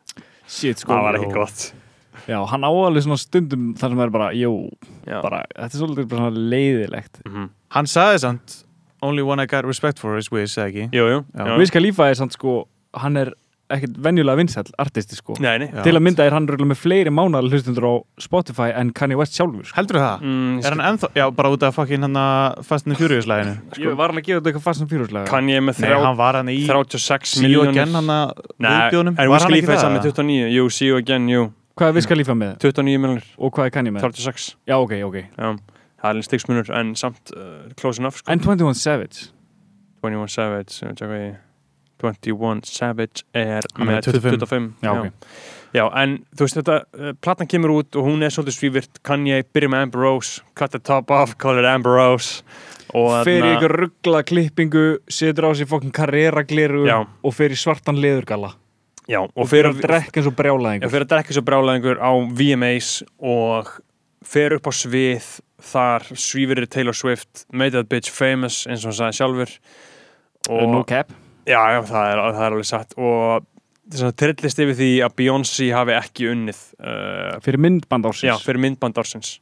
[0.46, 1.34] Shit sko það var ekki já.
[1.36, 1.66] gott
[2.26, 4.52] Já, hann á alveg svona stundum þar sem er bara, jú,
[5.06, 7.48] bara, þetta er svolítið bara svona leiðilegt Mhm.
[7.70, 8.62] Hann sagði samt
[9.02, 10.88] Only one I got respect for is Wiz, ekki?
[10.90, 11.24] jú, jú.
[11.58, 12.66] Wiz Khalifa er samt sko,
[12.96, 13.32] hann er
[13.68, 15.66] ekkert venjulega vinsæll artisti sko nei, nei.
[15.82, 19.34] Til að mynda er hann röglega með fleiri mánaðar hlustundur á Spotify en Kanye West
[19.34, 19.74] sjálfur sko.
[19.74, 20.20] Heldur það?
[20.22, 23.26] Mm, Er hann ennþá, já, bara út af fucking hann að Fast and the Furious
[23.26, 25.88] læginu Ég var hann að gefa þetta eitthvað fast sem fyrirslega kann ég með Nei,
[25.90, 29.44] þrjá, hann var hann í 36 See you again hann miljónir að Nei, Var Wiz
[29.50, 29.80] Khalifa er það?
[29.82, 32.54] saman með 29 jú, see you again, jú, Hvað er Wiz Khalifa með?
[32.64, 34.06] 29 miljónir Og hvað er Kanye með?
[34.08, 35.50] 36, Já, ok, ok já
[35.96, 38.30] það er alveg stigsmunur en samt uh, close enough sko.
[38.32, 39.28] En 21 Savage
[40.04, 41.36] 21 Savage uh, tjekka ég.
[42.02, 44.40] 21 Savage er með 25.
[44.46, 45.12] 25 Já, ok
[45.76, 49.42] Já, en þú veist þetta, uh, platan kemur út og hún er svolítið svívirt, Kanye
[49.52, 52.44] byrja með Amber Rose, cut the top off, call it Amber Rose
[53.42, 57.02] þarna- eitthvað ruggla klippingu Setur á sig fokkin karriera gliru Já.
[57.24, 58.54] Og í svartan leðurgalla
[59.06, 62.00] Já, og Og fyrir að drekka eins og Já, brjálaðingur fyrir að drekka svo brálaðingur
[62.02, 62.88] á VMAs
[63.22, 63.68] og
[64.26, 65.28] fer upp á svið
[65.62, 69.54] þar svífirir Taylor Swift made that bitch famous eins og hann sagði sjálfur.
[70.50, 71.12] Og No cap?
[71.46, 72.96] Já, já, það er, það er alveg satt.
[72.98, 73.46] Og
[74.18, 78.28] trillist yfir því að Beyoncé hafi ekki unnið uh, fyrir myndband ársins.
[78.32, 79.36] Já, fyrir myndband ársins.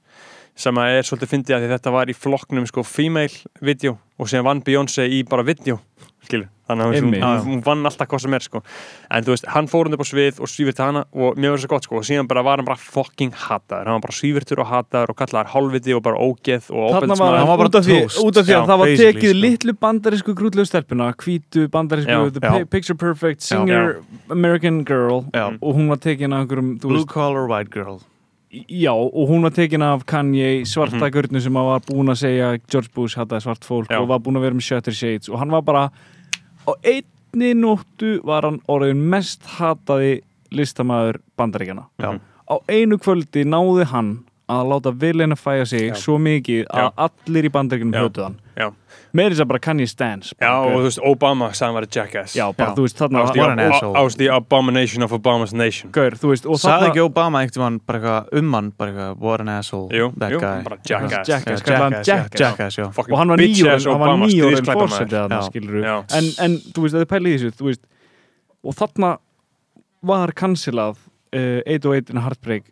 [0.54, 4.46] Sem að er svolítið fyndið að þetta var í flokknum sko female video og síðan
[4.46, 5.80] vann Beyoncé í bara video
[6.26, 7.14] skilur, þannig að hún,
[7.44, 8.62] hún, vann alltaf hvað sem er sko.
[9.10, 11.52] En þú veist, hann fór hann upp á svið og svífir til hana og mér
[11.54, 11.98] var svo gott sko.
[12.00, 15.18] Og síðan bara var hann bara fucking hataður, hann var bara svífirtur og hataður og
[15.20, 18.48] kallaður hálfviti og bara ógeð og óbeldismæður Hann var bara út af því, út af
[18.48, 19.42] því Já, að það var tekið sko.
[19.44, 22.50] litlu bandarísku grútlegu stelpuna, hvítu bandarísku Já, the já.
[22.54, 24.00] pi- picture perfect singer
[24.30, 25.52] American girl Já.
[25.60, 28.00] og hún var tekin af einhverjum þú Blue veist, collar white girl
[28.68, 31.12] já, og hún var tekin af Kanye svarta Mhm.
[31.12, 34.00] gurnu sem var búin að segja George Bush hataði svart fólk Já.
[34.00, 35.90] og var búin að vera með Shutter Shades og hann var bara
[36.68, 40.20] á einni nóttu var hann orðin mest hataði
[40.52, 42.18] listamæður bandaríkjana Já.
[42.50, 44.24] á einu kvöldi náði hann
[44.60, 45.94] að láta vilina fæja sig Já.
[45.98, 46.92] svo mikið að Já.
[47.08, 48.02] allir í bandaríkjunum Já.
[48.04, 48.68] höfðu hann Já.
[49.14, 51.90] meiri þess að bara Kanye Stans Já, og þú veist, Obama sagði hann var a
[51.96, 52.74] jackass já, bara Já.
[52.76, 53.18] þú veist þarna
[53.94, 57.54] I was, the, abomination of Obama's nation Gaur, þú veist, og þarna ekki Obama einhvern
[57.58, 60.78] tímann bara eitthvað um hann bara eitthvað what an asshole Jú, that jú, guy bara
[60.84, 61.28] jackass.
[61.28, 62.76] Jackass, hann jackass, Jackass.
[62.78, 62.78] jackass,
[63.08, 64.78] og hann var hann stríðsglæpamaður.
[64.84, 65.48] fórsetið þarna, Já.
[65.50, 67.82] skilur en, en þú veist, að þið pælið í þessu þú veist,
[68.64, 69.10] og þarna
[70.04, 70.96] var kansilað
[71.34, 72.70] uh, 808 in Heartbreak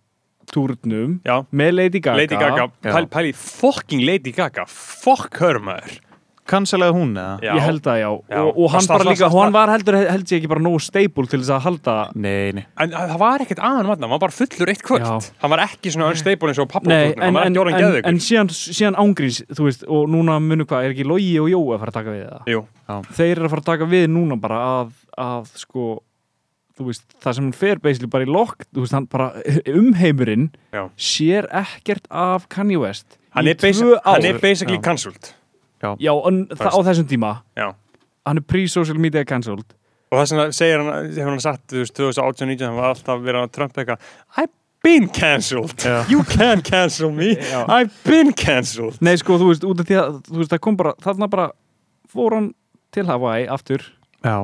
[0.53, 2.93] túrnum Já, með Lady Gaga, Lady Gaga, Já.
[2.93, 6.01] pæl, pæli fucking Lady Gaga fuck her maður
[6.43, 7.37] Kanselaði hún eða?
[7.39, 7.53] Já.
[7.55, 8.39] ég held að já, Já.
[8.43, 11.39] og, og hann bara líka hann var heldur held ég ekki bara nógu stable til
[11.39, 14.73] þess að halda Nei, nei En það var ekkert aðan mann, hann var bara fullur
[14.73, 15.31] eitt kvöld Já.
[15.45, 17.79] Hann var ekki svona unstable eins og pappa Nei, hann en, var en, ekki orðin
[17.79, 21.31] en, geðugur en síðan, síðan ángríns, þú veist, og núna munu hvað, er ekki Logi
[21.45, 22.51] og Jói að fara að taka við það?
[22.57, 22.65] Jú,
[23.21, 24.93] Þeir eru að fara að taka við núna bara að,
[25.23, 25.93] að sko,
[26.89, 29.31] veist, það sem hann fer basically bara í lokk, þú veist, hann bara
[29.83, 30.87] umheimurinn Já.
[30.97, 34.03] sér ekkert af Kanye West hann í er, tvö ár.
[34.15, 34.85] hann er basically Já.
[34.89, 35.33] cancelled.
[35.83, 37.73] Já, en það á þessum tíma, Já.
[38.27, 39.65] Hann er pre-social media cancelled.
[40.13, 43.47] Og þess vegna segir hann, hefur hann sagt, þú veist, 2018-19, hann var alltaf verið
[43.49, 44.53] að Trump eitthvað I've
[44.85, 47.65] been cancelled, you can't cancel me, Já.
[47.71, 49.01] I've been cancelled.
[49.03, 51.49] Nei, sko, þú veist, út af því að, þú veist, það kom bara, þarna bara
[52.13, 52.49] fór hann
[52.93, 53.83] til Hawaii aftur,
[54.23, 54.37] Já,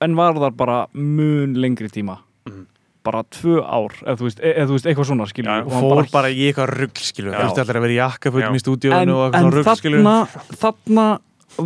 [0.00, 2.18] en var þar bara mun lengri tíma.
[2.48, 2.66] Mhm.
[3.06, 6.10] Bara tvö ár, eða þú veist, e- eða þú veist, eitthvað svona, skilur Já, fór
[6.10, 7.38] bara í eitthvað rugg skilur Já.
[7.44, 10.16] Þurfti allir að vera í jakkafutum í stúdíónu en, og en eitthvað svona rugg þarna,
[10.64, 11.06] þarna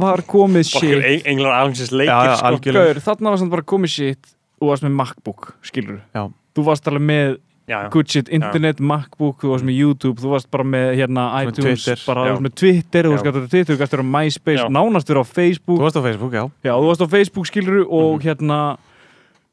[0.04, 2.72] var komið shit eng- englar alveg leikir, sko.
[2.76, 6.26] Gaur, þarna var bara komið shit og varst með MacBook, skilur Já.
[6.54, 7.38] þú varst alveg með
[7.70, 7.88] Já, já.
[7.94, 11.84] good shit, internet, MacBook, þú varst með YouTube þú varst bara með hérna Með iTunes
[11.84, 12.00] Twitter.
[12.06, 14.68] bara þú varst með Twitter, þú varst á Twitter þú gættur á MySpace, Já.
[14.74, 17.86] nánast verið á Þú Facebook varst á Facebook, já já, þú varst á Facebook, skilur
[17.86, 18.22] og Mhm.
[18.26, 18.58] hérna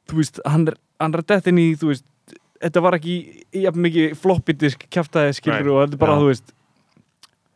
[0.09, 2.05] þú veist, hann er, hann er dett inn í þú veist,
[2.63, 5.69] þetta var ekki jafn mikið floppy disk kjaftaði, skilur Nei.
[5.73, 6.19] og þetta er bara, Já.
[6.19, 6.53] þú veist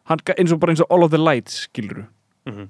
[0.05, 2.05] hann, eins og bara eins og All of the Lights, skilur
[2.45, 2.67] Mhm.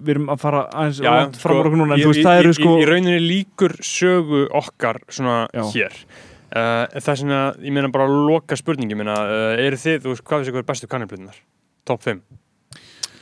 [0.00, 2.24] við erum að fara aðeins Já, fram á okkur núna en í- þú veist, í-
[2.24, 5.62] það eru sko í, í rauninni líkur sögu okkar svona Já.
[5.70, 5.92] hér
[6.54, 10.24] það er svona, ég meina bara að loka spurningi minna, uh, eru þið, þú veist,
[10.24, 11.36] hvað ykkur bestu kanniblutunar?
[11.84, 12.22] Top 5?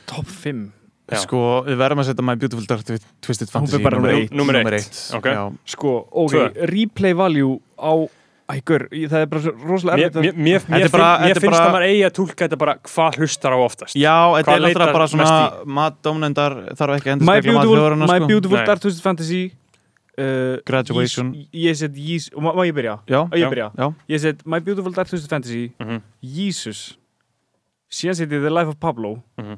[0.05, 0.71] top 5
[1.11, 1.17] Já.
[1.25, 4.31] Sko, við verðum að setja My Beautiful Dark Twi- Twisted Fantasy númer númer eitt.
[4.31, 4.63] Númer eitt.
[4.63, 5.25] Númer eitt, Ok.
[5.35, 5.41] já.
[5.65, 6.67] sko, ok, Tvö.
[6.71, 7.91] replay value á
[8.53, 11.33] ægur, það er bara rosalega erfitt að mér, mér, Þetta er mér, bara- finn, mér
[11.33, 13.95] þetta er finnst bara- að maður eigi að tólka þetta bara hvað hlustar á oftast
[13.95, 17.95] Já, þetta er leitar bara svona mest matdómnendar þarf ekki að My endur spekla Beautiful,
[17.95, 18.27] my sko.
[18.27, 18.57] beautiful.
[18.65, 19.51] Dark Twisted Fantasy
[20.17, 21.33] uh, Graduation.
[21.53, 22.99] Ég, set Jís, og má ég byrja?
[23.07, 23.49] Já, ég Já.
[23.49, 23.71] byrja?
[23.77, 26.01] já, Ég set My Beautiful Dark Twisted Fantasy Mhm.
[26.21, 26.97] Jesus
[27.91, 29.57] síðan set ég The Life of Pablo Mhm.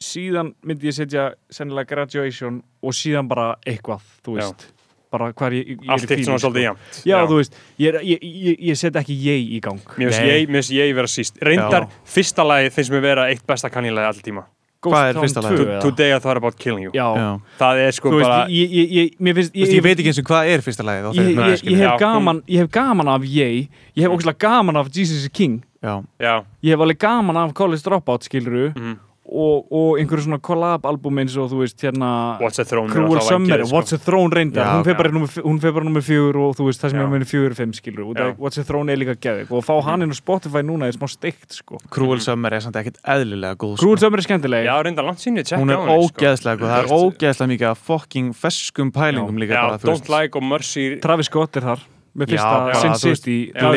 [0.00, 4.40] síðan myndi ég setja sennilega Graduation og síðan bara eitthvað, þú Já.
[4.42, 4.72] veist
[5.14, 7.54] bara hvað ég, ég, Allt er í eitt svona fílu, svolítið jæmt Já, þú veist,
[7.78, 10.48] ég, er- ég, ég, ég set ekki ég í gang Mér finnst ég,
[10.94, 11.88] vera síst Reyndar, Já.
[12.04, 14.44] fyrsta lagi finnst mér vera eitt besta kannilega all tíma
[14.92, 15.72] Hvað er fyrsta 2 lagið?
[15.84, 16.92] Today I thought about killing you.
[16.96, 17.28] Já, já.
[17.60, 20.20] Það er sko þú veist, bara ég, ég, ég, mér finnst Ég veit ekki eins
[20.20, 24.02] og hvað er fyrsta lagið ég, hef Já, gaman, ég hef gaman af ég ég
[24.04, 25.62] hef ógæslega gaman af Jesus is King.
[25.84, 28.98] Já, Já, ég hef alveg gaman af College Dropout skiluru mhm.
[29.34, 32.10] Og, og einhverju svona collab-album eins og þú veist hérna
[32.42, 33.74] What's a Throne Cruel Summer, sko.
[33.76, 34.72] What's a Throne reyndar Já.
[34.78, 35.14] hún fer bara Já.
[35.16, 37.02] nummer, hún fer bara nummer fjögur og þú veist það sem Já.
[37.02, 38.04] er nummer fjögur og fimm skilur
[38.38, 40.96] What's a Throne er líka geðvik og að fá hann inn á Spotify núna er
[40.98, 44.06] smá steikt sko Cruel Summer er samt ekkert eðlilega góð Cruel sko.
[44.06, 45.98] Summer er skemmtileg Já, reyndar langt tjekka Hún er sko.
[46.04, 50.04] ógeðslega góð, það er ógeðslega mikið af fucking feskum pælingum líka Já, bara, þú Don't
[50.04, 50.12] veist.
[50.14, 51.84] Like og Mercy Travis Scott er þar
[52.14, 53.72] með Já, fyrsta Sin City já.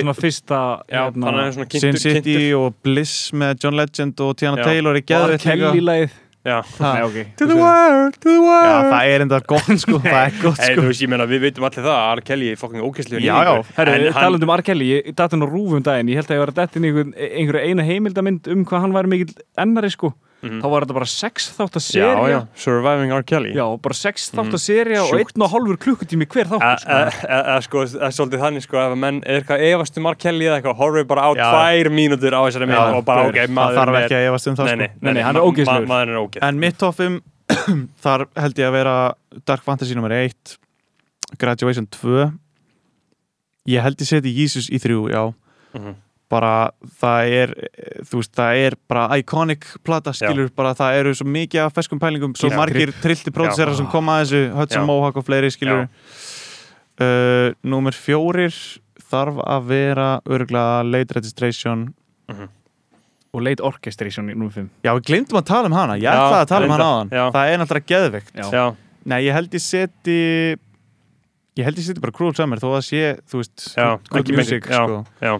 [0.91, 4.69] Já, Sin City og Bliss með John Legend og Tiana Já.
[4.69, 5.09] Taylor er og R.
[5.11, 5.57] geðveitt líka.
[5.71, 6.15] Kelly-læð
[6.47, 9.97] Já, Nei, ok To the world, to the Já, world það er enda gott sko,
[10.45, 12.21] gott sko þú veist, ég meina, við veitum allir það að R.
[12.29, 13.53] Kelly er Já, já.
[13.79, 14.63] Herru, talandi um R.
[14.69, 16.87] Kelly, ég datt hann á rúfum daginn, ég held að ég var að detta inn
[16.87, 17.11] í einhver,
[17.41, 20.13] einhverju eina heimildamind um hvað hann væri mikill ennari sko
[20.43, 20.61] Mhm.
[20.61, 23.23] þá var þetta bara sex þátt að Já, serja Surviving R.
[23.23, 24.53] Kelly Já, bara sex þátt Mhm.
[24.53, 25.33] að serja og Sjúkt.
[25.33, 26.97] einn og hálfur klukkutími hver þáttur sko.
[27.27, 30.15] Eða sko, það er svolítið þannig sko ef menn er eitthvað efast um R.
[30.15, 31.47] Kelly eða eitthvað horfið bara á Já.
[31.51, 34.67] tvær mínútur á þessari Já, og bara ok, maður þarf ekki að efast um það
[34.67, 34.81] sko.
[34.81, 37.21] er Maður er ógeð En mitt toppum
[38.03, 39.13] þar held ég að vera
[39.45, 40.11] Dark Fantasy nr.
[40.11, 40.57] 1
[41.39, 42.31] Graduation 2
[43.67, 45.33] Ég held ég seti Jesus í þrjú, já
[45.75, 45.95] Mhm.
[46.31, 47.53] Bara það er
[48.07, 52.01] þú veist, það er bara iconic plata skilur, bara það eru svo mikið af feskum
[52.01, 52.57] pælingum, svo Já.
[52.59, 54.87] margir trillti pródusera sem koma að þessu, Hudson Já.
[54.89, 58.55] Mohawk og fleiri skilur uh, Númer fjórir
[59.07, 61.87] þarf að vera örgulega late registration
[63.37, 66.15] og late orchestration í númer 5 Já, við glemdum að tala um hana, ég Já,
[66.15, 67.25] ætlaði að tala um hana já.
[67.35, 68.47] Það er náttúrulega geðveikt Já.
[68.51, 68.65] Já,
[69.07, 70.21] Nei, ég held ég seti
[71.57, 74.67] Ég held ég seti bara Cruel Summer þó að sé, þú veist, Já, good, music
[74.67, 74.81] mikið, já.
[74.83, 74.99] sko.
[75.23, 75.33] já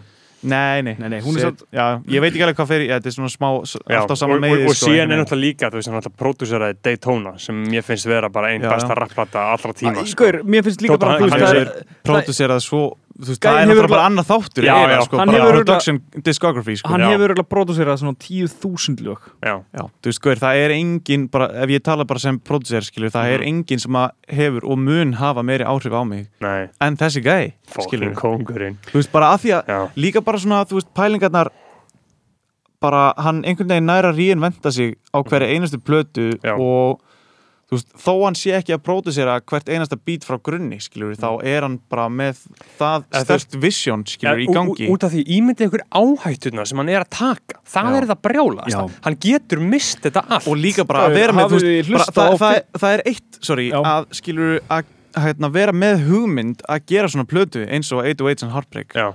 [0.48, 3.00] Nei, nei, Nei, nei, hún er Set- Já, ég veit ekki alveg hvað fyrir, ja,
[3.00, 5.70] þetta er svona smá alltaf sama og, meði og, og sko, síðan er náttúrulega líka
[5.72, 9.74] þú veist, hann náttúrulega pródúseraði Daytona sem mér finnst vera bara einn besta rapplata allra
[9.74, 10.32] tíma sko.
[10.44, 12.84] Mér finnst líka bara hann- þú veist, hann það er- er- Pródúserað svo,
[13.18, 16.00] veist, það er náttúrulega bara annað þáttur Já, eiginlega, já, sko, hann bara hefur production
[16.28, 16.92] discography, sko.
[16.94, 17.08] Hann Já.
[17.12, 19.28] hefur örugglega pródúserað svona 10.000 lög.
[19.42, 22.86] Já, Já, þú veist, sko, það er engin bara, ef ég tala bara sem pródúser,
[22.86, 26.68] skilur, það er engin sem að hefur og mun hafa meiri áhrif á mig nei,
[26.82, 27.54] en þessi gæi,
[27.88, 31.50] skilur kongurinn þú veist, bara að því að líka bara svona, þú veist, pælingarnar
[32.84, 36.54] bara, hann einhvern veginn næra reinventa sig á hverja einustu plötu Já.
[36.54, 37.02] og
[37.68, 41.44] þú veist, þó hann sé ekki að pródusera hvert einasta bít frá grunni, skilur þá
[41.44, 42.40] er hann bara með
[42.80, 46.78] það stört vision, skilur, í ú- ú- gangi Út af því ímyndið ykkur áhættuna sem
[46.80, 47.98] hann er að taka Það Já.
[48.00, 48.84] er það brjálast Já.
[49.04, 52.62] Hann getur mist þetta allt og líka bara að vera með, veist, bara, það, það,
[52.80, 53.82] það er eitt, sorry, Já.
[53.84, 58.54] að skilur að hérna, vera með hugmynd að gera svona plötu eins og 808 and
[58.56, 59.08] Heartbreak Já,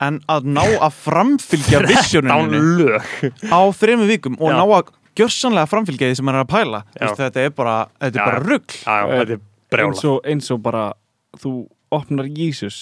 [0.00, 3.02] en að ná að framfylgja visioninu lög
[3.52, 4.56] á þremmu vikum og Já.
[4.56, 6.82] ná að gjörsanlega framfylgja því sem hann er að pæla.
[6.98, 10.20] Veist, þetta er bara, þetta er bara rugg Já, já, þetta er eins brjálast og,
[10.26, 10.84] eins og bara
[11.40, 11.54] þú
[11.94, 12.78] opnar Jesus.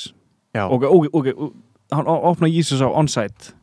[0.56, 0.64] Já.
[0.68, 1.52] ok, ok, ok
[1.92, 3.54] hann opnar Jesus á onsite.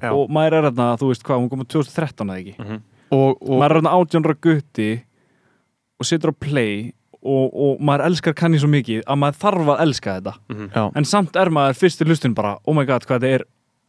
[0.00, 0.12] Já.
[0.16, 2.54] og maður er þarna, þú veist hvað, hún komið 2013 eða ekki?
[2.56, 2.78] Mhm.
[3.12, 4.90] og, og maður er þarna átjónra gutti
[6.00, 9.82] og situr á play og, og maður elskar kanni svo mikið að maður þarf að
[9.84, 10.34] elska þetta.
[10.72, 13.44] Já, en samt er maður fyrst í lustin bara oh my god, hvað þetta er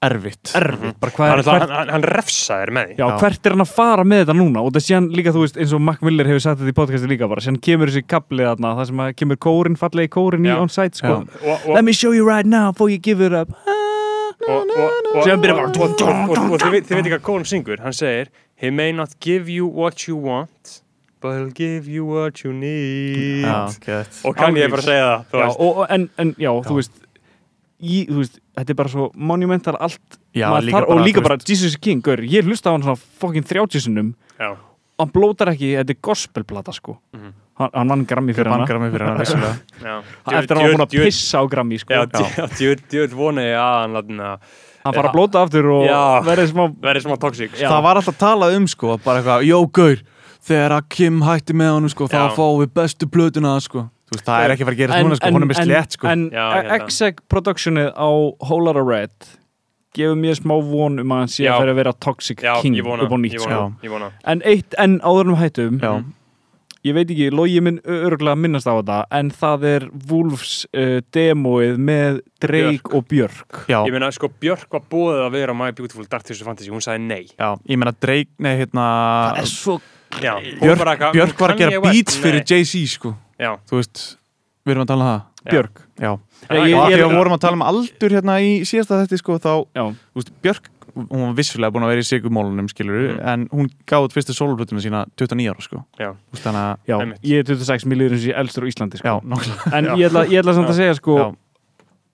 [0.05, 0.51] erfitt.
[0.57, 0.97] Erfitt.
[1.01, 2.95] Bara hvað Hann, er, hann, hvert, hann, hann refsaðir með því.
[2.97, 3.17] Já, Já.
[3.21, 4.63] hvert er hann að fara með þetta núna?
[4.65, 6.77] Og það sé hann líka, þú veist, eins og Mac Miller hefur sagt þetta í
[6.81, 10.47] podcasti líka bara, síðan kemur þessi kapli þarna, það sem að kemur kórin, fallegi kórin
[10.47, 10.57] í Já.
[10.63, 11.15] onsite, sko.
[11.75, 13.53] Let me show you right now before you give it up.
[14.41, 14.65] Og,
[15.21, 17.79] þið veit- þið veit ekki hvað Kórum syngur?
[17.83, 20.81] Hann segir He may not give you what you want
[21.21, 23.45] but he'll give you what you need.
[24.25, 26.97] Og kann ég bara segja það en, en já, þú veist
[27.81, 31.37] í, þú veist, þetta er bara svo monumental allt Já, líka bara, og líka bara
[31.47, 34.13] Jesus King, gaur, ég hlusta á hann svona fokkin 30 sinnum.
[34.39, 34.55] Já.
[35.01, 36.97] hann blótar ekki, þetta er gospelplata sko.
[37.15, 37.31] Mhm.
[37.61, 38.65] hann, hann vann Grammy fyrir hann,
[39.21, 41.93] eftir að hann var búin að pissa á Grammy sko.
[41.93, 42.47] Já,
[42.89, 44.19] djúð vona ég að hann
[44.81, 45.85] hann fara að blóta aftur og
[46.25, 50.03] verði smá toxic það var alltaf talað um, sko, bara eitthvað Jó, gaur,
[50.41, 54.45] þegar að Kim hætti með honum, sko, þá fáum við bestu plötuna, sko veist, það
[54.45, 56.71] er ekki að fara að gera núna, sko, hún er með slétt, sko en það.
[56.79, 58.09] Exec productionið á
[58.47, 59.31] Whole Lotta Red
[59.95, 62.79] gefur mér smá von um að hann sé að fyrir að vera Toxic Já, King
[62.79, 63.51] ég vona, upp á nýtt ég sko.
[63.51, 64.09] vona, vona.
[64.23, 65.91] en eitt enn áður en við hættum Já,
[66.87, 71.81] ég veit ekki, logi minn örgulega minnast á þetta en það er Wolves uh, demóið
[71.91, 76.07] með Drake og Björk já, Ég meina, sko, Björk var búið að vera My Beautiful
[76.07, 78.87] Dark Twisted Fantasy, hún sagði nei já Ég meina, Drake, nei, hérna
[79.31, 79.81] það er svo
[80.19, 82.41] Já, Björk, Björk var að gera beats fyrir.
[82.43, 84.01] Jay-Z, sko Já, Þú veist,
[84.65, 85.51] við erum að tala um það Já.
[85.51, 88.35] Björk Já, Já, ég- og að ég- því að vorum að tala um aldur hérna
[88.45, 92.01] í síðasta þetta sko, þá, já, þú veist, Björk hún var vissulega búin að vera
[92.03, 93.27] í sigumólunum skilur Mm.
[93.31, 96.11] en hún gáði út fyrstu sólplötuna sína 29 ára sko Já.
[96.11, 97.21] Þú veist, þannig að, já, Einmitt.
[97.23, 99.21] ég er 26 millir eins og ég er elstur á Íslandi já, sko.
[99.25, 99.95] nákvæmlega en Já.
[99.95, 101.35] ég ætla, ég ætla samt að segja sko, Já.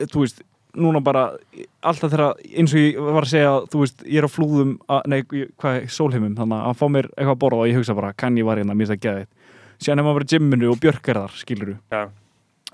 [0.08, 0.41] þú veist,
[0.78, 1.32] núna bara
[1.82, 5.02] alltaf þegar, eins og ég var að segja þú veist, ég er á flúðum að,
[5.08, 8.14] nei, ég- hvað, sólheimum, þannig að fá mér eitthvað að borða og ég hugsa bara,
[8.14, 9.26] kann ég var hérna, mér það geðið
[9.82, 12.02] síðan er maður bara í gymminu og Björk er þar, skiluru Já.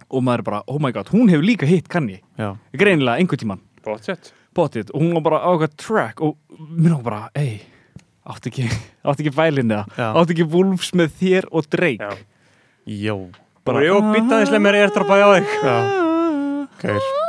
[0.07, 3.19] og maður er bara, oh my god, hún hefur líka hitt kann ég, Já, greinilega
[3.19, 6.37] einhvern tíman bóttjött potið og hún var bara á eitthvað track og
[6.77, 7.61] mér var bara, ei
[8.23, 8.67] átti ekki,
[9.07, 9.85] átti ekki bælinn eða?
[9.97, 10.07] Já.
[10.11, 12.11] átti ekki Wolves með þér og Drake?
[12.11, 12.13] Já.
[13.07, 13.17] jó.
[13.63, 15.53] Bara, jú, býta þesslega mér airdropa á þig.
[15.63, 15.75] Já,
[16.67, 17.22] okay.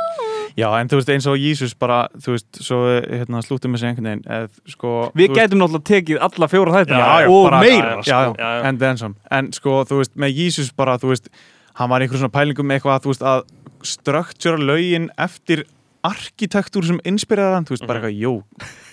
[0.57, 3.89] Já, en þú veist, eins og Jesus bara, þú veist, svo hérna, slúttum við sig
[3.89, 8.11] einhvern veginn eð, sko, við gætum náttúrulega tekið alla fjóra þættina og bara- meira sko.
[8.11, 11.29] já, Já, en some en sko, þú veist, með Jesus bara, þú veist
[11.75, 13.43] hann var í einhverjum svona pælingum með eitthvað, veist, að
[13.83, 15.65] struktúra lögin eftir
[16.05, 18.05] arkitektúr sem inspiraði hann, þú veist, bara Mhm.
[18.05, 18.43] eitthvað, jó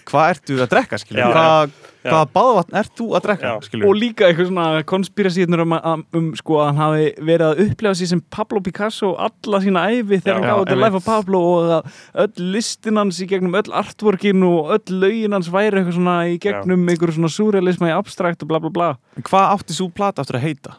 [0.08, 1.72] hvað ertu að drekka, skilur Já, hvað,
[2.02, 2.10] já.
[2.10, 5.74] hvaða báðvatn ert þú að drekka, skilur og líka eitthvað svona konspirasíðnur um,
[6.18, 10.18] um sko að hann hafi verið að upplefa sér sem Pablo Picasso alla sína æfi
[10.18, 10.84] þegar hann gáði einmitt.
[10.84, 15.38] Life of Pablo og að öll listin hans í gegnum öll artworkin og öll lögin
[15.38, 18.94] hans væri eitthvað svona í gegnum einhverju svona surrealisma í abstrakt og bla bla bla.
[19.22, 20.78] Hvað átti svo plata aftur að heita?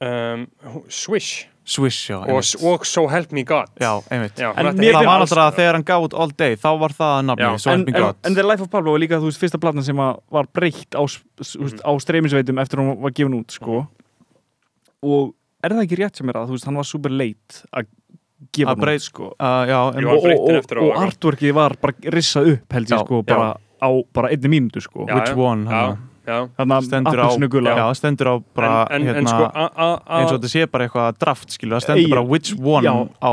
[0.00, 0.46] um,
[0.88, 2.64] Swish Swish, já, og, einmitt.
[2.66, 3.68] og So Help Me God.
[3.78, 4.34] Já, einmitt.
[4.40, 6.94] Já, En hún að það var náttúrulega þegar hann gáði út All Day þá var
[6.96, 7.26] það Já.
[7.28, 8.16] nafni, so en, help me God.
[8.24, 10.96] en The Life of Pablo var líka þú veist fyrsta platan sem að var breytt
[10.98, 13.86] á, veist, á streymisveitum eftir hún var gefin út sko.
[15.02, 17.86] Og er það ekki rétt sem er að þú veist hann var super late að
[18.56, 19.30] gefa Að hann breyt- út sko.
[19.38, 22.96] uh, já, Jú, hann og, og, og, og artworkið var bara rissað upp held ég
[22.96, 23.50] Já, sko bara
[23.80, 25.06] á bara einni mínútu sko.
[25.06, 25.36] Já, Which já.
[25.38, 25.98] one, já, hana.
[26.58, 29.66] Þannig stendur á, appelsinu gula já, stendur á bara en, en, hérna, en sko a,
[29.66, 32.84] a, a, eins og þetta sé bara eitthvað draft skilu, það stendur bara which one
[32.86, 32.94] já.
[33.20, 33.32] á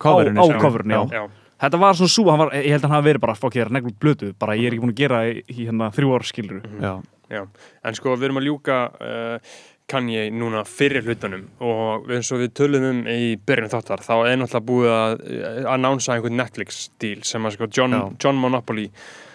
[0.00, 0.60] coverinu Á- á skilur.
[0.64, 1.20] coverinu, já.
[1.20, 1.24] já,
[1.64, 3.66] þetta var svona svo, hann var, ég held að hann hafi verið bara fokk ég
[3.66, 6.62] er neglum blötu, bara ég er ekki búin að gera í, hérna þrjú ára skilur
[6.80, 6.94] já.
[7.30, 7.42] já.
[7.84, 9.58] en sko við erum að ljúka uh,
[9.90, 14.36] Kanye núna fyrir hlutunum og eins og við tölum um í byrjun þáttar þá er
[14.38, 17.96] náttúrulega búið að uh, annánsa einhvern Netflix díl sem að sko John.
[18.22, 18.86] John Monopoly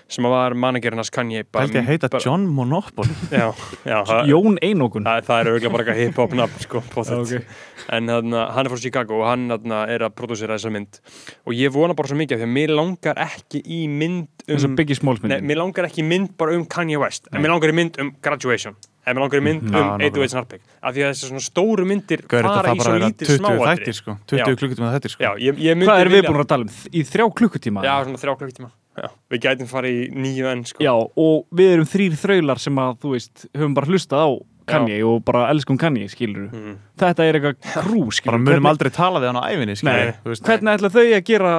[0.07, 3.09] sem var managerinn hans Kanye bara- held ég að heita bara- John Monopoly.
[3.31, 3.47] Já,
[3.85, 7.17] já, það, Jón Einókun það, það er auðvitað bara eitthvað hip-hop nafn sko, pottet.
[7.41, 7.55] Ok.
[7.95, 10.99] en þarna, hann er frá Chicago og hann þarna, er að prodúsera þessa mynd.
[11.45, 14.61] Og ég vona bara svo mikið af því að mér langar ekki í mynd eins
[14.63, 17.27] og um Biggie Smalls Nei, myndin mér langar ekki í mynd bara um Kanye West.
[17.33, 18.77] En mér langar í mynd um Graduation.
[19.05, 22.23] En mér langar í mynd um 808 Snarpeg af því að þessi svona stóru myndir
[22.25, 24.15] Gauður, þetta fara það í svo vera lítið 20 smáadri þættir sko.
[24.33, 24.45] 20 Já.
[24.61, 25.21] klukkutíma þættir sko.
[25.25, 26.71] Já, ég, ég hvað erum við búin að tala um?
[26.89, 27.83] í þrjá klukkutíma?
[27.85, 30.83] Já, svona þrjá klukkutíma Já, við gætum fara í nýju enn sko.
[30.83, 34.29] Já, og við erum þrýr þraular sem að, þú veist, höfum bara hlustað á
[34.65, 36.77] Kanye og bara elskum Kanye, skilur Mm.
[36.97, 40.13] Þetta er eitthvað krú, skilur bara munum aldrei tala við hann á æfinni skilur Nei,
[40.25, 40.43] veist.
[40.47, 41.53] hvernig ætla þau að gera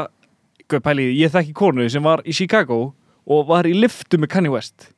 [0.66, 2.94] Guð, pæli, ég þekki konu sem var í Chicago
[3.28, 4.88] og var í liftu með Kanye West.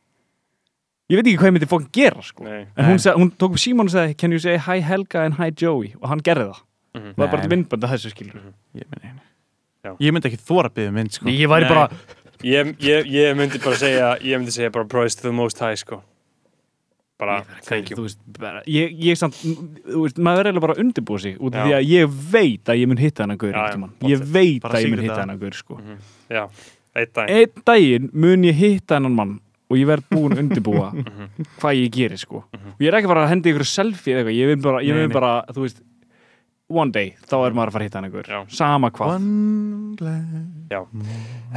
[1.11, 2.45] Ég veit ekki hvað ég myndi fókin gera, sko.
[2.45, 5.25] Nei, En hún, seg, hún tók upp síman og sagði Can you say hi Helga
[5.25, 5.95] and hi Joey?
[6.01, 6.63] Og hann gerði það.
[6.97, 7.11] Mhm.
[7.15, 8.41] Það var bara til myndbönd að þessu skilur
[8.77, 9.13] ég, myndi,
[9.85, 9.93] Já.
[10.01, 11.29] ég myndi ekki þóra byggja mynd sko.
[11.29, 11.69] Ég væri Nei.
[11.69, 11.89] bara,
[12.47, 15.75] ég, ég, ég myndi bara segja ég myndi segja bara praise to the most high
[15.79, 16.03] sko.
[17.19, 17.97] Bara, thank you.
[17.99, 21.57] Þú veist, bara, ég, ég samt, veist, maður er eiginlega bara að undirbúa sig út
[21.59, 23.95] af því að ég veit að ég mun hitta gaur einhvern já, tímann.
[24.13, 25.81] ég veit Bara að ég mun hitta að- hennar gaur sko.
[26.31, 26.45] já,
[26.95, 29.35] eitt dag einn daginn mun ég hitta hennar mann
[29.69, 30.93] og ég verð búin að undirbúa
[31.59, 32.45] hvað ég gerir sko.
[32.55, 34.39] Og ég er ekki bara að hendi ykkur selfie eða eitthvað.
[34.39, 35.83] Ég vil bara, ég bara, þú veist
[36.69, 38.41] one day, þá er maður að fara að hitta hennar gaur Já.
[38.53, 39.29] sama hvað.
[39.99, 40.49] Glad-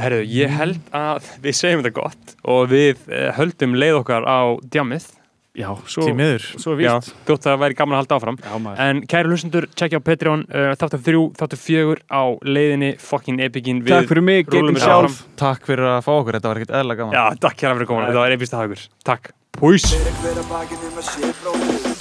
[0.00, 4.56] Herru, ég held að við segjum þetta gott og við eh, höldum leið okkar á
[4.72, 5.10] djamið
[5.52, 6.46] já, svo, því miður.
[6.56, 8.38] svo Já, víst þótt að það væri gaman að halda áfram.
[8.40, 8.82] Já, maður.
[8.86, 13.84] En kæri hlustendur, tjekkja á Patreon uh, þáttu þrjú, þáttu fjögur á leiðinni fucking epicin.
[13.84, 15.22] Við takk fyrir mig, rúllum geitin þetta sjálf.
[15.44, 17.18] takk fyrir að fá okkur, þetta var ekkert eðla gaman.
[17.20, 20.54] Já, takk hérna fyrir komin, þetta var epist að hafa ykkur Takk, pús hver að
[20.56, 21.91] bakið um að sé bróðir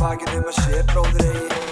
[0.00, 1.69] Fyrir hver að bakið um að sé bróðir eigi